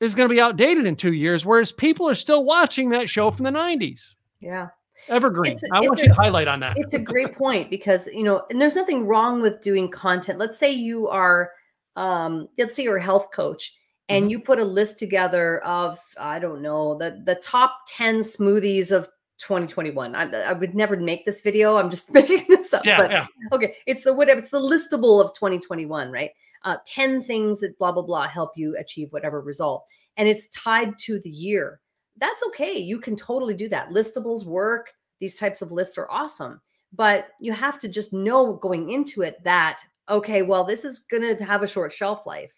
is 0.00 0.14
going 0.14 0.28
to 0.28 0.34
be 0.34 0.40
outdated 0.40 0.86
in 0.86 0.96
two 0.96 1.12
years, 1.12 1.44
whereas 1.44 1.72
people 1.72 2.08
are 2.08 2.14
still 2.14 2.44
watching 2.44 2.88
that 2.90 3.08
show 3.08 3.30
from 3.30 3.44
the 3.44 3.50
90s. 3.50 4.14
Yeah. 4.40 4.68
Evergreen. 5.08 5.56
A, 5.72 5.76
I 5.76 5.80
want 5.80 6.00
you 6.00 6.08
to 6.08 6.14
highlight 6.14 6.48
on 6.48 6.60
that. 6.60 6.74
It's 6.76 6.94
a 6.94 6.98
great 6.98 7.34
point 7.36 7.70
because, 7.70 8.08
you 8.08 8.22
know, 8.22 8.44
and 8.50 8.60
there's 8.60 8.76
nothing 8.76 9.06
wrong 9.06 9.40
with 9.40 9.60
doing 9.62 9.90
content. 9.90 10.38
Let's 10.38 10.58
say 10.58 10.72
you 10.72 11.08
are, 11.08 11.50
um, 11.96 12.48
let's 12.58 12.74
say 12.74 12.84
you're 12.84 12.96
a 12.96 13.02
health 13.02 13.28
coach 13.32 13.76
and 14.08 14.24
mm-hmm. 14.24 14.30
you 14.30 14.40
put 14.40 14.58
a 14.58 14.64
list 14.64 14.98
together 14.98 15.60
of, 15.60 16.00
I 16.18 16.38
don't 16.38 16.62
know, 16.62 16.96
the, 16.96 17.22
the 17.24 17.36
top 17.36 17.78
10 17.88 18.20
smoothies 18.20 18.90
of 18.90 19.08
2021. 19.38 20.14
I, 20.14 20.30
I, 20.42 20.52
would 20.52 20.74
never 20.74 20.96
make 20.96 21.24
this 21.24 21.40
video. 21.40 21.76
I'm 21.76 21.90
just 21.90 22.12
making 22.14 22.46
this 22.48 22.74
up. 22.74 22.84
Yeah, 22.84 23.00
but, 23.00 23.10
yeah. 23.10 23.26
Okay. 23.52 23.76
It's 23.86 24.04
the 24.04 24.12
whatever, 24.12 24.40
it's 24.40 24.50
the 24.50 24.60
listable 24.60 25.24
of 25.24 25.34
2021, 25.34 26.10
right? 26.10 26.30
uh, 26.64 26.76
10 26.84 27.22
things 27.22 27.60
that 27.60 27.78
blah, 27.78 27.92
blah, 27.92 28.02
blah 28.02 28.26
help 28.26 28.52
you 28.56 28.76
achieve 28.78 29.12
whatever 29.12 29.40
result. 29.40 29.84
And 30.16 30.28
it's 30.28 30.48
tied 30.48 30.98
to 30.98 31.20
the 31.20 31.30
year. 31.30 31.80
That's 32.16 32.42
okay. 32.48 32.76
You 32.76 32.98
can 32.98 33.16
totally 33.16 33.54
do 33.54 33.68
that. 33.68 33.90
Listables 33.90 34.44
work. 34.44 34.92
These 35.20 35.36
types 35.36 35.62
of 35.62 35.72
lists 35.72 35.98
are 35.98 36.10
awesome. 36.10 36.60
But 36.92 37.28
you 37.40 37.52
have 37.52 37.78
to 37.80 37.88
just 37.88 38.12
know 38.12 38.54
going 38.54 38.90
into 38.90 39.22
it 39.22 39.42
that, 39.44 39.80
okay, 40.08 40.42
well, 40.42 40.64
this 40.64 40.84
is 40.84 41.00
going 41.00 41.22
to 41.22 41.44
have 41.44 41.62
a 41.62 41.66
short 41.66 41.92
shelf 41.92 42.26
life. 42.26 42.52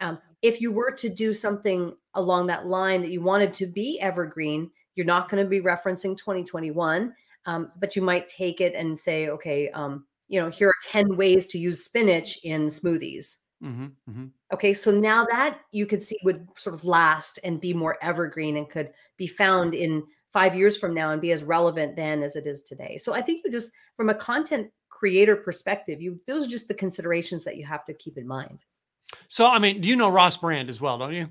Um, 0.00 0.18
if 0.40 0.60
you 0.60 0.72
were 0.72 0.90
to 0.92 1.08
do 1.08 1.32
something 1.32 1.94
along 2.14 2.48
that 2.48 2.66
line 2.66 3.02
that 3.02 3.10
you 3.10 3.22
wanted 3.22 3.52
to 3.54 3.66
be 3.66 4.00
evergreen, 4.00 4.70
you're 4.94 5.06
not 5.06 5.28
going 5.28 5.42
to 5.42 5.48
be 5.48 5.60
referencing 5.60 6.16
2021, 6.16 7.12
um, 7.46 7.72
but 7.78 7.96
you 7.96 8.02
might 8.02 8.28
take 8.28 8.60
it 8.60 8.74
and 8.74 8.98
say, 8.98 9.28
okay, 9.28 9.70
um, 9.70 10.04
you 10.28 10.40
know, 10.40 10.50
here 10.50 10.68
are 10.68 10.90
10 10.90 11.16
ways 11.16 11.46
to 11.46 11.58
use 11.58 11.84
spinach 11.84 12.38
in 12.44 12.66
smoothies. 12.66 13.38
Mm-hmm, 13.62 13.84
mm-hmm. 14.10 14.26
Okay, 14.52 14.74
so 14.74 14.90
now 14.90 15.24
that 15.30 15.60
you 15.70 15.86
could 15.86 16.02
see 16.02 16.18
would 16.24 16.46
sort 16.56 16.74
of 16.74 16.84
last 16.84 17.38
and 17.44 17.60
be 17.60 17.72
more 17.72 17.96
evergreen 18.02 18.56
and 18.56 18.68
could 18.68 18.90
be 19.16 19.26
found 19.26 19.74
in 19.74 20.02
five 20.32 20.54
years 20.54 20.76
from 20.76 20.94
now 20.94 21.12
and 21.12 21.20
be 21.20 21.32
as 21.32 21.44
relevant 21.44 21.94
then 21.94 22.22
as 22.22 22.34
it 22.34 22.46
is 22.46 22.62
today. 22.62 22.96
So 22.96 23.14
I 23.14 23.22
think 23.22 23.42
you 23.44 23.52
just, 23.52 23.70
from 23.96 24.08
a 24.08 24.14
content 24.14 24.70
creator 24.88 25.36
perspective, 25.36 26.00
you 26.00 26.20
those 26.26 26.46
are 26.46 26.48
just 26.48 26.68
the 26.68 26.74
considerations 26.74 27.44
that 27.44 27.56
you 27.56 27.66
have 27.66 27.84
to 27.84 27.94
keep 27.94 28.16
in 28.16 28.26
mind. 28.26 28.64
So, 29.28 29.46
I 29.46 29.58
mean, 29.58 29.82
you 29.82 29.96
know 29.96 30.08
Ross 30.08 30.36
Brand 30.36 30.70
as 30.70 30.80
well, 30.80 30.98
don't 30.98 31.12
you? 31.12 31.30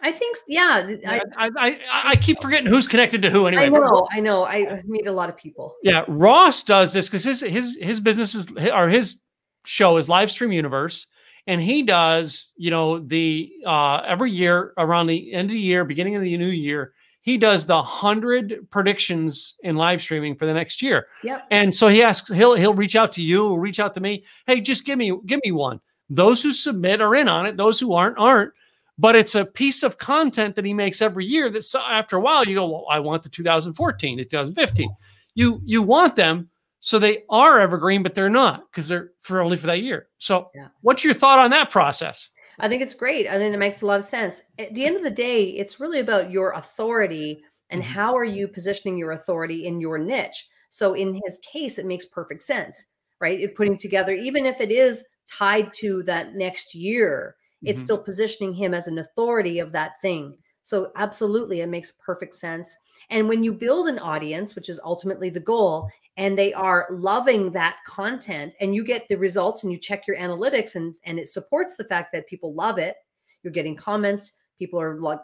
I 0.00 0.10
think, 0.10 0.36
yeah. 0.48 0.96
I, 1.06 1.20
I, 1.36 1.50
I, 1.56 1.78
I 2.04 2.16
keep 2.16 2.40
forgetting 2.40 2.66
who's 2.66 2.88
connected 2.88 3.22
to 3.22 3.30
who 3.30 3.46
anyway. 3.46 3.66
I 3.66 3.68
know, 3.68 4.08
I 4.10 4.20
know. 4.20 4.44
I 4.44 4.82
meet 4.84 5.06
a 5.06 5.12
lot 5.12 5.28
of 5.28 5.36
people. 5.36 5.76
Yeah, 5.82 6.04
Ross 6.08 6.64
does 6.64 6.92
this 6.92 7.08
because 7.08 7.24
his 7.24 7.40
his 7.40 7.76
his 7.80 8.00
business 8.00 8.34
is 8.34 8.48
or 8.72 8.88
his 8.88 9.20
show 9.64 9.98
is 9.98 10.06
Livestream 10.08 10.52
Universe, 10.52 11.06
and 11.46 11.60
he 11.60 11.82
does 11.82 12.52
you 12.56 12.70
know 12.70 12.98
the 12.98 13.52
uh 13.66 14.02
every 14.06 14.32
year 14.32 14.72
around 14.78 15.06
the 15.06 15.32
end 15.32 15.50
of 15.50 15.54
the 15.54 15.60
year, 15.60 15.84
beginning 15.84 16.16
of 16.16 16.22
the 16.22 16.36
new 16.36 16.46
year, 16.46 16.94
he 17.22 17.38
does 17.38 17.66
the 17.66 17.80
hundred 17.80 18.68
predictions 18.70 19.54
in 19.62 19.76
live 19.76 20.02
streaming 20.02 20.34
for 20.34 20.46
the 20.46 20.52
next 20.52 20.82
year. 20.82 21.06
Yep. 21.22 21.46
And 21.50 21.74
so 21.74 21.86
he 21.88 22.02
asks, 22.02 22.28
he'll 22.28 22.54
he'll 22.54 22.74
reach 22.74 22.96
out 22.96 23.12
to 23.12 23.22
you, 23.22 23.56
reach 23.56 23.78
out 23.78 23.94
to 23.94 24.00
me. 24.00 24.24
Hey, 24.46 24.60
just 24.60 24.84
give 24.84 24.98
me 24.98 25.16
give 25.26 25.40
me 25.44 25.52
one. 25.52 25.80
Those 26.10 26.42
who 26.42 26.52
submit 26.52 27.00
are 27.00 27.14
in 27.14 27.28
on 27.28 27.46
it. 27.46 27.56
Those 27.56 27.78
who 27.78 27.94
aren't 27.94 28.18
aren't. 28.18 28.52
But 28.98 29.16
it's 29.16 29.34
a 29.34 29.44
piece 29.44 29.82
of 29.82 29.98
content 29.98 30.54
that 30.56 30.64
he 30.64 30.74
makes 30.74 31.00
every 31.02 31.24
year. 31.24 31.50
That 31.50 31.64
so 31.64 31.80
after 31.80 32.16
a 32.16 32.20
while 32.20 32.44
you 32.44 32.54
go, 32.54 32.68
well, 32.68 32.86
I 32.90 33.00
want 33.00 33.22
the 33.22 33.28
2014, 33.28 34.18
the 34.18 34.24
2015. 34.24 34.94
You 35.34 35.60
you 35.64 35.82
want 35.82 36.14
them 36.16 36.50
so 36.84 36.98
they 36.98 37.22
are 37.30 37.60
evergreen, 37.60 38.02
but 38.02 38.14
they're 38.14 38.28
not 38.28 38.64
because 38.70 38.88
they're 38.88 39.12
for 39.20 39.40
only 39.40 39.56
for 39.56 39.68
that 39.68 39.82
year. 39.82 40.08
So, 40.18 40.50
Yeah. 40.52 40.66
what's 40.80 41.04
your 41.04 41.14
thought 41.14 41.38
on 41.38 41.50
that 41.52 41.70
process? 41.70 42.28
I 42.58 42.68
think 42.68 42.82
it's 42.82 42.94
great. 42.94 43.28
I 43.28 43.38
think 43.38 43.54
it 43.54 43.58
makes 43.58 43.82
a 43.82 43.86
lot 43.86 44.00
of 44.00 44.04
sense. 44.04 44.42
At 44.58 44.74
the 44.74 44.84
end 44.84 44.96
of 44.96 45.04
the 45.04 45.10
day, 45.10 45.44
it's 45.44 45.78
really 45.78 46.00
about 46.00 46.32
your 46.32 46.50
authority 46.50 47.42
and 47.70 47.82
Mhm. 47.82 47.86
how 47.86 48.16
are 48.16 48.24
you 48.24 48.48
positioning 48.48 48.98
your 48.98 49.12
authority 49.12 49.64
in 49.64 49.80
your 49.80 49.96
niche. 49.96 50.48
So 50.70 50.94
in 50.94 51.14
his 51.24 51.38
case, 51.50 51.78
it 51.78 51.86
makes 51.86 52.04
perfect 52.04 52.42
sense, 52.42 52.86
right? 53.20 53.40
It 53.40 53.54
putting 53.54 53.78
together, 53.78 54.12
even 54.12 54.44
if 54.44 54.60
it 54.60 54.72
is 54.72 55.04
tied 55.28 55.72
to 55.74 56.02
that 56.02 56.34
next 56.34 56.74
year, 56.74 57.36
it's 57.64 57.80
Mhm. 57.80 57.84
still 57.84 57.98
positioning 58.02 58.54
him 58.54 58.74
as 58.74 58.86
an 58.88 58.98
authority 58.98 59.58
of 59.58 59.72
that 59.72 60.00
thing. 60.00 60.36
So 60.62 60.92
absolutely, 60.96 61.60
it 61.60 61.68
makes 61.68 61.92
perfect 61.92 62.34
sense. 62.34 62.76
And 63.10 63.28
when 63.28 63.42
you 63.44 63.52
build 63.52 63.88
an 63.88 63.98
audience, 63.98 64.54
which 64.54 64.68
is 64.68 64.80
ultimately 64.84 65.30
the 65.30 65.40
goal, 65.40 65.88
and 66.16 66.38
they 66.38 66.52
are 66.52 66.86
loving 66.90 67.50
that 67.52 67.78
content 67.86 68.54
and 68.60 68.74
you 68.74 68.84
get 68.84 69.08
the 69.08 69.16
results 69.16 69.62
and 69.62 69.72
you 69.72 69.78
check 69.78 70.06
your 70.06 70.16
analytics 70.18 70.74
and 70.74 70.94
and 71.04 71.18
it 71.18 71.26
supports 71.26 71.76
the 71.76 71.84
fact 71.84 72.12
that 72.12 72.26
people 72.26 72.54
love 72.54 72.76
it 72.78 72.96
you're 73.42 73.52
getting 73.52 73.74
comments 73.76 74.32
people 74.58 74.78
are 74.80 75.00
like 75.00 75.20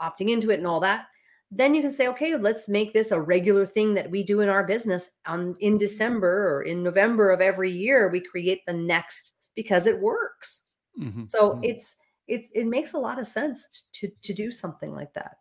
opting 0.00 0.30
into 0.30 0.50
it 0.50 0.58
and 0.58 0.66
all 0.66 0.80
that 0.80 1.06
then 1.50 1.74
you 1.74 1.80
can 1.80 1.92
say 1.92 2.08
okay 2.08 2.34
let's 2.36 2.68
make 2.68 2.92
this 2.92 3.12
a 3.12 3.20
regular 3.20 3.64
thing 3.64 3.94
that 3.94 4.10
we 4.10 4.22
do 4.24 4.40
in 4.40 4.48
our 4.48 4.66
business 4.66 5.18
on 5.26 5.54
in 5.60 5.78
december 5.78 6.48
or 6.52 6.62
in 6.62 6.82
november 6.82 7.30
of 7.30 7.40
every 7.40 7.70
year 7.70 8.10
we 8.10 8.20
create 8.20 8.62
the 8.66 8.72
next 8.72 9.34
because 9.54 9.86
it 9.86 10.00
works 10.00 10.63
Mhm. 10.98 11.26
so 11.26 11.52
Mhm. 11.54 11.64
it's 11.64 11.96
it's 12.28 12.48
it 12.54 12.66
makes 12.66 12.92
a 12.94 12.98
lot 12.98 13.18
of 13.18 13.26
sense 13.26 13.88
to 13.94 14.08
to 14.22 14.32
do 14.34 14.50
something 14.50 14.92
like 14.94 15.12
that 15.14 15.38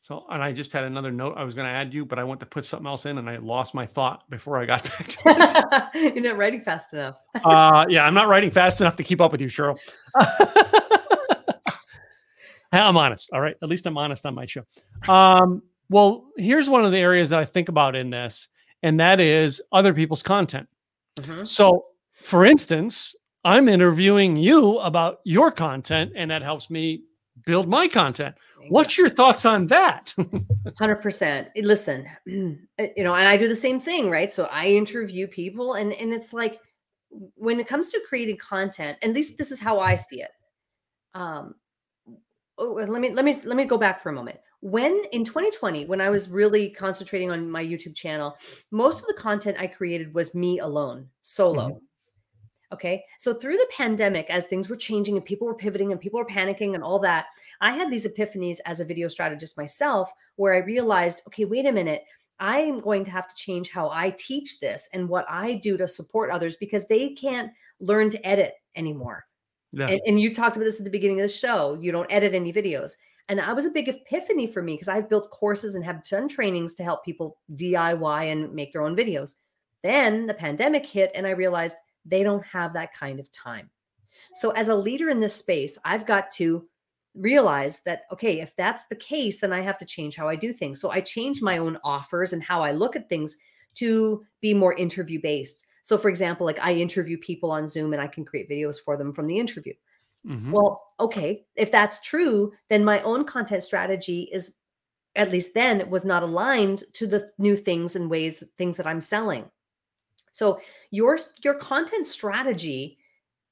So, 0.00 0.26
and 0.28 0.42
I 0.42 0.52
just 0.52 0.70
had 0.72 0.84
another 0.84 1.10
note 1.10 1.34
I 1.38 1.44
was 1.44 1.54
going 1.54 1.64
to 1.66 1.72
add 1.72 1.94
you, 1.94 2.04
but 2.04 2.18
I 2.18 2.24
went 2.24 2.38
to 2.40 2.46
put 2.46 2.66
something 2.66 2.86
else 2.86 3.06
in 3.06 3.16
and 3.16 3.28
I 3.30 3.38
lost 3.38 3.72
my 3.74 3.86
thought 3.86 4.28
before 4.28 4.58
I 4.58 4.66
got 4.66 4.82
back 4.92 5.06
to 5.08 5.18
it. 5.94 6.12
you're 6.14 6.22
not 6.24 6.36
writing 6.36 6.60
fast 6.60 6.92
enough 6.92 7.16
uh, 7.42 7.86
yeah, 7.88 8.04
I'm 8.06 8.12
not 8.14 8.28
writing 8.28 8.50
fast 8.50 8.80
enough 8.82 8.96
to 8.96 9.02
keep 9.02 9.20
up 9.22 9.32
with 9.32 9.40
you, 9.40 9.48
Cheryl. 9.48 9.78
I'm 12.72 12.96
honest. 12.96 13.30
All 13.32 13.40
right. 13.40 13.56
At 13.62 13.68
least 13.68 13.86
I'm 13.86 13.96
honest 13.96 14.26
on 14.26 14.34
my 14.34 14.46
show. 14.46 14.62
Um, 15.08 15.62
well, 15.90 16.26
here's 16.36 16.68
one 16.68 16.84
of 16.84 16.92
the 16.92 16.98
areas 16.98 17.30
that 17.30 17.38
I 17.38 17.44
think 17.44 17.68
about 17.68 17.94
in 17.94 18.10
this, 18.10 18.48
and 18.82 18.98
that 19.00 19.20
is 19.20 19.62
other 19.72 19.94
people's 19.94 20.22
content. 20.22 20.68
Mhm. 21.16 21.46
So, 21.46 21.86
for 22.14 22.44
instance, 22.44 23.14
I'm 23.44 23.68
interviewing 23.68 24.36
you 24.36 24.78
about 24.78 25.18
your 25.24 25.50
content, 25.50 26.12
and 26.16 26.30
that 26.30 26.42
helps 26.42 26.70
me 26.70 27.02
build 27.44 27.68
my 27.68 27.88
content. 27.88 28.34
What's 28.68 28.96
your 28.96 29.10
thoughts 29.10 29.44
on 29.44 29.66
that? 29.66 30.14
Hundred 30.78 30.96
percent. 30.96 31.48
Listen, 31.56 32.08
you 32.26 32.58
know, 32.78 33.14
and 33.14 33.28
I 33.28 33.36
do 33.36 33.48
the 33.48 33.56
same 33.56 33.80
thing, 33.80 34.10
right? 34.10 34.32
So 34.32 34.44
I 34.50 34.68
interview 34.68 35.26
people, 35.26 35.74
and 35.74 35.92
and 35.92 36.12
it's 36.12 36.32
like 36.32 36.58
when 37.34 37.60
it 37.60 37.66
comes 37.66 37.90
to 37.90 38.00
creating 38.08 38.38
content, 38.38 38.98
at 39.02 39.10
least 39.10 39.38
this 39.38 39.52
is 39.52 39.60
how 39.60 39.78
I 39.78 39.96
see 39.96 40.22
it. 40.22 40.30
Um, 41.12 41.54
oh, 42.58 42.72
let 42.72 43.00
me 43.00 43.12
let 43.12 43.24
me 43.24 43.36
let 43.44 43.56
me 43.56 43.64
go 43.64 43.76
back 43.76 44.02
for 44.02 44.08
a 44.08 44.12
moment. 44.12 44.38
When 44.60 45.02
in 45.12 45.24
2020, 45.24 45.84
when 45.84 46.00
I 46.00 46.08
was 46.08 46.30
really 46.30 46.70
concentrating 46.70 47.30
on 47.30 47.50
my 47.50 47.62
YouTube 47.62 47.94
channel, 47.94 48.34
most 48.70 49.02
of 49.02 49.08
the 49.08 49.20
content 49.20 49.58
I 49.60 49.66
created 49.66 50.14
was 50.14 50.34
me 50.34 50.60
alone, 50.60 51.08
solo. 51.20 51.82
Okay. 52.72 53.04
So 53.18 53.34
through 53.34 53.56
the 53.56 53.68
pandemic, 53.70 54.28
as 54.30 54.46
things 54.46 54.68
were 54.68 54.76
changing 54.76 55.16
and 55.16 55.24
people 55.24 55.46
were 55.46 55.54
pivoting 55.54 55.92
and 55.92 56.00
people 56.00 56.18
were 56.18 56.26
panicking 56.26 56.74
and 56.74 56.82
all 56.82 56.98
that, 57.00 57.26
I 57.60 57.72
had 57.72 57.90
these 57.90 58.06
epiphanies 58.06 58.58
as 58.66 58.80
a 58.80 58.84
video 58.84 59.08
strategist 59.08 59.56
myself 59.56 60.12
where 60.36 60.54
I 60.54 60.58
realized, 60.58 61.22
okay, 61.28 61.44
wait 61.44 61.66
a 61.66 61.72
minute. 61.72 62.04
I 62.40 62.58
am 62.60 62.80
going 62.80 63.04
to 63.04 63.10
have 63.12 63.28
to 63.28 63.34
change 63.36 63.70
how 63.70 63.90
I 63.90 64.10
teach 64.10 64.58
this 64.58 64.88
and 64.92 65.08
what 65.08 65.24
I 65.28 65.54
do 65.54 65.76
to 65.76 65.86
support 65.86 66.30
others 66.30 66.56
because 66.56 66.86
they 66.88 67.10
can't 67.10 67.52
learn 67.80 68.10
to 68.10 68.26
edit 68.26 68.54
anymore. 68.74 69.26
yeah. 69.72 69.86
And, 69.86 70.00
and 70.06 70.20
you 70.20 70.34
talked 70.34 70.56
about 70.56 70.64
this 70.64 70.80
at 70.80 70.84
the 70.84 70.90
beginning 70.90 71.20
of 71.20 71.24
the 71.24 71.32
show. 71.32 71.78
You 71.80 71.92
don't 71.92 72.12
edit 72.12 72.34
any 72.34 72.52
videos. 72.52 72.92
And 73.28 73.40
I 73.40 73.52
was 73.52 73.64
a 73.64 73.70
big 73.70 73.88
epiphany 73.88 74.46
for 74.46 74.62
me 74.62 74.74
because 74.74 74.88
I've 74.88 75.08
built 75.08 75.30
courses 75.30 75.74
and 75.74 75.84
have 75.84 76.04
done 76.04 76.28
trainings 76.28 76.74
to 76.74 76.84
help 76.84 77.04
people 77.04 77.38
DIY 77.54 78.32
and 78.32 78.52
make 78.52 78.72
their 78.72 78.82
own 78.82 78.96
videos. 78.96 79.36
Then 79.82 80.26
the 80.26 80.34
pandemic 80.34 80.84
hit, 80.84 81.10
and 81.14 81.26
I 81.26 81.30
realized 81.30 81.76
they 82.04 82.22
don't 82.22 82.44
have 82.44 82.72
that 82.74 82.92
kind 82.92 83.20
of 83.20 83.30
time. 83.32 83.70
So, 84.34 84.50
as 84.50 84.68
a 84.68 84.76
leader 84.76 85.08
in 85.08 85.20
this 85.20 85.34
space, 85.34 85.78
I've 85.84 86.06
got 86.06 86.30
to 86.32 86.68
realize 87.14 87.82
that, 87.82 88.02
okay, 88.12 88.40
if 88.40 88.54
that's 88.56 88.86
the 88.86 88.96
case, 88.96 89.40
then 89.40 89.52
I 89.52 89.60
have 89.60 89.78
to 89.78 89.84
change 89.86 90.16
how 90.16 90.28
I 90.28 90.36
do 90.36 90.52
things. 90.52 90.80
So, 90.80 90.90
I 90.90 91.00
change 91.00 91.42
my 91.42 91.58
own 91.58 91.78
offers 91.84 92.32
and 92.32 92.42
how 92.42 92.62
I 92.62 92.72
look 92.72 92.96
at 92.96 93.08
things 93.08 93.36
to 93.76 94.24
be 94.40 94.54
more 94.54 94.74
interview 94.74 95.20
based. 95.20 95.66
So, 95.82 95.98
for 95.98 96.08
example, 96.08 96.46
like 96.46 96.60
I 96.60 96.74
interview 96.74 97.18
people 97.18 97.50
on 97.50 97.68
Zoom 97.68 97.92
and 97.92 98.00
I 98.02 98.06
can 98.06 98.24
create 98.24 98.48
videos 98.50 98.80
for 98.80 98.96
them 98.96 99.12
from 99.12 99.26
the 99.26 99.38
interview. 99.38 99.74
Mhm. 100.24 100.52
Well, 100.52 100.82
okay, 101.00 101.46
if 101.56 101.72
that's 101.72 102.00
true, 102.02 102.52
then 102.70 102.84
my 102.84 103.00
own 103.02 103.24
content 103.24 103.62
strategy 103.62 104.28
is 104.32 104.56
at 105.16 105.32
least 105.32 105.54
then 105.54 105.90
was 105.90 106.04
not 106.04 106.22
aligned 106.22 106.84
to 106.94 107.06
the 107.06 107.30
new 107.38 107.56
things 107.56 107.96
and 107.96 108.10
ways 108.10 108.44
things 108.58 108.76
that 108.78 108.86
I'm 108.86 109.00
selling. 109.00 109.50
So 110.34 110.60
your 110.90 111.16
your 111.44 111.54
content 111.54 112.06
strategy 112.06 112.98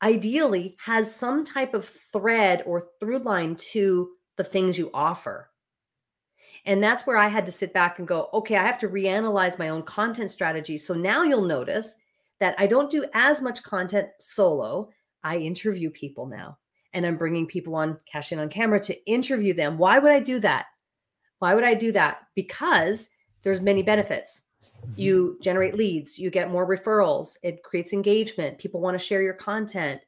ideally 0.03 0.77
has 0.85 1.15
some 1.15 1.45
type 1.45 1.75
of 1.75 1.89
thread 2.13 2.65
or 2.67 2.89
through 2.99 3.21
line 3.21 3.55
to 3.55 4.11
the 4.37 4.43
things 4.43 4.77
you 4.77 4.91
offer. 4.93 5.49
And 6.67 6.83
that's 6.83 7.07
where 7.07 7.17
I 7.17 7.29
had 7.29 7.47
to 7.47 7.53
sit 7.53 7.73
back 7.73 7.99
and 8.01 8.09
go, 8.09 8.29
okay, 8.35 8.57
I 8.57 8.65
have 8.65 8.81
to 8.81 8.89
reanalyze 8.89 9.61
my 9.61 9.69
own 9.69 9.85
content 9.85 10.33
strategy. 10.33 10.77
So 10.77 10.93
now 10.95 11.23
you'll 11.23 11.45
notice 11.45 11.95
that 12.41 12.57
I 12.59 12.67
don't 12.67 12.91
do 12.91 13.05
as 13.15 13.41
much 13.41 13.63
content 13.63 14.09
solo. 14.19 14.91
I 15.23 15.37
interview 15.37 15.89
people 15.91 16.27
now 16.27 16.59
and 16.93 17.07
I'm 17.07 17.17
bringing 17.17 17.47
people 17.47 17.77
on 17.77 17.97
cash 18.11 18.33
in 18.33 18.41
on 18.41 18.49
camera 18.49 18.81
to 18.81 19.11
interview 19.11 19.55
them. 19.55 19.79
Why 19.79 20.01
would 20.01 20.11
I 20.11 20.19
do 20.19 20.41
that? 20.41 20.67
Why 21.39 21.55
would 21.55 21.65
I 21.65 21.75
do 21.75 21.93
that? 21.93 22.23
Because 22.35 23.11
there's 23.45 23.61
many 23.61 23.85
benefits. 23.85 24.49
You 24.97 25.39
generate 25.41 25.75
leads, 25.75 26.19
you 26.19 26.31
get 26.31 26.51
more 26.51 26.69
referrals, 26.69 27.37
it 27.43 27.63
creates 27.63 27.93
engagement. 27.93 28.59
People 28.59 28.81
want 28.81 28.99
to 28.99 29.05
share 29.05 29.23
your 29.23 29.35
content. 29.35 30.01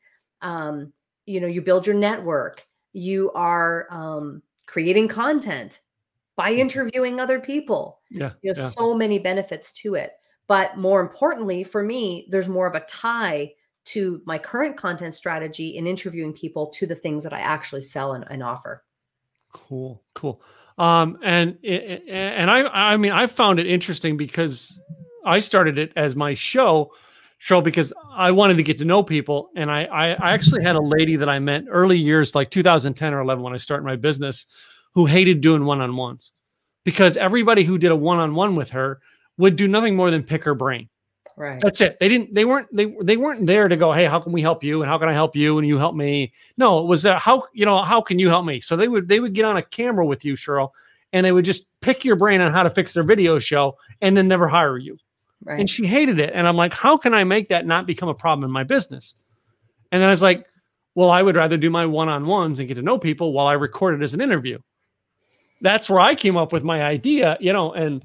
Um, 0.42 0.92
you 1.26 1.40
know, 1.40 1.46
you 1.46 1.62
build 1.62 1.86
your 1.86 1.96
network. 1.96 2.66
You 2.92 3.30
are 3.32 3.86
um, 3.90 4.42
creating 4.66 5.08
content 5.08 5.80
by 6.36 6.52
interviewing 6.52 7.20
other 7.20 7.40
people. 7.40 8.00
yeah. 8.10 8.32
There's 8.42 8.58
yeah. 8.58 8.70
so 8.70 8.94
many 8.94 9.18
benefits 9.18 9.72
to 9.82 9.94
it. 9.94 10.12
But 10.46 10.76
more 10.76 11.00
importantly, 11.00 11.64
for 11.64 11.82
me, 11.82 12.26
there's 12.28 12.48
more 12.48 12.66
of 12.66 12.74
a 12.74 12.80
tie 12.80 13.52
to 13.86 14.20
my 14.24 14.38
current 14.38 14.76
content 14.76 15.14
strategy 15.14 15.76
in 15.76 15.86
interviewing 15.86 16.32
people 16.32 16.66
to 16.68 16.86
the 16.86 16.94
things 16.94 17.22
that 17.22 17.32
I 17.32 17.40
actually 17.40 17.82
sell 17.82 18.12
and, 18.12 18.24
and 18.30 18.42
offer. 18.42 18.84
Cool, 19.52 20.02
cool. 20.14 20.42
Um, 20.78 21.18
and 21.22 21.56
and 21.64 22.50
I 22.50 22.92
I 22.92 22.96
mean 22.96 23.12
I 23.12 23.26
found 23.26 23.60
it 23.60 23.66
interesting 23.66 24.16
because 24.16 24.78
I 25.24 25.38
started 25.40 25.78
it 25.78 25.92
as 25.96 26.16
my 26.16 26.34
show 26.34 26.90
show 27.38 27.60
because 27.60 27.92
I 28.10 28.30
wanted 28.30 28.56
to 28.56 28.62
get 28.62 28.78
to 28.78 28.84
know 28.84 29.02
people, 29.02 29.50
and 29.56 29.70
I 29.70 29.84
I, 29.84 30.08
I 30.12 30.32
actually 30.32 30.64
had 30.64 30.76
a 30.76 30.80
lady 30.80 31.16
that 31.16 31.28
I 31.28 31.38
met 31.38 31.64
early 31.70 31.98
years, 31.98 32.34
like 32.34 32.50
2010 32.50 33.14
or 33.14 33.20
11, 33.20 33.42
when 33.42 33.54
I 33.54 33.58
started 33.58 33.84
my 33.84 33.96
business, 33.96 34.46
who 34.94 35.06
hated 35.06 35.40
doing 35.40 35.64
one 35.64 35.80
on 35.80 35.96
ones 35.96 36.32
because 36.84 37.16
everybody 37.16 37.64
who 37.64 37.78
did 37.78 37.90
a 37.90 37.96
one 37.96 38.18
on 38.18 38.34
one 38.34 38.54
with 38.54 38.70
her 38.70 39.00
would 39.38 39.56
do 39.56 39.66
nothing 39.66 39.96
more 39.96 40.10
than 40.10 40.22
pick 40.22 40.44
her 40.44 40.54
brain. 40.54 40.88
Right. 41.36 41.58
That's 41.60 41.80
it. 41.80 41.98
They 41.98 42.08
didn't. 42.08 42.32
They 42.32 42.44
weren't. 42.44 42.68
They 42.74 42.94
they 43.02 43.16
weren't 43.16 43.46
there 43.46 43.66
to 43.66 43.76
go. 43.76 43.92
Hey, 43.92 44.04
how 44.04 44.20
can 44.20 44.32
we 44.32 44.40
help 44.40 44.62
you? 44.62 44.82
And 44.82 44.90
how 44.90 44.98
can 44.98 45.08
I 45.08 45.12
help 45.12 45.34
you? 45.34 45.58
And 45.58 45.66
you 45.66 45.78
help 45.78 45.96
me. 45.96 46.32
No, 46.56 46.78
it 46.78 46.86
was 46.86 47.06
uh, 47.06 47.18
how 47.18 47.44
you 47.52 47.64
know 47.64 47.82
how 47.82 48.00
can 48.00 48.18
you 48.18 48.28
help 48.28 48.44
me? 48.44 48.60
So 48.60 48.76
they 48.76 48.88
would 48.88 49.08
they 49.08 49.20
would 49.20 49.32
get 49.32 49.44
on 49.44 49.56
a 49.56 49.62
camera 49.62 50.06
with 50.06 50.24
you, 50.24 50.34
Cheryl, 50.34 50.70
and 51.12 51.26
they 51.26 51.32
would 51.32 51.44
just 51.44 51.68
pick 51.80 52.04
your 52.04 52.16
brain 52.16 52.40
on 52.40 52.52
how 52.52 52.62
to 52.62 52.70
fix 52.70 52.92
their 52.92 53.02
video 53.02 53.38
show 53.38 53.76
and 54.00 54.16
then 54.16 54.28
never 54.28 54.46
hire 54.46 54.78
you. 54.78 54.96
Right. 55.44 55.60
And 55.60 55.68
she 55.68 55.86
hated 55.86 56.20
it. 56.20 56.30
And 56.34 56.46
I'm 56.46 56.56
like, 56.56 56.72
how 56.72 56.96
can 56.96 57.14
I 57.14 57.24
make 57.24 57.48
that 57.48 57.66
not 57.66 57.86
become 57.86 58.08
a 58.08 58.14
problem 58.14 58.44
in 58.44 58.50
my 58.50 58.64
business? 58.64 59.14
And 59.92 60.00
then 60.00 60.08
I 60.08 60.12
was 60.12 60.22
like, 60.22 60.46
well, 60.94 61.10
I 61.10 61.22
would 61.22 61.36
rather 61.36 61.56
do 61.56 61.70
my 61.70 61.84
one 61.84 62.08
on 62.08 62.26
ones 62.26 62.58
and 62.58 62.68
get 62.68 62.74
to 62.74 62.82
know 62.82 62.98
people 62.98 63.32
while 63.32 63.46
I 63.46 63.52
record 63.52 63.94
it 63.94 64.02
as 64.02 64.14
an 64.14 64.20
interview. 64.20 64.58
That's 65.60 65.90
where 65.90 66.00
I 66.00 66.14
came 66.14 66.36
up 66.36 66.52
with 66.52 66.62
my 66.62 66.82
idea, 66.82 67.36
you 67.40 67.52
know, 67.52 67.72
and 67.72 68.04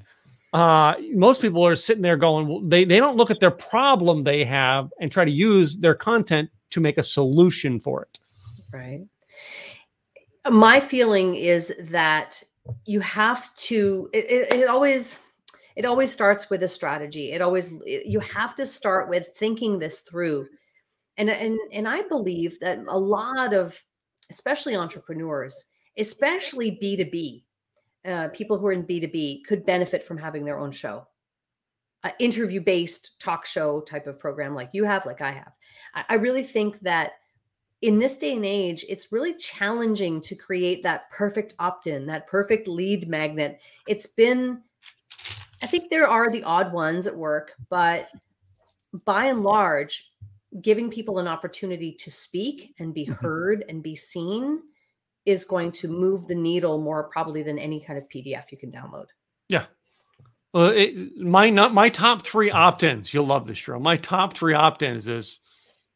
uh, 0.54 0.96
most 1.14 1.42
people 1.42 1.66
are 1.66 1.76
sitting 1.76 2.02
there 2.02 2.18
going, 2.18 2.48
well, 2.48 2.62
they, 2.64 2.84
they 2.84 2.98
don't 2.98 3.18
look 3.18 3.30
at 3.30 3.40
their 3.40 3.52
problem 3.52 4.24
they 4.24 4.44
have 4.44 4.92
and 5.00 5.12
try 5.12 5.24
to 5.24 5.32
use 5.32 5.78
their 5.78 5.94
content 5.94 6.50
to 6.72 6.80
make 6.80 6.98
a 6.98 7.04
solution 7.04 7.80
for 7.80 8.04
it. 8.04 8.20
Right. 8.74 9.08
My 10.50 10.80
feeling 10.80 11.36
is 11.36 11.74
that 11.80 12.42
you 12.86 13.00
have 13.02 13.54
to, 13.56 14.10
it, 14.14 14.26
it, 14.30 14.54
it 14.62 14.68
always, 14.68 15.20
it 15.76 15.86
always 15.86 16.12
starts 16.12 16.50
with 16.50 16.64
a 16.64 16.68
strategy. 16.68 17.32
It 17.32 17.42
always, 17.42 17.74
you 17.86 18.20
have 18.20 18.56
to 18.56 18.66
start 18.66 19.10
with 19.10 19.28
thinking 19.36 19.78
this 19.78 20.00
through. 20.00 20.48
And, 21.18 21.30
and, 21.30 21.60
and 21.72 21.88
I 21.88 22.02
believe 22.04 22.60
that 22.60 22.80
a 22.88 22.98
lot 22.98 23.54
of, 23.54 23.82
especially 24.32 24.76
entrepreneurs, 24.76 25.66
especially 25.98 26.80
B2B, 26.82 27.44
uh, 28.10 28.30
people 28.30 28.58
who 28.58 28.68
are 28.68 28.72
in 28.72 28.86
B2B 28.86 29.46
could 29.46 29.66
benefit 29.66 30.04
from 30.04 30.18
having 30.18 30.44
their 30.44 30.60
own 30.60 30.72
show, 30.72 31.08
an 32.04 32.12
interview 32.20 32.62
based 32.62 33.20
talk 33.22 33.46
show 33.46 33.82
type 33.82 34.08
of 34.08 34.20
program 34.20 34.56
like 34.56 34.70
you 34.74 34.84
have, 34.84 35.06
like 35.06 35.22
I 35.22 35.32
have. 35.32 35.52
I, 35.94 36.06
I 36.10 36.14
really 36.16 36.44
think 36.44 36.80
that 36.82 37.14
in 37.82 37.98
this 37.98 38.18
day 38.18 38.36
and 38.36 38.46
age, 38.46 38.86
it's 38.90 39.12
really 39.12 39.34
challenging 39.36 40.20
to 40.22 40.36
create 40.36 40.84
that 40.84 41.10
perfect 41.12 41.54
opt 41.60 41.88
in, 41.88 42.06
that 42.08 42.28
perfect 42.28 42.68
lead 42.68 43.08
magnet. 43.08 43.60
It's 43.88 44.08
been, 44.08 44.62
I 45.64 45.68
think 45.68 45.90
there 45.90 46.08
are 46.08 46.30
the 46.30 46.44
odd 46.44 46.74
ones 46.74 47.08
at 47.08 47.16
work, 47.16 47.54
but 47.70 48.10
by 49.06 49.26
and 49.26 49.44
large, 49.44 50.12
giving 50.62 50.90
people 50.90 51.20
an 51.20 51.28
opportunity 51.28 51.94
to 51.94 52.12
speak 52.12 52.74
and 52.80 52.94
be 52.94 53.06
Mhm. 53.06 53.16
heard 53.18 53.66
and 53.70 53.84
be 53.84 53.96
seen 53.96 54.64
is 55.30 55.46
going 55.46 55.72
to 55.74 55.88
move 55.88 56.28
the 56.28 56.36
needle 56.36 56.80
more 56.80 57.04
probably 57.04 57.44
than 57.44 57.60
any 57.60 57.80
kind 57.80 58.00
of 58.00 58.10
PDF 58.10 58.52
you 58.52 58.58
can 58.58 58.72
download. 58.72 59.06
Yeah. 59.48 59.66
Well, 60.54 60.72
it, 60.72 61.18
my 61.18 61.50
not 61.52 61.74
my 61.74 61.90
top 61.90 62.26
three 62.26 62.50
opt-ins. 62.50 63.14
You'll 63.14 63.28
love 63.28 63.46
this 63.46 63.58
show. 63.58 63.80
My 63.80 63.98
top 63.98 64.36
three 64.36 64.56
opt-ins 64.56 65.08
is: 65.08 65.40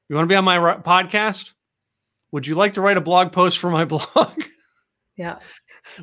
you 0.07 0.15
want 0.15 0.27
to 0.27 0.31
be 0.31 0.35
on 0.35 0.45
my 0.45 0.55
ri- 0.55 0.81
podcast? 0.83 1.51
Would 2.31 2.45
you 2.45 2.55
like 2.55 2.75
to 2.75 2.81
write 2.81 2.97
a 2.97 3.01
blog 3.01 3.31
post 3.31 3.57
for 3.57 3.71
my 3.71 3.85
blog? 3.93 4.43
Yeah. 5.17 5.39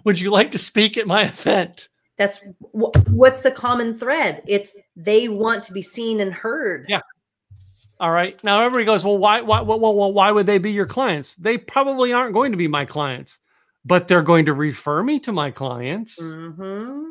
Would 0.04 0.18
you 0.18 0.30
like 0.30 0.50
to 0.52 0.58
speak 0.58 0.96
at 0.96 1.06
my 1.06 1.24
event? 1.24 1.88
That's 2.16 2.44
wh- 2.72 2.94
what's 3.08 3.42
the 3.42 3.50
common 3.50 3.96
thread. 3.96 4.42
It's 4.46 4.76
they 4.96 5.28
want 5.28 5.62
to 5.64 5.72
be 5.72 5.82
seen 5.82 6.20
and 6.20 6.32
heard. 6.32 6.86
Yeah. 6.88 7.00
All 8.00 8.10
right. 8.10 8.42
Now 8.42 8.62
everybody 8.62 8.86
goes, 8.86 9.04
well, 9.04 9.18
why, 9.18 9.42
why, 9.42 9.60
why, 9.60 9.76
why, 9.76 10.06
why 10.06 10.32
would 10.32 10.46
they 10.46 10.56
be 10.58 10.72
your 10.72 10.86
clients? 10.86 11.34
They 11.34 11.58
probably 11.58 12.12
aren't 12.14 12.32
going 12.32 12.50
to 12.50 12.56
be 12.56 12.66
my 12.66 12.86
clients, 12.86 13.38
but 13.84 14.08
they're 14.08 14.22
going 14.22 14.46
to 14.46 14.54
refer 14.54 15.02
me 15.02 15.20
to 15.20 15.32
my 15.32 15.50
clients. 15.50 16.18
Mhm. 16.22 17.10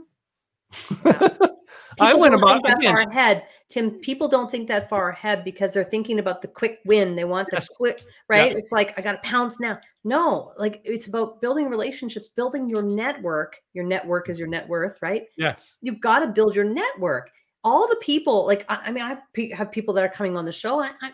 I 2.02 2.14
went 2.14 2.34
about 2.34 2.62
that 2.66 2.78
again. 2.78 2.94
far 2.94 3.02
ahead. 3.10 3.44
Tim, 3.70 3.92
people 4.00 4.28
don't 4.30 4.50
think 4.50 4.68
that 4.70 4.88
far 4.88 5.10
ahead 5.10 5.44
because 5.44 5.74
they're 5.74 5.84
thinking 5.84 6.20
about 6.20 6.42
the 6.42 6.48
quick 6.48 6.80
win. 6.86 7.16
They 7.16 7.26
want 7.26 7.50
the 7.50 7.58
Yes. 7.58 7.68
quick, 7.70 8.02
right? 8.30 8.56
It's 8.56 8.72
like 8.72 8.98
I 8.98 9.02
got 9.02 9.22
to 9.22 9.30
pounce 9.30 9.60
now. 9.60 9.80
No, 10.04 10.54
like 10.58 10.80
it's 10.86 11.08
about 11.08 11.42
building 11.42 11.70
relationships, 11.70 12.30
building 12.30 12.70
your 12.70 12.84
network. 12.84 13.58
Your 13.74 13.84
network 13.84 14.30
is 14.30 14.40
your 14.40 14.48
net 14.48 14.68
worth, 14.70 14.98
right? 15.02 15.26
Yes. 15.38 15.76
You've 15.82 16.00
got 16.00 16.20
to 16.20 16.28
build 16.28 16.56
your 16.56 16.66
network. 16.66 17.32
All 17.64 17.88
the 17.88 17.98
people, 17.98 18.46
like 18.46 18.66
I, 18.70 18.80
I 18.86 18.92
mean, 18.92 19.04
I 19.04 19.18
have 19.56 19.72
people 19.72 19.94
that 19.94 20.04
are 20.04 20.10
coming 20.10 20.38
on 20.38 20.46
the 20.46 20.52
show. 20.52 20.82
I, 20.82 20.92
I, 21.02 21.12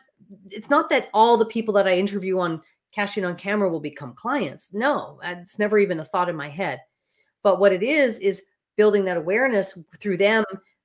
it's 0.52 0.70
not 0.70 0.90
that 0.90 1.10
all 1.14 1.38
the 1.38 1.46
people 1.46 1.74
that 1.76 1.88
I 1.88 1.98
interview 1.98 2.40
on 2.40 2.62
cashing 2.92 3.26
on 3.26 3.36
camera 3.36 3.70
will 3.70 3.80
become 3.80 4.14
clients. 4.14 4.74
No, 4.74 5.20
it's 5.24 5.60
never 5.60 5.78
even 5.78 6.00
a 6.00 6.06
thought 6.06 6.30
in 6.30 6.36
my 6.36 6.48
head. 6.48 6.80
But 7.44 7.60
what 7.60 7.74
it 7.74 7.84
is 7.84 8.20
is 8.20 8.44
building 8.78 9.06
that 9.06 9.18
awareness 9.18 9.78
through 10.00 10.18
them 10.18 10.44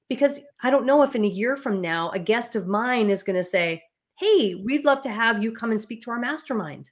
because 0.09 0.41
I 0.63 0.71
don't 0.71 0.87
know 0.87 1.03
if 1.03 1.15
in 1.15 1.25
a 1.25 1.29
year 1.29 1.57
from 1.57 1.81
now 1.81 2.11
a 2.11 2.19
guest 2.19 2.57
of 2.57 2.67
mine 2.67 3.11
is 3.11 3.23
going 3.23 3.37
to 3.37 3.45
say, 3.45 3.83
"Hey, 4.19 4.57
we'd 4.57 4.85
love 4.85 5.03
to 5.03 5.09
have 5.09 5.43
you 5.43 5.53
come 5.53 5.71
and 5.71 5.81
speak 5.81 6.03
to 6.03 6.11
our 6.11 6.19
mastermind." 6.19 6.91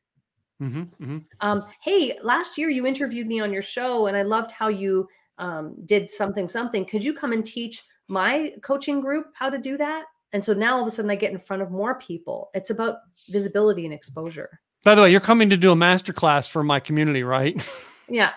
hmm 0.59 0.83
hmm 0.83 1.19
Um, 1.41 1.65
hey, 1.83 2.19
last 2.23 2.57
year 2.57 2.71
you 2.71 2.87
interviewed 2.87 3.27
me 3.27 3.41
on 3.41 3.53
your 3.53 3.63
show, 3.63 4.07
and 4.07 4.17
I 4.17 4.23
loved 4.23 4.53
how 4.53 4.69
you 4.69 5.09
um, 5.39 5.75
did 5.85 6.11
something 6.11 6.49
something. 6.49 6.87
Could 6.87 7.05
you 7.05 7.13
come 7.13 7.33
and 7.33 7.45
teach 7.45 7.83
my 8.09 8.53
coaching 8.63 9.01
group 9.01 9.27
how 9.35 9.49
to 9.51 9.59
do 9.59 9.77
that? 9.77 10.07
And 10.33 10.45
so 10.45 10.53
now 10.53 10.75
all 10.77 10.83
of 10.83 10.87
a 10.87 10.91
sudden 10.91 11.11
I 11.11 11.15
get 11.15 11.33
in 11.33 11.39
front 11.39 11.63
of 11.63 11.71
more 11.71 11.99
people. 11.99 12.51
It's 12.55 12.71
about 12.71 12.97
visibility 13.29 13.85
and 13.85 13.95
exposure. 13.95 14.61
By 14.85 14.95
the 14.95 15.03
way, 15.03 15.11
you're 15.11 15.21
coming 15.21 15.51
to 15.51 15.57
do 15.57 15.73
a 15.73 15.77
master 15.77 16.13
class 16.13 16.47
for 16.47 16.63
my 16.63 16.81
community, 16.81 17.23
right? 17.23 17.57
Yeah, 18.09 18.33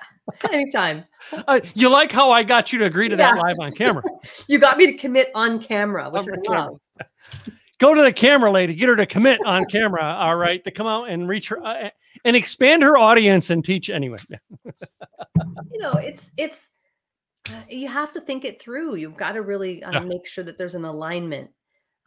anytime. 0.52 1.06
Uh, 1.48 1.62
you 1.76 1.88
like 1.88 2.12
how 2.12 2.32
I 2.32 2.44
got 2.44 2.74
you 2.74 2.80
to 2.80 2.86
agree 2.86 3.08
to 3.08 3.16
that 3.16 3.38
live 3.38 3.56
on 3.60 3.72
camera? 3.72 4.04
You 4.48 4.58
got 4.60 4.78
me 4.78 4.88
to 4.88 4.98
commit 4.98 5.30
on 5.36 5.62
camera, 5.62 6.10
which 6.10 6.28
On 6.28 6.34
I 6.34 6.38
camera. 6.46 6.72
love. 6.72 6.80
Go 7.78 7.94
to 7.94 8.02
the 8.02 8.12
camera 8.12 8.52
lady, 8.52 8.74
get 8.74 8.90
her 8.90 8.96
to 8.96 9.06
commit 9.06 9.40
on 9.46 9.64
camera. 9.66 10.04
All 10.04 10.36
right, 10.36 10.64
to 10.64 10.72
come 10.72 10.88
out 10.88 11.10
and 11.10 11.30
reach 11.30 11.48
her 11.50 11.64
uh, 11.64 11.90
and 12.26 12.36
expand 12.36 12.82
her 12.84 12.98
audience 12.98 13.50
and 13.50 13.64
teach 13.64 13.90
anyway. 13.90 14.18
You 15.72 15.80
know 15.80 15.94
it's 15.94 16.32
it's 16.38 16.72
uh, 17.50 17.62
you 17.70 17.88
have 17.88 18.12
to 18.12 18.22
think 18.22 18.46
it 18.46 18.62
through 18.62 18.96
you've 18.96 19.18
got 19.18 19.34
to 19.34 19.42
really 19.42 19.84
um, 19.84 19.94
Yeah. 19.94 20.00
make 20.02 20.28
sure 20.28 20.44
that 20.44 20.58
there's 20.58 20.76
an 20.76 20.86
alignment 20.86 21.50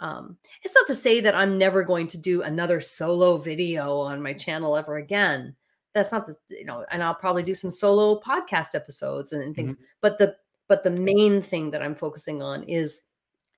um 0.01 0.37
it's 0.63 0.75
not 0.75 0.87
to 0.87 0.95
say 0.95 1.21
that 1.21 1.35
i'm 1.35 1.59
never 1.59 1.83
going 1.85 2.07
to 2.09 2.19
do 2.19 2.43
another 2.43 2.81
solo 2.81 3.37
video 3.39 3.99
on 3.99 4.23
my 4.23 4.33
channel 4.33 4.77
ever 4.77 4.97
again 4.97 5.55
that's 5.93 6.11
not 6.13 6.27
the 6.27 6.35
you 6.51 6.65
know 6.65 6.85
and 6.91 7.03
i'll 7.03 7.15
probably 7.15 7.43
do 7.43 7.55
some 7.55 7.71
solo 7.71 8.21
podcast 8.21 8.75
episodes 8.75 9.33
and, 9.33 9.43
and 9.43 9.55
things 9.55 9.75
but 10.01 10.19
the 10.19 10.35
but 10.69 10.83
the 10.83 10.91
main 10.91 11.41
thing 11.41 11.71
that 11.71 11.83
i'm 11.83 11.95
focusing 11.95 12.43
on 12.43 12.63
is 12.65 13.03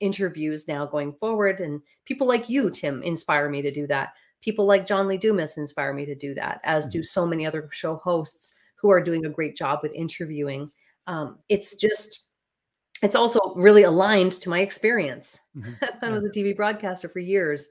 interviews 0.01 0.69
now 0.69 0.85
going 0.85 1.13
forward 1.15 1.59
and 1.61 1.81
people 2.05 2.27
like 2.27 2.51
you 2.51 2.69
tim 2.71 3.03
inspire 3.03 3.49
me 3.49 3.63
to 3.63 3.71
do 3.71 3.87
that 3.87 4.13
people 4.43 4.67
like 4.67 4.85
john 4.87 5.09
lee 5.09 5.17
dumas 5.17 5.57
inspire 5.57 5.95
me 5.95 6.05
to 6.05 6.15
do 6.15 6.35
that 6.35 6.61
as 6.65 6.87
do 6.87 7.03
so 7.03 7.27
many 7.27 7.47
other 7.47 7.67
show 7.73 7.97
hosts 7.97 8.53
who 8.77 8.91
are 8.91 9.01
doing 9.01 9.25
a 9.27 9.31
great 9.31 9.57
job 9.57 9.81
with 9.83 9.93
interviewing. 9.95 10.69
Um, 11.07 11.39
it's 11.49 11.77
just, 11.77 12.29
it's 13.03 13.15
also 13.15 13.55
really 13.57 13.85
aligned 13.85 14.33
to 14.33 14.51
my 14.51 14.61
experience. 14.61 15.41
Mhm. 15.57 15.99
I 16.03 16.11
was 16.11 16.25
a 16.25 16.31
TV 16.31 16.57
broadcaster 16.57 17.09
for 17.09 17.21
years. 17.21 17.69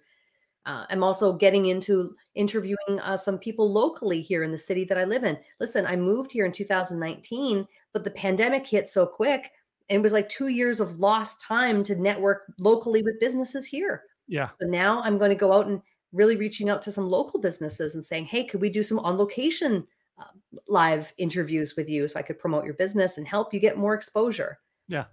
Uh, 0.66 0.86
I'm 0.90 1.04
also 1.04 1.34
getting 1.34 1.68
into 1.68 2.16
interviewing 2.34 3.00
uh, 3.02 3.18
some 3.18 3.38
people 3.38 3.72
locally 3.72 4.22
here 4.22 4.44
in 4.44 4.52
the 4.52 4.58
city 4.58 4.84
that 4.86 4.98
I 4.98 5.04
live 5.04 5.24
in. 5.24 5.38
Listen, 5.60 5.86
I 5.86 5.96
moved 5.96 6.32
here 6.32 6.46
in 6.46 6.52
2019, 6.52 7.68
but 7.94 8.04
the 8.04 8.12
pandemic 8.12 8.66
hit 8.66 8.90
so 8.90 9.06
quick. 9.06 9.52
And 9.90 9.98
it 9.98 10.02
was 10.02 10.14
like 10.14 10.28
two 10.28 10.48
years 10.48 10.80
of 10.80 11.00
lost 11.00 11.42
time 11.42 11.84
to 11.84 11.96
network 11.96 12.52
locally 12.60 13.04
with 13.04 13.20
businesses 13.20 13.68
here. 13.68 14.04
Yeah. 14.28 14.50
So 14.60 14.68
now 14.68 15.02
I'm 15.04 15.20
going 15.20 15.30
to 15.30 15.36
go 15.36 15.54
out 15.54 15.68
and 15.68 15.82
really 16.12 16.36
reaching 16.36 16.70
out 16.70 16.82
to 16.82 16.92
some 16.92 17.08
local 17.08 17.40
businesses 17.40 17.94
and 17.94 18.04
saying, 18.04 18.26
hey, 18.26 18.46
could 18.46 18.62
we 18.62 18.70
do 18.70 18.82
some 18.82 19.00
on 19.00 19.18
location 19.18 19.86
um, 20.18 20.42
live 20.68 21.14
interviews 21.18 21.76
with 21.76 21.90
you 21.90 22.08
so 22.08 22.20
I 22.20 22.24
could 22.24 22.40
promote 22.40 22.66
your 22.66 22.74
business 22.76 23.18
and 23.18 23.28
help 23.28 23.54
you 23.54 23.60
get 23.60 23.78
more 23.78 23.94
exposure? 23.94 24.60
Yeah. 24.88 25.06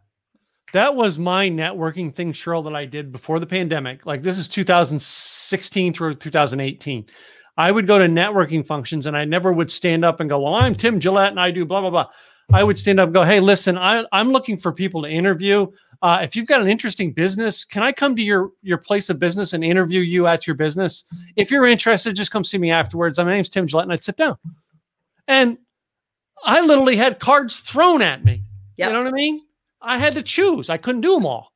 That 0.72 0.94
was 0.94 1.18
my 1.18 1.50
networking 1.50 2.14
thing, 2.14 2.32
Cheryl, 2.32 2.64
that 2.64 2.74
I 2.74 2.86
did 2.86 3.12
before 3.12 3.38
the 3.38 3.46
pandemic. 3.46 4.06
Like 4.06 4.22
this 4.22 4.38
is 4.38 4.48
2016 4.48 5.92
through 5.92 6.14
2018. 6.14 7.06
I 7.58 7.70
would 7.70 7.86
go 7.86 7.98
to 7.98 8.06
networking 8.06 8.64
functions 8.64 9.06
and 9.06 9.16
I 9.16 9.24
never 9.24 9.52
would 9.52 9.70
stand 9.70 10.04
up 10.04 10.20
and 10.20 10.30
go, 10.30 10.40
Well, 10.40 10.54
I'm 10.54 10.74
Tim 10.74 10.98
Gillette 10.98 11.30
and 11.30 11.40
I 11.40 11.50
do 11.50 11.66
blah, 11.66 11.80
blah, 11.82 11.90
blah. 11.90 12.08
I 12.52 12.64
would 12.64 12.78
stand 12.78 13.00
up 13.00 13.08
and 13.08 13.14
go, 13.14 13.22
Hey, 13.22 13.40
listen, 13.40 13.76
I, 13.76 14.04
I'm 14.12 14.30
looking 14.30 14.56
for 14.56 14.72
people 14.72 15.02
to 15.02 15.08
interview. 15.08 15.66
Uh, 16.00 16.18
if 16.22 16.34
you've 16.34 16.46
got 16.46 16.60
an 16.60 16.68
interesting 16.68 17.12
business, 17.12 17.64
can 17.64 17.82
I 17.82 17.92
come 17.92 18.16
to 18.16 18.22
your 18.22 18.50
your 18.62 18.78
place 18.78 19.08
of 19.08 19.20
business 19.20 19.52
and 19.52 19.62
interview 19.62 20.00
you 20.00 20.26
at 20.26 20.46
your 20.46 20.56
business? 20.56 21.04
If 21.36 21.50
you're 21.50 21.66
interested, 21.66 22.16
just 22.16 22.32
come 22.32 22.42
see 22.42 22.58
me 22.58 22.72
afterwards. 22.72 23.18
My 23.18 23.24
name's 23.24 23.48
Tim 23.48 23.68
Gillette, 23.68 23.84
and 23.84 23.92
I'd 23.92 24.02
sit 24.02 24.16
down. 24.16 24.36
And 25.28 25.58
I 26.44 26.60
literally 26.60 26.96
had 26.96 27.20
cards 27.20 27.58
thrown 27.60 28.02
at 28.02 28.24
me. 28.24 28.42
Yep. 28.76 28.88
You 28.88 28.92
know 28.92 29.02
what 29.02 29.08
I 29.08 29.16
mean? 29.16 29.42
I 29.80 29.98
had 29.98 30.14
to 30.14 30.22
choose. 30.22 30.70
I 30.70 30.76
couldn't 30.76 31.00
do 31.02 31.14
them 31.14 31.26
all. 31.26 31.52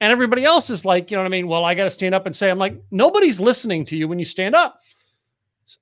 And 0.00 0.12
everybody 0.12 0.44
else 0.44 0.68
is 0.68 0.84
like, 0.84 1.10
you 1.10 1.16
know 1.16 1.22
what 1.22 1.28
I 1.28 1.30
mean? 1.30 1.48
Well, 1.48 1.64
I 1.64 1.74
got 1.74 1.84
to 1.84 1.90
stand 1.90 2.14
up 2.14 2.26
and 2.26 2.36
say, 2.36 2.50
I'm 2.50 2.58
like, 2.58 2.78
nobody's 2.90 3.40
listening 3.40 3.86
to 3.86 3.96
you 3.96 4.08
when 4.08 4.18
you 4.18 4.24
stand 4.26 4.54
up. 4.54 4.80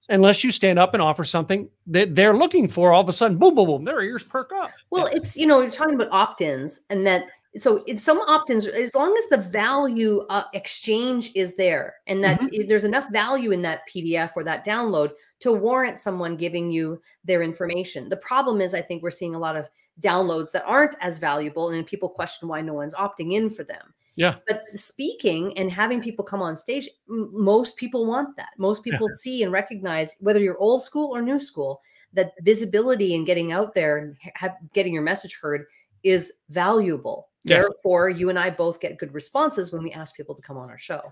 Unless 0.09 0.43
you 0.45 0.51
stand 0.51 0.79
up 0.79 0.95
and 0.95 1.03
offer 1.03 1.25
something 1.25 1.69
that 1.89 2.15
they're 2.15 2.37
looking 2.37 2.69
for, 2.69 2.93
all 2.93 3.03
of 3.03 3.09
a 3.09 3.13
sudden, 3.13 3.39
boom, 3.39 3.55
boom, 3.55 3.67
boom, 3.67 3.85
their 3.85 4.03
ears 4.03 4.23
perk 4.23 4.51
up. 4.57 4.71
Well, 4.91 5.07
it's 5.13 5.37
you 5.37 5.47
know 5.47 5.61
you're 5.61 5.71
talking 5.71 5.95
about 5.95 6.09
opt-ins, 6.11 6.81
and 6.89 7.07
that 7.07 7.27
so 7.57 7.85
in 7.85 7.99
some 7.99 8.19
opt-ins, 8.23 8.67
as 8.67 8.95
long 8.95 9.15
as 9.17 9.25
the 9.29 9.37
value 9.37 10.25
uh, 10.31 10.45
exchange 10.55 11.33
is 11.35 11.55
there, 11.57 11.97
and 12.07 12.25
that 12.25 12.41
i- 12.43 12.65
there's 12.67 12.85
enough 12.85 13.11
value 13.13 13.51
in 13.51 13.61
that 13.63 13.83
PDF 13.95 14.31
or 14.37 14.45
that 14.45 14.65
download 14.65 15.11
to 15.45 15.53
warrant 15.53 16.01
someone 16.01 16.37
giving 16.37 16.71
you 16.71 17.01
their 17.25 17.43
information. 17.43 18.09
The 18.09 18.17
problem 18.17 18.61
is, 18.61 18.75
I 18.75 18.83
think 18.83 19.03
we're 19.03 19.11
seeing 19.11 19.35
a 19.35 19.39
lot 19.39 19.57
of 19.57 19.69
downloads 20.01 20.51
that 20.51 20.65
aren't 20.67 20.97
as 21.01 21.19
valuable 21.19 21.71
and 21.71 21.87
people 21.87 22.09
question 22.09 22.49
why 22.49 22.61
no 22.61 22.75
one's 22.75 22.95
opting 22.97 23.33
in 23.35 23.49
for 23.49 23.63
them 23.63 23.95
Yeah. 24.17 24.35
but 24.49 24.65
speaking 24.75 25.57
and 25.57 25.71
having 25.71 26.03
people 26.03 26.25
come 26.25 26.43
on 26.43 26.57
stage 26.57 26.89
most 27.07 27.77
people 27.77 28.05
want 28.05 28.37
that 28.37 28.49
most 28.59 28.85
Yeah. 28.85 28.91
people 28.95 29.09
see 29.15 29.45
and 29.45 29.53
recognize 29.53 30.17
whether 30.19 30.41
you're 30.41 30.59
old 30.59 30.83
school 30.83 31.15
or 31.17 31.23
new 31.23 31.39
school 31.39 31.81
that 32.13 32.33
visibility 32.43 33.15
and 33.15 33.25
getting 33.25 33.53
out 33.53 33.73
there 33.73 33.99
and 33.99 34.17
have 34.35 34.57
getting 34.73 34.93
your 34.95 35.05
message 35.05 35.39
heard 35.41 35.67
is 36.03 36.41
valuable 36.49 37.29
Yes. 37.45 37.63
therefore 37.63 38.09
you 38.11 38.31
and 38.31 38.39
i 38.39 38.51
both 38.51 38.81
get 38.81 38.99
good 38.99 39.15
responses 39.15 39.71
when 39.73 39.85
we 39.85 39.93
ask 39.93 40.17
people 40.17 40.35
to 40.35 40.43
come 40.43 40.57
on 40.57 40.71
our 40.71 40.79
show 40.79 41.03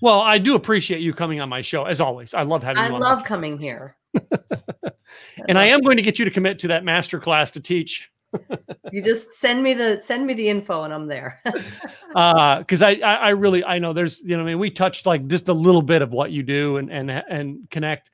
Well, 0.00 0.20
I 0.20 0.38
do 0.38 0.54
appreciate 0.54 1.00
you 1.00 1.12
coming 1.12 1.40
on 1.40 1.48
my 1.48 1.62
show 1.62 1.84
as 1.84 2.00
always. 2.00 2.34
I 2.34 2.42
love 2.42 2.62
having 2.62 2.78
i 2.78 2.88
you 2.88 2.94
on. 2.94 3.00
my 3.00 3.08
love 3.08 3.24
coming 3.24 3.58
here 3.58 3.96
and 5.48 5.58
I 5.58 5.66
am 5.66 5.80
going 5.80 5.96
to 5.96 6.02
get 6.02 6.18
you 6.18 6.24
to 6.24 6.30
commit 6.30 6.58
to 6.60 6.68
that 6.68 6.84
master 6.84 7.18
class 7.18 7.50
to 7.52 7.60
teach 7.60 8.10
you 8.92 9.02
just 9.02 9.32
send 9.34 9.62
me 9.62 9.74
the 9.74 10.00
send 10.00 10.26
me 10.26 10.34
the 10.34 10.48
info 10.48 10.82
and 10.82 10.92
i'm 10.92 11.06
there 11.06 11.40
because 11.44 12.82
I, 12.82 12.94
I 12.94 13.14
I 13.14 13.28
really 13.28 13.64
I 13.64 13.78
know 13.78 13.92
there's 13.92 14.22
you 14.22 14.36
know 14.36 14.42
I 14.42 14.46
mean 14.46 14.58
we 14.58 14.70
touched 14.70 15.06
like 15.06 15.26
just 15.28 15.48
a 15.48 15.52
little 15.52 15.82
bit 15.82 16.02
of 16.02 16.10
what 16.10 16.32
you 16.32 16.42
do 16.42 16.78
and 16.78 16.90
and 16.90 17.10
and 17.10 17.70
connect 17.70 18.10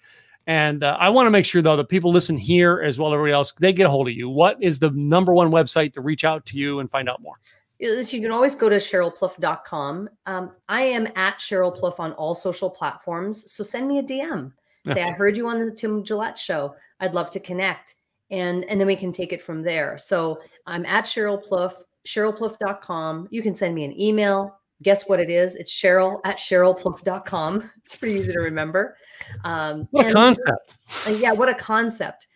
and 0.47 0.83
uh, 0.83 0.97
I 0.99 1.11
want 1.11 1.27
to 1.27 1.31
make 1.31 1.45
sure 1.45 1.63
though 1.63 1.77
that 1.77 1.89
people 1.89 2.13
listen 2.13 2.37
here 2.37 2.83
as 2.85 2.99
well 2.99 3.11
as 3.11 3.15
everybody 3.15 3.33
else 3.33 3.53
they 3.61 3.73
get 3.73 3.87
a 3.87 3.91
hold 3.91 4.09
of 4.09 4.15
you. 4.15 4.29
What 4.29 4.61
is 4.61 4.79
the 4.79 4.91
number 4.91 5.33
one 5.33 5.51
website 5.51 5.93
to 5.95 6.01
reach 6.01 6.25
out 6.25 6.45
to 6.47 6.57
you 6.57 6.81
and 6.81 6.91
find 6.91 7.09
out 7.09 7.23
more? 7.23 7.37
You 7.81 8.21
can 8.21 8.31
always 8.31 8.55
go 8.55 8.69
to 8.69 8.77
cherylpluff.com. 8.77 10.11
Um, 10.27 10.51
I 10.69 10.83
am 10.83 11.07
at 11.17 11.39
Cheryl 11.39 11.75
Pluff 11.75 11.99
on 11.99 12.13
all 12.13 12.35
social 12.35 12.69
platforms. 12.71 13.51
So 13.51 13.65
send 13.65 13.89
me 13.89 13.99
a 13.99 14.03
DM. 14.03 14.53
Say, 14.93 15.03
I 15.03 15.11
heard 15.11 15.37
you 15.37 15.47
on 15.49 15.65
the 15.65 15.71
Tim 15.73 16.05
Gillette 16.05 16.39
show. 16.39 16.75
I'd 17.01 17.15
love 17.15 17.31
to 17.33 17.41
connect. 17.41 17.95
And, 18.31 18.65
and 18.65 18.79
then 18.81 18.87
we 18.87 18.97
can 18.97 19.13
take 19.13 19.33
it 19.33 19.43
from 19.43 19.63
there. 19.63 19.99
So 19.99 20.41
I'm 20.67 20.87
at 20.87 21.05
Cheryl 21.05 21.43
Pluff, 21.43 21.75
cherylpluff.com. 22.07 23.29
You 23.31 23.43
can 23.43 23.55
send 23.55 23.75
me 23.75 23.85
an 23.85 23.99
email. 24.01 24.57
Guess 24.83 25.09
what 25.09 25.21
it 25.21 25.29
is? 25.29 25.57
It's 25.57 25.73
Cheryl 25.73 26.21
at 26.25 26.37
cherylpluff.com. 26.39 27.71
It's 27.85 27.97
pretty 27.97 28.19
easy 28.19 28.33
to 28.33 28.41
remember. 28.41 28.97
Um, 29.45 29.87
What 29.91 30.05
a 30.05 30.09
and- 30.09 30.15
concept! 30.15 30.77
uh, 31.07 31.11
yeah, 31.11 31.33
what 31.33 31.49
a 31.49 31.55
concept. 31.55 32.29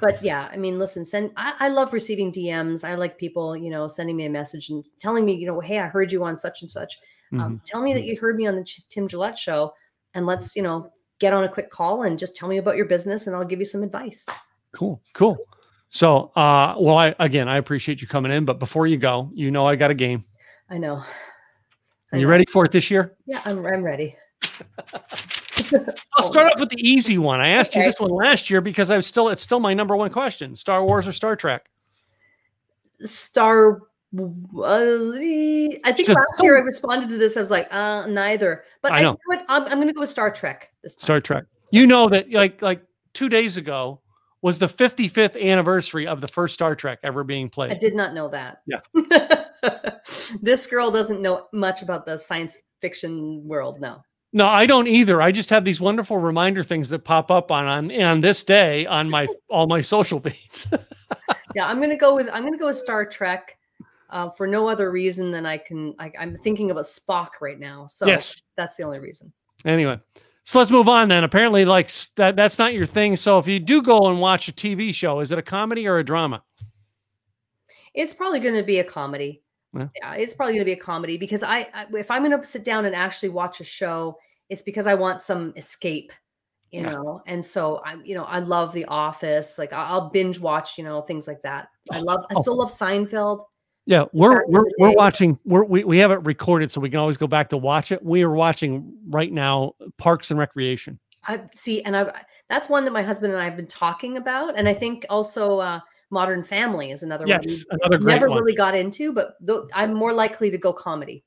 But 0.00 0.22
yeah, 0.22 0.48
I 0.52 0.56
mean, 0.56 0.78
listen, 0.78 1.04
send 1.04 1.32
I, 1.36 1.54
I 1.58 1.68
love 1.68 1.92
receiving 1.92 2.32
DMs. 2.32 2.86
I 2.86 2.94
like 2.94 3.18
people, 3.18 3.56
you 3.56 3.70
know, 3.70 3.88
sending 3.88 4.16
me 4.16 4.26
a 4.26 4.30
message 4.30 4.70
and 4.70 4.84
telling 4.98 5.24
me, 5.24 5.34
you 5.34 5.46
know, 5.46 5.60
hey, 5.60 5.78
I 5.78 5.86
heard 5.86 6.12
you 6.12 6.24
on 6.24 6.36
such 6.36 6.62
and 6.62 6.70
such. 6.70 6.98
Um, 7.32 7.60
tell 7.64 7.82
me 7.82 7.92
that 7.92 8.04
you 8.04 8.16
heard 8.18 8.36
me 8.36 8.46
on 8.46 8.56
the 8.56 8.64
Tim 8.88 9.08
Gillette 9.08 9.36
show, 9.36 9.74
and 10.14 10.26
let's, 10.26 10.54
you 10.54 10.62
know, 10.62 10.90
get 11.18 11.32
on 11.32 11.44
a 11.44 11.48
quick 11.48 11.70
call 11.70 12.02
and 12.02 12.18
just 12.18 12.36
tell 12.36 12.48
me 12.48 12.58
about 12.58 12.76
your 12.76 12.86
business, 12.86 13.26
and 13.26 13.34
I'll 13.34 13.44
give 13.44 13.58
you 13.58 13.64
some 13.64 13.82
advice. 13.82 14.26
Cool, 14.72 15.02
cool. 15.12 15.36
So, 15.88 16.32
uh, 16.36 16.74
well, 16.78 16.96
I 16.96 17.14
again 17.18 17.48
I 17.48 17.56
appreciate 17.56 18.00
you 18.02 18.08
coming 18.08 18.32
in, 18.32 18.44
but 18.44 18.58
before 18.58 18.86
you 18.86 18.96
go, 18.96 19.30
you 19.34 19.50
know 19.50 19.66
I 19.66 19.76
got 19.76 19.90
a 19.90 19.94
game. 19.94 20.24
I 20.68 20.78
know. 20.78 20.96
I 22.12 22.16
Are 22.16 22.18
you 22.18 22.24
know. 22.24 22.30
ready 22.30 22.44
for 22.50 22.64
it 22.64 22.72
this 22.72 22.90
year? 22.90 23.16
Yeah, 23.26 23.40
I'm, 23.44 23.64
I'm 23.66 23.82
ready. 23.82 24.16
I'll 26.16 26.24
start 26.24 26.52
off 26.52 26.60
with 26.60 26.70
the 26.70 26.80
easy 26.80 27.18
one. 27.18 27.40
I 27.40 27.48
asked 27.48 27.74
you 27.74 27.82
this 27.82 27.98
one 27.98 28.10
last 28.10 28.50
year 28.50 28.60
because 28.60 28.90
I 28.90 28.96
was 28.96 29.06
still 29.06 29.28
it's 29.28 29.42
still 29.42 29.60
my 29.60 29.74
number 29.74 29.96
one 29.96 30.10
question: 30.10 30.54
Star 30.54 30.84
Wars 30.84 31.06
or 31.06 31.12
Star 31.12 31.36
Trek? 31.36 31.66
Star. 33.00 33.82
Uh, 34.16 35.12
I 35.14 35.92
think 35.92 36.06
Just- 36.06 36.18
last 36.18 36.42
year 36.42 36.56
I 36.56 36.60
responded 36.60 37.08
to 37.10 37.18
this. 37.18 37.36
I 37.36 37.40
was 37.40 37.50
like, 37.50 37.72
uh, 37.74 38.06
neither. 38.06 38.64
But 38.80 38.92
I 38.92 38.98
I, 38.98 39.02
know. 39.02 39.12
know 39.12 39.18
what? 39.26 39.44
I'm, 39.48 39.64
I'm 39.64 39.74
going 39.74 39.88
to 39.88 39.92
go 39.92 40.00
with 40.00 40.08
Star 40.08 40.30
Trek 40.30 40.70
this 40.82 40.94
time. 40.94 41.02
Star 41.02 41.20
Trek. 41.20 41.44
You 41.70 41.86
know 41.86 42.08
that 42.08 42.30
like 42.30 42.62
like 42.62 42.82
two 43.12 43.28
days 43.28 43.56
ago 43.56 44.00
was 44.42 44.58
the 44.58 44.66
55th 44.68 45.40
anniversary 45.40 46.06
of 46.06 46.20
the 46.20 46.28
first 46.28 46.54
Star 46.54 46.76
Trek 46.76 47.00
ever 47.02 47.24
being 47.24 47.48
played. 47.48 47.72
I 47.72 47.74
did 47.74 47.94
not 47.94 48.14
know 48.14 48.28
that. 48.28 48.62
Yeah. 48.66 48.80
this 50.42 50.66
girl 50.66 50.90
doesn't 50.90 51.20
know 51.20 51.48
much 51.52 51.82
about 51.82 52.06
the 52.06 52.16
science 52.16 52.56
fiction 52.80 53.42
world. 53.44 53.80
No. 53.80 54.02
No, 54.36 54.48
I 54.48 54.66
don't 54.66 54.86
either. 54.86 55.22
I 55.22 55.32
just 55.32 55.48
have 55.48 55.64
these 55.64 55.80
wonderful 55.80 56.18
reminder 56.18 56.62
things 56.62 56.90
that 56.90 57.04
pop 57.04 57.30
up 57.30 57.50
on 57.50 57.64
on, 57.64 58.02
on 58.02 58.20
this 58.20 58.44
day 58.44 58.84
on 58.84 59.08
my 59.08 59.26
all 59.48 59.66
my 59.66 59.80
social 59.80 60.20
feeds. 60.20 60.68
Yeah, 61.54 61.66
I'm 61.66 61.80
gonna 61.80 61.96
go 61.96 62.14
with 62.14 62.28
I'm 62.34 62.44
gonna 62.44 62.58
go 62.58 62.66
with 62.66 62.76
Star 62.76 63.06
Trek. 63.06 63.56
Uh, 64.10 64.28
for 64.28 64.46
no 64.46 64.68
other 64.68 64.92
reason 64.92 65.30
than 65.30 65.46
I 65.46 65.56
can. 65.56 65.94
I, 65.98 66.12
I'm 66.20 66.36
thinking 66.36 66.70
about 66.70 66.84
Spock 66.84 67.40
right 67.40 67.58
now, 67.58 67.86
so 67.86 68.06
yes. 68.06 68.42
that's 68.58 68.76
the 68.76 68.82
only 68.82 68.98
reason. 68.98 69.32
Anyway, 69.64 69.98
so 70.44 70.58
let's 70.58 70.70
move 70.70 70.86
on 70.86 71.08
then. 71.08 71.24
Apparently, 71.24 71.64
like 71.64 71.90
that 72.16 72.36
that's 72.36 72.58
not 72.58 72.74
your 72.74 72.84
thing. 72.84 73.16
So 73.16 73.38
if 73.38 73.46
you 73.46 73.58
do 73.58 73.80
go 73.80 74.08
and 74.08 74.20
watch 74.20 74.48
a 74.48 74.52
TV 74.52 74.94
show, 74.94 75.20
is 75.20 75.32
it 75.32 75.38
a 75.38 75.42
comedy 75.42 75.88
or 75.88 75.98
a 75.98 76.04
drama? 76.04 76.42
It's 77.94 78.12
probably 78.12 78.40
going 78.40 78.56
to 78.56 78.62
be 78.62 78.80
a 78.80 78.84
comedy. 78.84 79.42
Yeah. 79.74 79.88
Yeah, 79.96 80.14
it's 80.14 80.34
probably 80.34 80.52
going 80.52 80.66
to 80.66 80.66
be 80.66 80.78
a 80.78 80.84
comedy 80.84 81.16
because 81.16 81.42
I 81.42 81.68
if 81.94 82.10
I'm 82.10 82.22
going 82.22 82.38
to 82.38 82.46
sit 82.46 82.64
down 82.64 82.84
and 82.84 82.94
actually 82.94 83.30
watch 83.30 83.60
a 83.60 83.64
show, 83.64 84.18
it's 84.48 84.62
because 84.62 84.86
I 84.86 84.94
want 84.94 85.20
some 85.20 85.52
escape, 85.56 86.12
you 86.70 86.80
Yeah. 86.82 86.92
know. 86.92 87.22
And 87.26 87.44
so 87.44 87.80
I, 87.84 87.96
you 88.04 88.14
know, 88.14 88.24
I 88.24 88.38
love 88.38 88.72
The 88.72 88.84
Office. 88.86 89.58
Like 89.58 89.72
I'll 89.72 90.10
binge 90.10 90.38
watch, 90.40 90.78
you 90.78 90.84
know, 90.84 91.02
things 91.02 91.26
like 91.26 91.42
that. 91.42 91.68
I 91.90 92.00
love. 92.00 92.24
I 92.30 92.34
Oh. 92.36 92.42
still 92.42 92.56
love 92.56 92.70
Seinfeld. 92.70 93.44
Yeah, 93.88 94.06
we're 94.12 94.44
we're 94.46 94.64
we're 94.78 94.94
watching. 94.94 95.38
We're, 95.44 95.62
we 95.62 95.84
we 95.84 95.98
have 95.98 96.10
it 96.10 96.16
recorded, 96.24 96.72
so 96.72 96.80
we 96.80 96.90
can 96.90 96.98
always 96.98 97.16
go 97.16 97.28
back 97.28 97.48
to 97.50 97.56
watch 97.56 97.92
it. 97.92 98.04
We 98.04 98.22
are 98.22 98.32
watching 98.32 98.92
right 99.08 99.32
now 99.32 99.74
Parks 99.96 100.32
and 100.32 100.40
Recreation. 100.40 100.98
I 101.28 101.42
see, 101.54 101.82
and 101.82 101.96
I 101.96 102.12
that's 102.48 102.68
one 102.68 102.84
that 102.84 102.92
my 102.92 103.02
husband 103.02 103.32
and 103.32 103.40
I 103.40 103.44
have 103.44 103.54
been 103.56 103.68
talking 103.68 104.16
about, 104.16 104.58
and 104.58 104.68
I 104.68 104.74
think 104.74 105.06
also 105.08 105.60
uh, 105.60 105.78
Modern 106.10 106.42
Family 106.42 106.90
is 106.90 107.04
another 107.04 107.26
one. 107.26 107.40
Yes, 107.42 107.64
another 107.70 107.98
great 107.98 108.06
one. 108.06 108.14
never 108.14 108.28
one. 108.28 108.38
really 108.40 108.54
got 108.56 108.74
into, 108.76 109.12
but 109.12 109.34
th- 109.46 109.60
I'm 109.72 109.94
more 109.94 110.12
likely 110.12 110.50
to 110.50 110.58
go 110.58 110.72
comedy. 110.72 111.24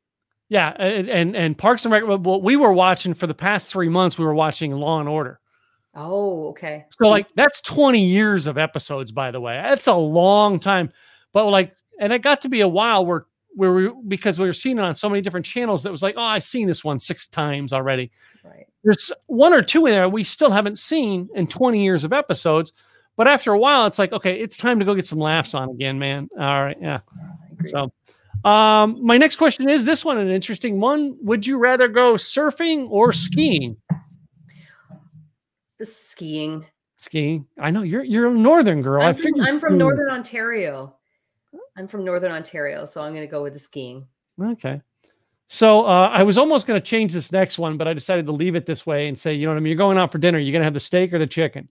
Yeah, 0.49 0.69
and 0.69 1.35
and, 1.35 1.57
Parks 1.57 1.85
and 1.85 1.91
Rec. 1.91 2.03
Well, 2.05 2.41
we 2.41 2.55
were 2.55 2.73
watching 2.73 3.13
for 3.13 3.27
the 3.27 3.35
past 3.35 3.67
three 3.67 3.87
months. 3.87 4.17
We 4.17 4.25
were 4.25 4.33
watching 4.33 4.71
Law 4.71 4.99
and 4.99 5.07
Order. 5.07 5.39
Oh, 5.93 6.49
okay. 6.49 6.85
So 6.89 7.07
like 7.07 7.27
that's 7.35 7.61
twenty 7.61 8.03
years 8.03 8.47
of 8.47 8.57
episodes, 8.57 9.11
by 9.11 9.29
the 9.29 9.39
way. 9.39 9.55
That's 9.55 9.87
a 9.87 9.93
long 9.93 10.59
time. 10.59 10.91
But 11.33 11.45
like, 11.45 11.75
and 11.99 12.11
it 12.11 12.23
got 12.23 12.41
to 12.41 12.49
be 12.49 12.61
a 12.61 12.67
while 12.67 13.05
where 13.05 13.25
where 13.55 13.73
we 13.73 13.91
because 14.07 14.39
we 14.39 14.47
were 14.47 14.53
seeing 14.53 14.79
it 14.79 14.83
on 14.83 14.95
so 14.95 15.07
many 15.07 15.21
different 15.21 15.45
channels 15.45 15.83
that 15.83 15.91
was 15.91 16.01
like, 16.01 16.15
oh, 16.17 16.21
I've 16.21 16.43
seen 16.43 16.67
this 16.67 16.83
one 16.83 16.99
six 16.99 17.27
times 17.27 17.71
already. 17.71 18.11
Right. 18.43 18.65
there's 18.83 19.11
one 19.27 19.53
or 19.53 19.61
two 19.61 19.85
in 19.85 19.91
there 19.91 20.07
we 20.07 20.23
still 20.23 20.49
haven't 20.49 20.79
seen 20.79 21.29
in 21.35 21.45
20 21.45 21.83
years 21.83 22.03
of 22.03 22.13
episodes. 22.13 22.73
But 23.17 23.27
after 23.27 23.51
a 23.51 23.59
while, 23.59 23.85
it's 23.85 23.99
like, 23.99 24.13
okay, 24.13 24.39
it's 24.39 24.55
time 24.55 24.79
to 24.79 24.85
go 24.85 24.95
get 24.95 25.05
some 25.05 25.19
laughs 25.19 25.53
on 25.53 25.69
again, 25.69 25.99
man. 25.99 26.29
All 26.39 26.63
right, 26.63 26.77
yeah. 26.79 27.01
Oh, 27.05 27.51
agree. 27.51 27.69
So, 27.69 27.91
um, 28.43 29.05
my 29.05 29.17
next 29.17 29.35
question 29.35 29.69
is 29.69 29.85
this 29.85 30.05
one 30.05 30.17
an 30.17 30.29
interesting 30.29 30.79
one. 30.79 31.17
Would 31.21 31.45
you 31.45 31.57
rather 31.57 31.87
go 31.87 32.13
surfing 32.13 32.87
or 32.89 33.11
skiing? 33.11 33.77
The 35.77 35.85
skiing. 35.85 36.65
Skiing. 36.97 37.47
I 37.59 37.71
know 37.71 37.83
you're 37.83 38.03
you're 38.03 38.27
a 38.27 38.33
northern 38.33 38.81
girl. 38.81 39.01
I'm 39.01 39.15
from. 39.15 39.39
I'm 39.41 39.59
from 39.59 39.77
Northern 39.77 40.11
Ontario. 40.11 40.95
I'm 41.77 41.87
from 41.87 42.03
Northern 42.03 42.31
Ontario, 42.31 42.85
so 42.85 43.01
I'm 43.01 43.13
going 43.13 43.25
to 43.25 43.31
go 43.31 43.41
with 43.41 43.53
the 43.53 43.59
skiing. 43.59 44.05
Okay. 44.41 44.81
So 45.47 45.85
uh, 45.85 46.09
I 46.13 46.21
was 46.21 46.37
almost 46.37 46.67
going 46.67 46.79
to 46.79 46.85
change 46.85 47.11
this 47.11 47.31
next 47.31 47.57
one, 47.57 47.75
but 47.75 47.87
I 47.87 47.93
decided 47.93 48.27
to 48.27 48.31
leave 48.31 48.55
it 48.55 48.67
this 48.67 48.85
way 48.85 49.07
and 49.07 49.17
say, 49.17 49.33
you 49.33 49.47
know 49.47 49.53
what 49.53 49.57
I 49.57 49.61
mean? 49.61 49.71
You're 49.71 49.77
going 49.77 49.97
out 49.97 50.11
for 50.11 50.19
dinner. 50.19 50.37
You're 50.37 50.51
going 50.51 50.61
to 50.61 50.65
have 50.65 50.75
the 50.75 50.79
steak 50.79 51.11
or 51.11 51.17
the 51.17 51.25
chicken. 51.25 51.67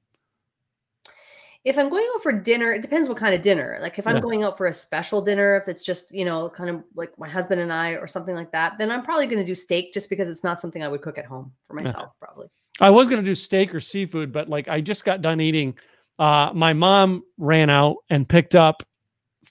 If 1.68 1.78
I'm 1.78 1.90
going 1.90 2.06
out 2.14 2.22
for 2.22 2.32
dinner, 2.32 2.72
it 2.72 2.80
depends 2.80 3.08
what 3.08 3.18
kind 3.18 3.34
of 3.34 3.42
dinner. 3.42 3.78
Like 3.80 3.98
if 3.98 4.06
I'm 4.06 4.14
Yeah. 4.14 4.20
going 4.20 4.42
out 4.42 4.56
for 4.56 4.66
a 4.66 4.72
special 4.72 5.20
dinner, 5.20 5.56
if 5.56 5.68
it's 5.68 5.84
just, 5.84 6.14
you 6.14 6.24
know, 6.24 6.48
kind 6.48 6.70
of 6.70 6.82
like 6.94 7.16
my 7.18 7.28
husband 7.28 7.60
and 7.60 7.70
I 7.70 7.90
or 7.90 8.06
something 8.06 8.34
like 8.34 8.52
that, 8.52 8.78
then 8.78 8.90
I'm 8.90 9.02
probably 9.02 9.26
going 9.26 9.38
to 9.38 9.44
do 9.44 9.54
steak 9.54 9.92
just 9.92 10.08
because 10.08 10.28
it's 10.30 10.42
not 10.42 10.58
something 10.58 10.82
I 10.82 10.88
would 10.88 11.02
cook 11.02 11.18
at 11.18 11.26
home 11.26 11.52
for 11.66 11.74
myself, 11.74 12.12
probably. 12.18 12.46
I 12.80 12.90
was 12.90 13.06
going 13.08 13.22
to 13.22 13.28
do 13.28 13.34
steak 13.34 13.74
or 13.74 13.80
seafood, 13.80 14.32
but 14.32 14.48
like 14.48 14.66
I 14.68 14.80
just 14.80 15.04
got 15.04 15.20
done 15.20 15.40
eating. 15.40 15.76
Uh, 16.18 16.52
my 16.54 16.72
mom 16.72 17.22
ran 17.36 17.68
out 17.68 17.96
and 18.08 18.26
picked 18.26 18.54
up 18.54 18.82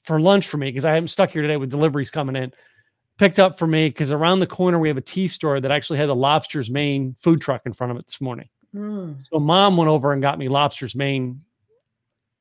for 0.03 0.20
lunch 0.20 0.47
for 0.47 0.57
me 0.57 0.70
because 0.70 0.86
I 0.86 0.97
am 0.97 1.07
stuck 1.07 1.30
here 1.30 1.43
today 1.43 1.57
with 1.57 1.70
deliveries 1.70 2.09
coming 2.09 2.36
in. 2.36 2.51
Picked 3.20 3.39
up 3.39 3.59
for 3.59 3.68
me 3.68 3.89
because 3.89 4.11
around 4.11 4.39
the 4.39 4.47
corner 4.47 4.80
we 4.80 4.88
have 4.88 4.97
a 4.97 5.01
tea 5.01 5.28
store 5.28 5.59
that 5.59 5.72
actually 5.72 5.99
had 5.99 6.09
a 6.09 6.13
Lobster's 6.13 6.70
Main 6.70 7.15
food 7.20 7.41
truck 7.41 7.61
in 7.65 7.74
front 7.74 7.91
of 7.91 7.97
it 7.97 8.07
this 8.07 8.22
morning. 8.22 8.47
Mm, 8.76 9.18
So 9.30 9.39
mom 9.39 9.78
went 9.78 9.89
over 9.89 10.13
and 10.13 10.22
got 10.22 10.38
me 10.39 10.49
Lobster's 10.49 10.95
Main, 10.95 11.41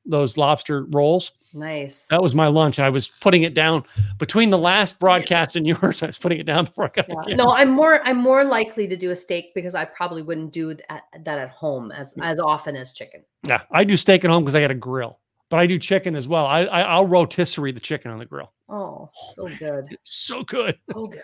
those 0.07 0.37
lobster 0.37 0.85
rolls. 0.89 1.31
nice. 1.53 2.07
That 2.07 2.21
was 2.21 2.33
my 2.33 2.47
lunch. 2.47 2.79
I 2.79 2.89
was 2.89 3.07
putting 3.07 3.43
it 3.43 3.53
down 3.53 3.83
between 4.19 4.49
the 4.49 4.57
last 4.57 4.99
broadcast 4.99 5.55
and 5.55 5.67
yours. 5.67 6.01
I 6.03 6.07
was 6.07 6.17
putting 6.17 6.39
it 6.39 6.45
down 6.45 6.65
before 6.65 6.85
I 6.85 7.01
got 7.01 7.27
Yeah. 7.27 7.35
No, 7.35 7.51
I'm 7.51 7.69
more 7.69 8.01
I'm 8.05 8.17
more 8.17 8.43
likely 8.43 8.87
to 8.87 8.95
do 8.95 9.11
a 9.11 9.15
steak 9.15 9.53
because 9.53 9.75
I 9.75 9.85
probably 9.85 10.21
wouldn't 10.21 10.53
do 10.53 10.73
that, 10.73 11.03
that 11.23 11.37
at 11.37 11.49
home 11.49 11.91
as 11.91 12.15
as 12.21 12.39
often 12.39 12.75
as 12.75 12.93
chicken. 12.93 13.23
Yeah, 13.43 13.61
I 13.71 13.83
do 13.83 13.97
steak 13.97 14.23
at 14.23 14.31
home 14.31 14.43
because 14.43 14.55
I 14.55 14.61
got 14.61 14.71
a 14.71 14.75
grill, 14.75 15.19
but 15.49 15.59
I 15.59 15.67
do 15.67 15.77
chicken 15.79 16.15
as 16.15 16.27
well. 16.27 16.45
I, 16.45 16.61
I 16.61 16.81
I'll 16.81 17.07
rotisserie 17.07 17.71
the 17.71 17.79
chicken 17.79 18.11
on 18.11 18.19
the 18.19 18.25
grill. 18.25 18.51
Oh, 18.69 19.09
so 19.33 19.49
good. 19.59 19.97
So 20.03 20.43
good. 20.43 20.77
Oh, 20.93 21.07
good. 21.07 21.21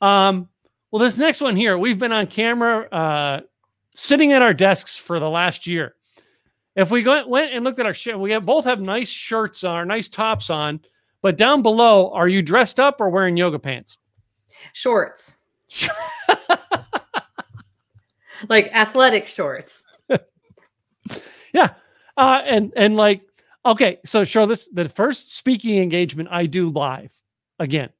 Um, 0.00 0.48
well, 0.90 1.00
this 1.00 1.16
next 1.16 1.40
one 1.40 1.56
here, 1.56 1.78
we've 1.78 1.98
been 1.98 2.12
on 2.12 2.26
camera, 2.26 2.88
uh, 2.90 3.40
sitting 3.94 4.32
at 4.32 4.42
our 4.42 4.52
desks 4.52 4.96
for 4.96 5.18
the 5.20 5.28
last 5.28 5.66
year, 5.66 5.94
if 6.74 6.90
we 6.90 7.02
go, 7.02 7.26
went 7.26 7.52
and 7.52 7.64
looked 7.64 7.78
at 7.78 7.86
our 7.86 7.94
shirt, 7.94 8.18
we 8.18 8.32
have 8.32 8.46
both 8.46 8.64
have 8.64 8.80
nice 8.80 9.08
shirts 9.08 9.64
on, 9.64 9.74
our 9.74 9.84
nice 9.84 10.08
tops 10.08 10.50
on, 10.50 10.80
but 11.20 11.36
down 11.36 11.62
below, 11.62 12.10
are 12.12 12.28
you 12.28 12.42
dressed 12.42 12.80
up 12.80 13.00
or 13.00 13.10
wearing 13.10 13.36
yoga 13.36 13.58
pants? 13.58 13.98
Shorts. 14.72 15.38
like 18.48 18.66
athletic 18.72 19.28
shorts. 19.28 19.86
yeah. 21.52 21.70
Uh, 22.16 22.42
and 22.44 22.72
and 22.76 22.96
like, 22.96 23.22
okay, 23.64 23.98
so 24.04 24.24
show 24.24 24.46
this 24.46 24.68
the 24.72 24.88
first 24.88 25.36
speaking 25.36 25.78
engagement 25.78 26.28
I 26.32 26.46
do 26.46 26.68
live 26.68 27.10
again. 27.58 27.90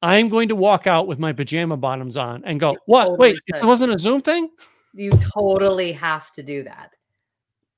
I'm 0.00 0.28
going 0.28 0.48
to 0.48 0.56
walk 0.56 0.86
out 0.86 1.08
with 1.08 1.18
my 1.18 1.32
pajama 1.32 1.76
bottoms 1.76 2.16
on 2.16 2.44
and 2.44 2.60
go, 2.60 2.76
what? 2.86 3.04
totally 3.06 3.18
Wait, 3.18 3.40
it 3.48 3.64
wasn't 3.64 3.92
a 3.92 3.98
Zoom 3.98 4.20
thing? 4.20 4.50
You 4.94 5.10
totally 5.10 5.92
have 5.92 6.30
to 6.32 6.42
do 6.42 6.62
that. 6.64 6.94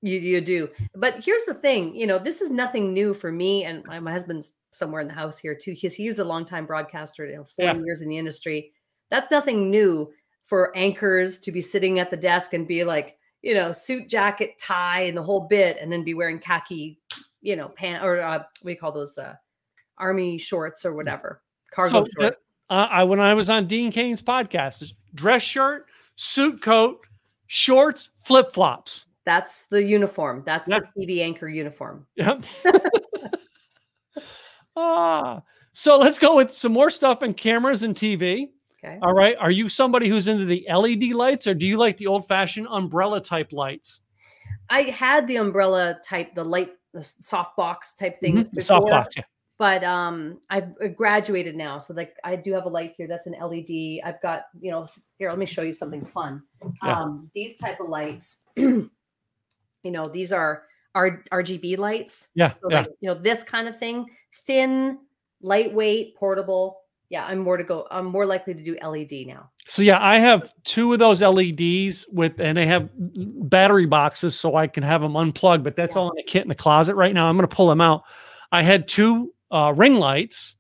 You 0.03 0.19
you 0.19 0.41
do. 0.41 0.69
But 0.95 1.23
here's 1.25 1.45
the 1.45 1.55
thing, 1.55 1.95
you 1.95 2.07
know, 2.07 2.19
this 2.19 2.41
is 2.41 2.51
nothing 2.51 2.95
new 2.95 3.13
for 3.13 3.31
me 3.31 3.65
and 3.65 3.85
my, 3.85 4.01
my 4.01 4.13
husband's 4.13 4.55
somewhere 4.73 5.01
in 5.03 5.09
the 5.09 5.15
house 5.15 5.39
here 5.39 5.55
too. 5.55 5.73
He's 5.73 5.95
he's 5.95 6.19
a 6.19 6.25
longtime 6.25 6.67
broadcaster, 6.67 7.27
you 7.27 7.37
know, 7.37 7.45
40 7.45 7.79
Yeah. 7.79 7.85
years 7.85 8.01
in 8.01 8.09
the 8.09 8.17
industry. 8.19 8.73
That's 9.11 9.31
nothing 9.31 9.71
new 9.71 10.11
for 10.45 10.77
anchors 10.77 11.39
to 11.41 11.53
be 11.53 11.61
sitting 11.61 11.99
at 11.99 12.11
the 12.11 12.17
desk 12.17 12.55
and 12.55 12.67
be 12.67 12.83
like, 12.85 13.19
you 13.43 13.55
know, 13.55 13.73
suit 13.73 14.09
jacket, 14.09 14.59
tie, 14.59 15.03
and 15.03 15.17
the 15.17 15.23
whole 15.23 15.47
bit, 15.49 15.77
and 15.81 15.93
then 15.93 16.03
be 16.05 16.15
wearing 16.15 16.39
khaki, 16.39 16.99
you 17.43 17.57
know, 17.57 17.69
pant 17.69 18.03
or 18.05 18.21
uh, 18.21 18.39
what 18.39 18.49
do 18.65 18.71
you 18.71 18.77
call 18.77 18.93
those 18.93 19.19
uh 19.19 19.35
army 19.99 20.39
shorts 20.39 20.85
or 20.87 20.95
whatever. 20.95 21.43
Cargo 21.71 22.05
So 22.05 22.11
shorts. 22.19 22.53
Uh, 22.71 22.89
I 22.91 23.05
when 23.05 23.21
I 23.21 23.35
was 23.35 23.51
on 23.51 23.67
Dean 23.67 23.91
Cain's 23.93 24.23
podcast, 24.23 24.93
dress 25.15 25.43
shirt, 25.43 25.87
suit 26.17 26.63
coat, 26.63 27.07
shorts, 27.49 28.11
flip 28.25 28.53
flops. 28.53 29.07
That's 29.27 29.67
the 29.67 29.83
uniform. 29.83 30.43
That's 30.47 30.67
Yeah. 30.69 30.81
the 30.95 31.07
TV 31.07 31.23
anchor 31.23 31.49
uniform. 31.49 32.07
Yep. 32.17 32.45
ah, 34.77 35.43
so 35.73 35.99
let's 35.99 36.19
go 36.19 36.37
with 36.37 36.51
some 36.53 36.73
more 36.73 36.91
stuff 36.91 37.23
and 37.23 37.37
cameras 37.37 37.83
and 37.83 37.95
TV. 37.95 38.49
Okay. 38.83 38.99
All 39.03 39.13
right. 39.13 39.37
Are 39.39 39.51
you 39.51 39.69
somebody 39.69 40.09
who's 40.09 40.27
into 40.27 40.47
the 40.47 40.67
LED 40.73 41.13
lights 41.13 41.47
or 41.47 41.55
do 41.55 41.67
you 41.67 41.77
like 41.77 41.97
the 41.99 42.07
old 42.07 42.27
fashioned 42.27 42.67
umbrella 42.71 43.21
type 43.21 43.53
lights? 43.53 44.01
I 44.71 44.83
had 44.85 45.27
the 45.27 45.37
umbrella 45.37 45.99
type, 46.03 46.35
the 46.35 46.45
light, 46.45 46.71
the 46.95 47.03
soft 47.03 47.57
box 47.57 47.95
type 47.95 48.19
things 48.21 48.49
Mhm, 48.49 48.55
the 48.55 48.61
soft 48.63 48.87
before, 48.87 49.01
box. 49.01 49.17
Yeah. 49.17 49.23
but 49.59 49.85
um, 49.85 50.41
I've 50.49 50.75
uh, 50.83 50.89
graduated 50.89 51.57
now. 51.57 51.77
So 51.79 51.93
like, 51.93 52.15
I 52.25 52.37
do 52.37 52.53
have 52.55 52.65
a 52.65 52.69
light 52.71 52.95
here. 52.97 53.07
That's 53.07 53.27
an 53.27 53.35
LED. 53.39 54.01
I've 54.03 54.21
got, 54.23 54.45
you 54.59 54.71
know, 54.71 54.87
here. 55.19 55.29
Let 55.29 55.39
me 55.39 55.47
show 55.47 55.63
you 55.63 55.73
something 55.75 56.05
fun. 56.05 56.43
Yeah. 56.83 57.01
Um, 57.01 57.31
these 57.35 57.59
type 57.59 57.81
of 57.81 57.89
lights. 57.91 58.45
you 59.83 59.91
know, 59.91 60.09
these 60.09 60.33
are 60.33 60.65
R- 60.95 61.23
RGB 61.33 61.79
lights. 61.79 62.29
Yeah. 62.35 62.53
So 62.63 62.71
yeah. 62.71 62.81
like, 62.81 62.91
you 63.01 63.09
know, 63.09 63.15
this 63.15 63.43
kind 63.43 63.69
of 63.69 63.79
thing, 63.79 64.07
thin, 64.47 64.99
lightweight, 65.43 66.17
portable. 66.17 66.79
Yeah, 67.09 67.25
I'm 67.25 67.41
more 67.41 67.57
to 67.57 67.65
go. 67.65 67.89
I'm 67.91 68.07
more 68.07 68.25
likely 68.25 68.55
to 68.55 68.63
do 68.63 68.77
LED 68.81 69.27
now. 69.27 69.51
So 69.67 69.83
yeah, 69.83 69.99
I 70.01 70.21
have 70.21 70.53
two 70.63 70.93
of 70.93 71.01
those 71.01 71.23
LEDs 71.23 72.07
with, 72.09 72.39
and 72.39 72.57
they 72.57 72.67
have 72.67 72.89
battery 73.51 73.87
boxes, 73.87 74.39
so 74.39 74.55
I 74.55 74.69
can 74.69 74.85
have 74.85 75.01
them 75.01 75.17
unplugged. 75.17 75.65
But 75.65 75.75
that's 75.75 75.97
Yeah. 75.97 76.03
all 76.03 76.13
in 76.13 76.19
a 76.19 76.23
kit 76.23 76.43
in 76.43 76.49
the 76.49 76.55
closet 76.55 76.95
right 76.95 77.13
now. 77.13 77.29
I'm 77.29 77.37
going 77.37 77.49
to 77.49 77.55
pull 77.55 77.67
them 77.67 77.81
out. 77.81 78.05
I 78.53 78.63
had 78.63 78.87
two 78.87 79.35
uh, 79.51 79.73
ring 79.77 79.97
lights 79.97 80.55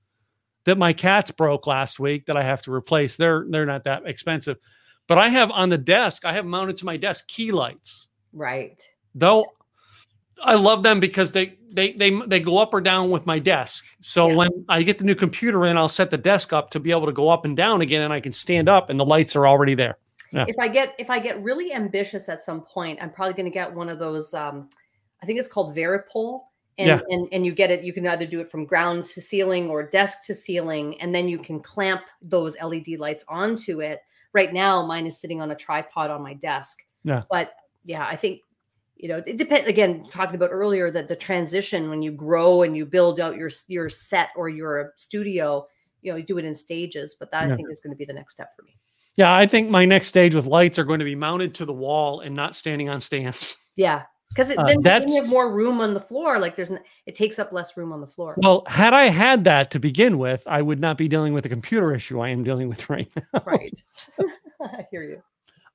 that 0.64 0.76
my 0.76 0.92
cats 0.92 1.30
broke 1.30 1.68
last 1.68 2.00
week 2.00 2.26
that 2.26 2.36
I 2.36 2.42
have 2.42 2.62
to 2.62 2.72
replace. 2.72 3.16
They're 3.16 3.46
they're 3.48 3.66
not 3.66 3.84
that 3.84 4.02
expensive, 4.06 4.56
but 5.06 5.18
I 5.18 5.28
have 5.28 5.52
on 5.52 5.68
the 5.68 5.78
desk. 5.78 6.24
I 6.24 6.32
have 6.32 6.44
mounted 6.44 6.76
to 6.78 6.84
my 6.84 6.96
desk 6.96 7.28
key 7.28 7.52
lights. 7.52 8.08
Right. 8.32 8.82
Though 9.14 9.46
I 10.42 10.54
love 10.54 10.82
them 10.82 11.00
because 11.00 11.32
they 11.32 11.56
they 11.72 11.92
they 11.92 12.10
they 12.26 12.40
go 12.40 12.58
up 12.58 12.72
or 12.74 12.80
down 12.80 13.10
with 13.10 13.26
my 13.26 13.38
desk. 13.38 13.84
So 14.00 14.28
Yeah. 14.28 14.34
when 14.36 14.48
I 14.68 14.82
get 14.82 14.98
the 14.98 15.04
new 15.04 15.14
computer 15.14 15.66
in, 15.66 15.76
I'll 15.76 15.88
set 15.88 16.10
the 16.10 16.18
desk 16.18 16.52
up 16.52 16.70
to 16.70 16.80
be 16.80 16.90
able 16.90 17.06
to 17.06 17.12
go 17.12 17.28
up 17.28 17.44
and 17.44 17.56
down 17.56 17.80
again, 17.82 18.02
and 18.02 18.12
I 18.12 18.20
can 18.20 18.32
stand 18.32 18.68
up, 18.68 18.90
and 18.90 18.98
the 18.98 19.04
lights 19.04 19.36
are 19.36 19.46
already 19.46 19.74
there. 19.74 19.98
Yeah. 20.32 20.44
if 20.46 20.56
I 20.60 20.68
get 20.68 20.94
if 20.98 21.10
I 21.10 21.18
get 21.18 21.42
really 21.42 21.72
ambitious 21.72 22.28
at 22.28 22.42
some 22.42 22.60
point, 22.62 23.00
I'm 23.02 23.10
probably 23.10 23.34
going 23.34 23.46
to 23.46 23.54
get 23.54 23.72
one 23.74 23.88
of 23.88 23.98
those. 23.98 24.32
Um, 24.32 24.68
I 25.22 25.26
think 25.26 25.38
it's 25.38 25.48
called 25.48 25.76
Varipole, 25.76 26.40
and, 26.78 26.86
Yeah. 26.86 27.00
and 27.08 27.28
and 27.32 27.44
you 27.44 27.52
get 27.52 27.70
it. 27.72 27.82
You 27.82 27.92
can 27.92 28.06
either 28.06 28.26
do 28.26 28.40
it 28.40 28.48
from 28.50 28.64
ground 28.64 29.04
to 29.06 29.20
ceiling 29.20 29.68
or 29.68 29.82
desk 29.88 30.24
to 30.26 30.34
ceiling, 30.34 31.00
and 31.00 31.12
then 31.14 31.28
you 31.28 31.38
can 31.38 31.60
clamp 31.60 32.02
those 32.22 32.56
LED 32.60 32.96
lights 32.98 33.24
onto 33.28 33.80
it. 33.80 34.00
Right 34.32 34.52
now, 34.52 34.86
mine 34.86 35.06
is 35.06 35.20
sitting 35.20 35.40
on 35.42 35.50
a 35.50 35.56
tripod 35.56 36.10
on 36.10 36.22
my 36.22 36.34
desk. 36.34 36.78
Yeah. 37.02 37.22
but 37.30 37.52
yeah, 37.84 38.06
I 38.06 38.14
think 38.14 38.40
you 39.02 39.08
know 39.08 39.22
it 39.26 39.36
depends. 39.36 39.66
Again, 39.68 40.06
talking 40.10 40.34
about 40.36 40.50
earlier 40.52 40.90
that 40.90 41.08
the 41.08 41.16
transition 41.16 41.88
when 41.90 42.02
you 42.02 42.12
grow 42.12 42.62
and 42.62 42.76
you 42.76 42.84
build 42.86 43.20
out 43.20 43.36
your 43.36 43.50
your 43.68 43.88
set 43.88 44.30
or 44.36 44.48
your 44.48 44.92
studio, 44.96 45.64
you 46.02 46.12
know, 46.12 46.16
you 46.18 46.24
do 46.24 46.38
it 46.38 46.44
in 46.44 46.54
stages. 46.54 47.16
But 47.18 47.30
that 47.32 47.46
Yeah. 47.48 47.54
I 47.54 47.56
think 47.56 47.68
is 47.70 47.80
going 47.80 47.92
to 47.92 47.96
be 47.98 48.04
the 48.04 48.12
next 48.12 48.34
step 48.34 48.50
for 48.56 48.62
me. 48.62 48.76
Yeah, 49.16 49.34
I 49.34 49.46
think 49.46 49.68
my 49.70 49.84
next 49.84 50.06
stage 50.06 50.34
with 50.34 50.46
lights 50.46 50.78
are 50.78 50.84
going 50.84 51.00
to 51.00 51.04
be 51.04 51.14
mounted 51.16 51.54
to 51.56 51.64
the 51.64 51.72
wall 51.72 52.20
and 52.20 52.34
not 52.34 52.54
standing 52.56 52.88
on 52.88 53.00
stands. 53.00 53.56
Yeah, 53.76 54.02
because 54.28 54.50
Uh, 54.50 54.56
then, 54.64 54.66
then 54.66 54.76
you 54.76 54.82
that's- 54.82 55.16
have 55.16 55.28
more 55.28 55.50
room 55.52 55.80
on 55.80 55.94
the 55.94 56.00
floor. 56.00 56.38
Like 56.38 56.54
there's, 56.54 56.70
n- 56.70 56.80
it 57.06 57.14
takes 57.14 57.38
up 57.38 57.50
less 57.52 57.76
room 57.78 57.92
on 57.92 58.00
the 58.02 58.06
floor. 58.06 58.34
Well, 58.36 58.62
had 58.66 58.92
I 58.92 59.06
had 59.08 59.44
that 59.44 59.70
to 59.70 59.78
begin 59.80 60.18
with, 60.18 60.42
I 60.46 60.60
would 60.60 60.80
not 60.80 60.98
be 60.98 61.08
dealing 61.08 61.32
with 61.32 61.44
the 61.44 61.48
computer 61.48 61.94
issue 61.94 62.20
I 62.20 62.28
am 62.28 62.44
dealing 62.44 62.68
with 62.68 62.90
right 62.90 63.08
now. 63.16 63.42
Right. 63.46 63.80
I 64.62 64.86
hear 64.90 65.02
you. 65.02 65.22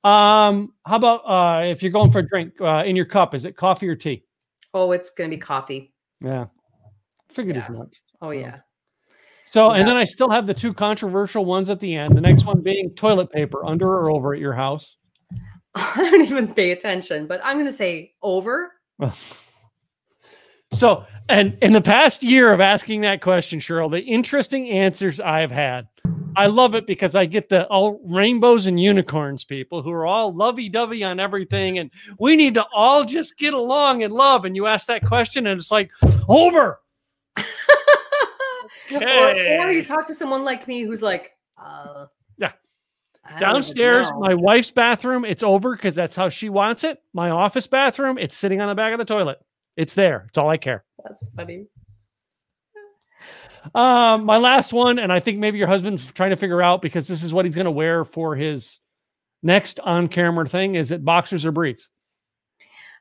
Um, 0.06 0.74
how 0.86 0.98
about 0.98 1.22
uh, 1.28 1.66
if 1.66 1.82
you're 1.82 1.92
going 1.92 2.12
for 2.12 2.20
a 2.20 2.26
drink 2.28 2.54
uh, 2.62 2.84
in 2.86 2.96
your 2.96 3.06
cup, 3.06 3.34
is 3.34 3.44
it 3.46 3.58
coffee 3.58 3.88
or 3.88 3.96
tea? 3.96 4.24
Oh, 4.74 4.92
it's 4.92 5.10
gonna 5.10 5.30
be 5.30 5.38
coffee. 5.38 5.94
Yeah, 6.22 6.46
figured 7.32 7.58
as 7.58 7.68
much. 7.70 8.02
Oh 8.22 8.28
So- 8.28 8.32
yeah. 8.32 8.58
So, 9.48 9.70
and 9.72 9.80
Yeah. 9.82 9.86
then 9.86 9.98
I 9.98 10.04
still 10.04 10.30
have 10.30 10.48
the 10.48 10.54
two 10.54 10.74
controversial 10.74 11.46
ones 11.46 11.70
at 11.70 11.80
the 11.80 11.96
end. 11.96 12.16
The 12.18 12.22
next 12.22 12.46
one 12.46 12.62
being 12.62 12.90
toilet 12.96 13.32
paper, 13.32 13.66
under 13.66 13.88
or 13.88 14.12
over 14.12 14.34
at 14.34 14.40
your 14.40 14.54
house. 14.54 14.96
I 15.76 16.10
don't 16.12 16.22
even 16.22 16.54
pay 16.54 16.72
attention, 16.72 17.26
but 17.28 17.40
I'm 17.44 17.58
gonna 17.58 17.72
say 17.72 18.14
over. 18.22 18.72
So, 20.74 21.06
and 21.30 21.58
in 21.62 21.72
the 21.72 21.80
past 21.80 22.22
year 22.24 22.52
of 22.52 22.60
asking 22.60 23.02
that 23.02 23.22
question, 23.22 23.60
Cheryl, 23.60 23.90
the 23.90 24.02
interesting 24.02 24.68
answers 24.70 25.22
I've 25.22 25.52
had, 25.52 25.88
I 26.36 26.48
love 26.48 26.76
it 26.76 26.88
because 26.88 27.16
I 27.16 27.26
get 27.26 27.50
the 27.50 27.66
all 27.68 28.00
rainbows 28.06 28.66
and 28.66 28.80
unicorns 28.80 29.44
people 29.44 29.82
who 29.82 29.92
are 29.92 30.06
all 30.06 30.34
lovey 30.34 30.70
dovey 30.70 31.04
on 31.04 31.20
everything. 31.20 31.80
And 31.80 31.92
we 32.20 32.36
need 32.36 32.54
to 32.56 32.66
all 32.74 33.04
just 33.06 33.38
get 33.38 33.54
along 33.54 34.04
and 34.04 34.14
love. 34.14 34.46
And 34.46 34.56
you 34.56 34.66
ask 34.68 34.88
that 34.88 35.06
question, 35.06 35.48
and 35.48 35.60
it's 35.60 35.72
like, 35.72 35.92
over. 36.28 36.80
or, 37.38 39.04
or 39.04 39.72
you 39.72 39.84
talk 39.84 40.08
to 40.08 40.14
someone 40.14 40.44
like 40.44 40.68
me 40.68 40.82
who's 40.82 41.02
like, 41.02 41.32
uh, 41.64 42.06
Yeah. 42.38 42.52
I 43.24 43.40
Downstairs, 43.40 44.08
my 44.20 44.36
wife's 44.36 44.72
bathroom, 44.72 45.26
it's 45.26 45.44
over 45.44 45.76
because 45.76 45.96
that's 45.96 46.16
how 46.16 46.30
she 46.30 46.50
wants 46.50 46.84
it. 46.84 47.02
My 47.14 47.32
office 47.32 47.68
bathroom, 47.68 48.18
it's 48.18 48.36
sitting 48.36 48.62
on 48.62 48.70
the 48.70 48.76
back 48.76 48.94
of 48.94 49.00
the 49.00 49.06
toilet. 49.06 49.40
It's 49.78 49.94
there. 49.94 50.26
It's 50.28 50.38
all 50.38 50.50
I 50.50 50.58
care. 50.58 50.86
That's 51.04 51.24
funny. 51.36 51.68
Um, 53.74 54.26
my 54.26 54.38
last 54.38 54.74
one, 54.74 55.00
and 55.00 55.12
I 55.12 55.20
think 55.20 55.40
maybe 55.40 55.58
your 55.58 55.68
husband's 55.68 56.12
trying 56.12 56.30
to 56.30 56.36
figure 56.36 56.62
out 56.62 56.82
because 56.82 57.08
this 57.08 57.24
is 57.24 57.34
what 57.34 57.46
he's 57.46 57.56
going 57.56 57.66
to 57.66 57.72
wear 57.72 58.06
for 58.06 58.36
his 58.36 58.80
next 59.42 59.80
on-camera 59.80 60.48
thing. 60.48 60.76
Is 60.76 60.92
it 60.92 61.04
boxers 61.04 61.46
or 61.46 61.52
briefs? 61.52 61.90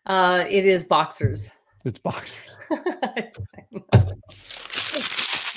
Uh, 0.06 0.44
it 0.48 0.64
is 0.64 0.84
boxers. 0.84 1.52
It's 1.84 1.98
boxers. 1.98 2.38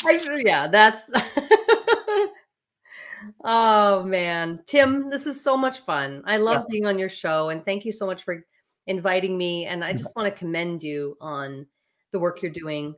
I, 0.06 0.42
yeah, 0.44 0.68
that's. 0.68 1.10
oh 3.44 4.04
man, 4.04 4.60
Tim, 4.66 5.10
this 5.10 5.26
is 5.28 5.42
so 5.42 5.58
much 5.58 5.80
fun. 5.80 6.24
I 6.26 6.38
love 6.38 6.66
being 6.70 6.86
on 6.86 7.00
your 7.00 7.10
show, 7.10 7.50
and 7.50 7.64
thank 7.66 7.84
you 7.86 7.92
so 7.92 8.06
much 8.06 8.24
for 8.24 8.44
inviting 8.88 9.38
me. 9.38 9.66
And 9.66 9.84
I 9.84 9.92
just 9.94 10.16
want 10.16 10.32
to 10.32 10.38
commend 10.38 10.84
you 10.84 11.18
on 11.20 11.66
the 12.12 12.20
work 12.20 12.42
you're 12.42 12.52
doing. 12.52 12.96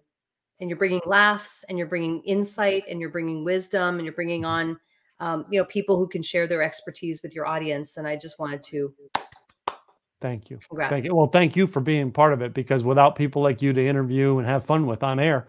And 0.59 0.69
you're 0.69 0.77
bringing 0.77 1.01
laughs, 1.05 1.63
and 1.69 1.77
you're 1.77 1.87
bringing 1.87 2.21
insight, 2.23 2.83
and 2.89 2.99
you're 2.99 3.09
bringing 3.09 3.43
wisdom, 3.43 3.95
and 3.95 4.03
you're 4.03 4.13
bringing 4.13 4.43
on, 4.43 4.77
um, 5.19 5.45
you 5.49 5.59
know, 5.59 5.65
people 5.65 5.97
who 5.97 6.07
can 6.07 6.21
share 6.21 6.47
their 6.47 6.61
expertise 6.61 7.21
with 7.23 7.33
your 7.33 7.45
audience. 7.45 7.97
And 7.97 8.07
I 8.07 8.15
just 8.15 8.39
wanted 8.39 8.63
to 8.65 8.93
Thank 10.21 10.49
you. 10.49 10.59
congrats. 10.67 10.89
Thank 10.89 11.05
you. 11.05 11.15
Well, 11.15 11.27
thank 11.27 11.55
you 11.55 11.65
for 11.65 11.79
being 11.79 12.11
part 12.11 12.33
of 12.33 12.41
it 12.41 12.53
because 12.53 12.83
without 12.83 13.15
people 13.15 13.41
like 13.41 13.61
you 13.61 13.71
to 13.71 13.85
interview 13.85 14.37
and 14.37 14.47
have 14.47 14.65
fun 14.65 14.85
with 14.85 15.01
on 15.01 15.19
air, 15.19 15.47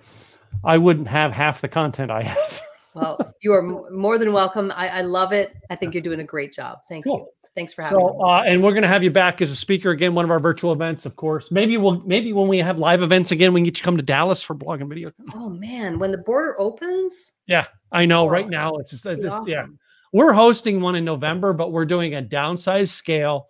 I 0.64 0.78
wouldn't 0.78 1.08
have 1.08 1.32
half 1.32 1.60
the 1.60 1.68
content 1.68 2.10
I 2.10 2.22
have. 2.22 2.62
Well, 2.94 3.18
you 3.40 3.52
are 3.52 3.62
more 3.62 4.18
than 4.18 4.32
welcome. 4.32 4.72
I, 4.74 4.88
I 4.88 5.00
love 5.02 5.32
it. 5.32 5.54
I 5.70 5.76
think 5.76 5.94
you're 5.94 6.02
doing 6.02 6.20
a 6.20 6.24
great 6.24 6.52
job. 6.52 6.78
Thank 6.88 7.06
you. 7.06 7.26
Thanks 7.56 7.72
for 7.72 7.82
having 7.82 7.98
So, 7.98 8.08
me. 8.14 8.18
uh, 8.22 8.42
and 8.42 8.62
we're 8.62 8.70
going 8.72 8.82
to 8.82 8.88
have 8.88 9.02
you 9.02 9.10
back 9.10 9.42
as 9.42 9.50
a 9.50 9.56
speaker 9.56 9.90
again, 9.90 10.14
one 10.14 10.24
of 10.24 10.30
our 10.30 10.38
virtual 10.38 10.72
events, 10.72 11.04
of 11.04 11.16
course. 11.16 11.50
Maybe 11.50 11.76
we'll, 11.76 12.00
maybe 12.06 12.32
when 12.32 12.46
we 12.46 12.58
have 12.58 12.78
live 12.78 13.02
events 13.02 13.32
again, 13.32 13.52
we 13.52 13.58
can 13.60 13.64
get 13.64 13.70
you 13.70 13.80
to 13.80 13.82
come 13.82 13.96
to 13.96 14.02
Dallas 14.02 14.40
for 14.40 14.54
blog 14.54 14.80
and 14.80 14.88
video. 14.88 15.10
Oh 15.34 15.48
man, 15.48 15.98
when 15.98 16.12
the 16.12 16.18
border 16.18 16.54
opens, 16.60 17.32
Yeah, 17.46 17.66
I 17.90 18.06
know. 18.06 18.28
Right 18.28 18.44
Oh, 18.44 18.48
now, 18.48 18.76
it's 18.76 18.92
just, 18.92 19.04
it's 19.06 19.22
just 19.22 19.48
yeah. 19.48 19.66
We're 20.12 20.32
hosting 20.32 20.80
one 20.80 20.94
in 20.96 21.04
November, 21.04 21.52
but 21.52 21.72
we're 21.72 21.84
doing 21.86 22.14
a 22.14 22.22
downsized 22.22 22.88
scale 22.90 23.48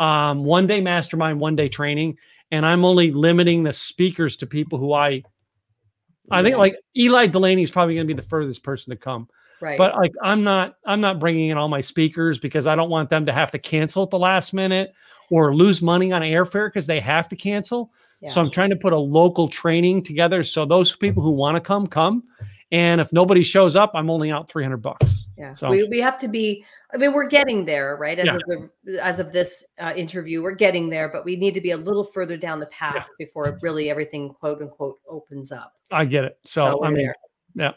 um, 0.00 0.44
one 0.44 0.66
day 0.66 0.80
mastermind, 0.80 1.38
one 1.38 1.54
day 1.54 1.68
training, 1.68 2.16
and 2.50 2.66
I'm 2.66 2.84
only 2.84 3.12
limiting 3.12 3.62
the 3.62 3.72
speakers 3.72 4.36
to 4.38 4.46
people 4.46 4.78
who 4.78 4.92
I. 4.92 5.22
I 6.30 6.42
think 6.42 6.56
like 6.56 6.76
Eli 6.96 7.26
Delaney 7.26 7.62
is 7.62 7.70
probably 7.70 7.94
going 7.96 8.06
to 8.06 8.14
be 8.14 8.18
the 8.18 8.26
furthest 8.26 8.62
person 8.62 8.90
to 8.90 8.96
come, 8.96 9.28
Right. 9.62 9.78
but 9.78 9.94
like 9.96 10.12
I'm 10.22 10.42
not. 10.42 10.76
I'm 10.84 11.00
not 11.00 11.18
bringing 11.20 11.50
in 11.50 11.56
all 11.56 11.68
my 11.68 11.80
speakers 11.80 12.38
because 12.38 12.66
I 12.66 12.74
don't 12.74 12.90
want 12.90 13.08
them 13.08 13.24
to 13.26 13.32
have 13.32 13.50
to 13.52 13.58
cancel 13.58 14.02
at 14.02 14.10
the 14.10 14.18
last 14.18 14.52
minute 14.52 14.92
or 15.30 15.54
lose 15.54 15.80
money 15.80 16.12
on 16.12 16.20
airfare 16.22 16.66
because 16.68 16.86
they 16.86 17.00
have 17.00 17.28
to 17.30 17.36
cancel. 17.36 17.92
So 18.26 18.40
I'm 18.40 18.50
trying 18.50 18.70
to 18.70 18.76
put 18.76 18.92
a 18.92 18.98
local 18.98 19.48
training 19.48 20.04
together. 20.04 20.44
So 20.44 20.64
those 20.64 20.94
people 20.94 21.24
who 21.24 21.30
want 21.32 21.56
to 21.56 21.60
come, 21.60 21.88
come. 21.88 22.22
And 22.70 23.00
if 23.00 23.12
nobody 23.12 23.42
shows 23.42 23.74
up, 23.74 23.90
I'm 23.94 24.08
only 24.10 24.30
out 24.30 24.48
300 24.48 24.76
bucks. 24.78 25.26
Yeah, 25.36 25.54
So- 25.54 25.68
we, 25.68 25.84
we 25.88 25.98
have 26.00 26.18
to 26.18 26.28
be. 26.28 26.64
I 26.94 26.98
mean, 26.98 27.12
we're 27.14 27.26
getting 27.28 27.64
there, 27.64 27.96
right? 27.96 28.18
As 28.18 28.26
Yeah. 28.26 28.34
of 28.36 28.40
the 28.84 29.04
as 29.04 29.18
of 29.18 29.32
this 29.32 29.66
uh, 29.80 29.92
interview, 29.96 30.40
we're 30.42 30.54
getting 30.54 30.88
there, 30.88 31.08
but 31.08 31.24
we 31.24 31.34
need 31.36 31.54
to 31.54 31.60
be 31.60 31.72
a 31.72 31.76
little 31.76 32.04
further 32.04 32.36
down 32.36 32.60
the 32.60 32.66
path 32.66 33.08
before 33.18 33.58
really 33.60 33.90
everything 33.90 34.28
"quote 34.30 34.60
unquote" 34.62 34.98
opens 35.08 35.50
up. 35.50 35.72
I 35.90 36.04
get 36.04 36.24
it. 36.24 36.38
So, 36.44 36.62
So 36.62 36.84
I 36.84 36.88
mean, 36.90 37.04
there. 37.04 37.14
yeah. 37.56 37.72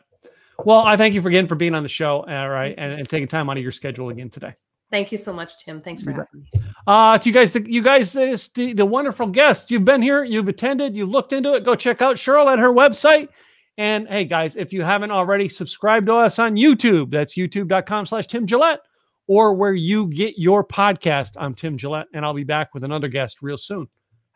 Well, 0.63 0.79
I 0.79 0.95
thank 0.95 1.13
you 1.13 1.21
for 1.21 1.29
again 1.29 1.47
for 1.47 1.55
being 1.55 1.75
on 1.75 1.83
the 1.83 1.89
show. 1.89 2.25
All 2.27 2.49
right. 2.49 2.73
And, 2.77 2.93
and 2.93 3.09
taking 3.09 3.27
time 3.27 3.49
out 3.49 3.57
of 3.57 3.63
your 3.63 3.71
schedule 3.71 4.09
again 4.09 4.29
today. 4.29 4.53
Thank 4.91 5.11
you 5.11 5.17
so 5.17 5.33
much, 5.33 5.57
Tim. 5.63 5.81
Thanks 5.81 6.01
for 6.01 6.11
having 6.11 6.27
me. 6.33 6.61
Uh, 6.85 7.17
to 7.17 7.27
you 7.27 7.33
guys, 7.33 7.51
the, 7.51 7.69
you 7.69 7.81
guys, 7.81 8.13
this, 8.13 8.49
the, 8.49 8.73
the 8.73 8.85
wonderful 8.85 9.27
guests, 9.27 9.71
you've 9.71 9.83
been 9.83 10.01
here, 10.01 10.23
you've 10.23 10.47
attended, 10.47 10.95
you've 10.95 11.09
looked 11.09 11.33
into 11.33 11.53
it. 11.55 11.65
Go 11.65 11.75
check 11.75 12.01
out 12.01 12.15
Cheryl 12.17 12.51
at 12.51 12.59
her 12.59 12.69
website. 12.69 13.29
And 13.77 14.07
hey, 14.07 14.23
guys, 14.23 14.55
if 14.55 14.71
you 14.71 14.83
haven't 14.83 15.11
already, 15.11 15.49
subscribe 15.49 16.05
to 16.05 16.13
us 16.13 16.39
on 16.39 16.55
YouTube. 16.55 17.11
That's 17.11 17.35
youtube.com 17.35 18.05
slash 18.05 18.27
Tim 18.27 18.45
Gillette 18.45 18.79
or 19.27 19.53
where 19.53 19.73
you 19.73 20.07
get 20.07 20.37
your 20.37 20.63
podcast. 20.63 21.31
I'm 21.37 21.55
Tim 21.55 21.77
Gillette, 21.77 22.07
and 22.13 22.23
I'll 22.23 22.33
be 22.33 22.43
back 22.43 22.73
with 22.73 22.83
another 22.83 23.07
guest 23.07 23.41
real 23.41 23.57
soon. 23.57 23.87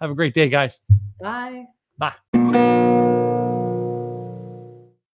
Have 0.02 0.10
a 0.10 0.16
great 0.16 0.34
day, 0.34 0.50
guys. 0.50 0.80
Bye. 1.22 1.66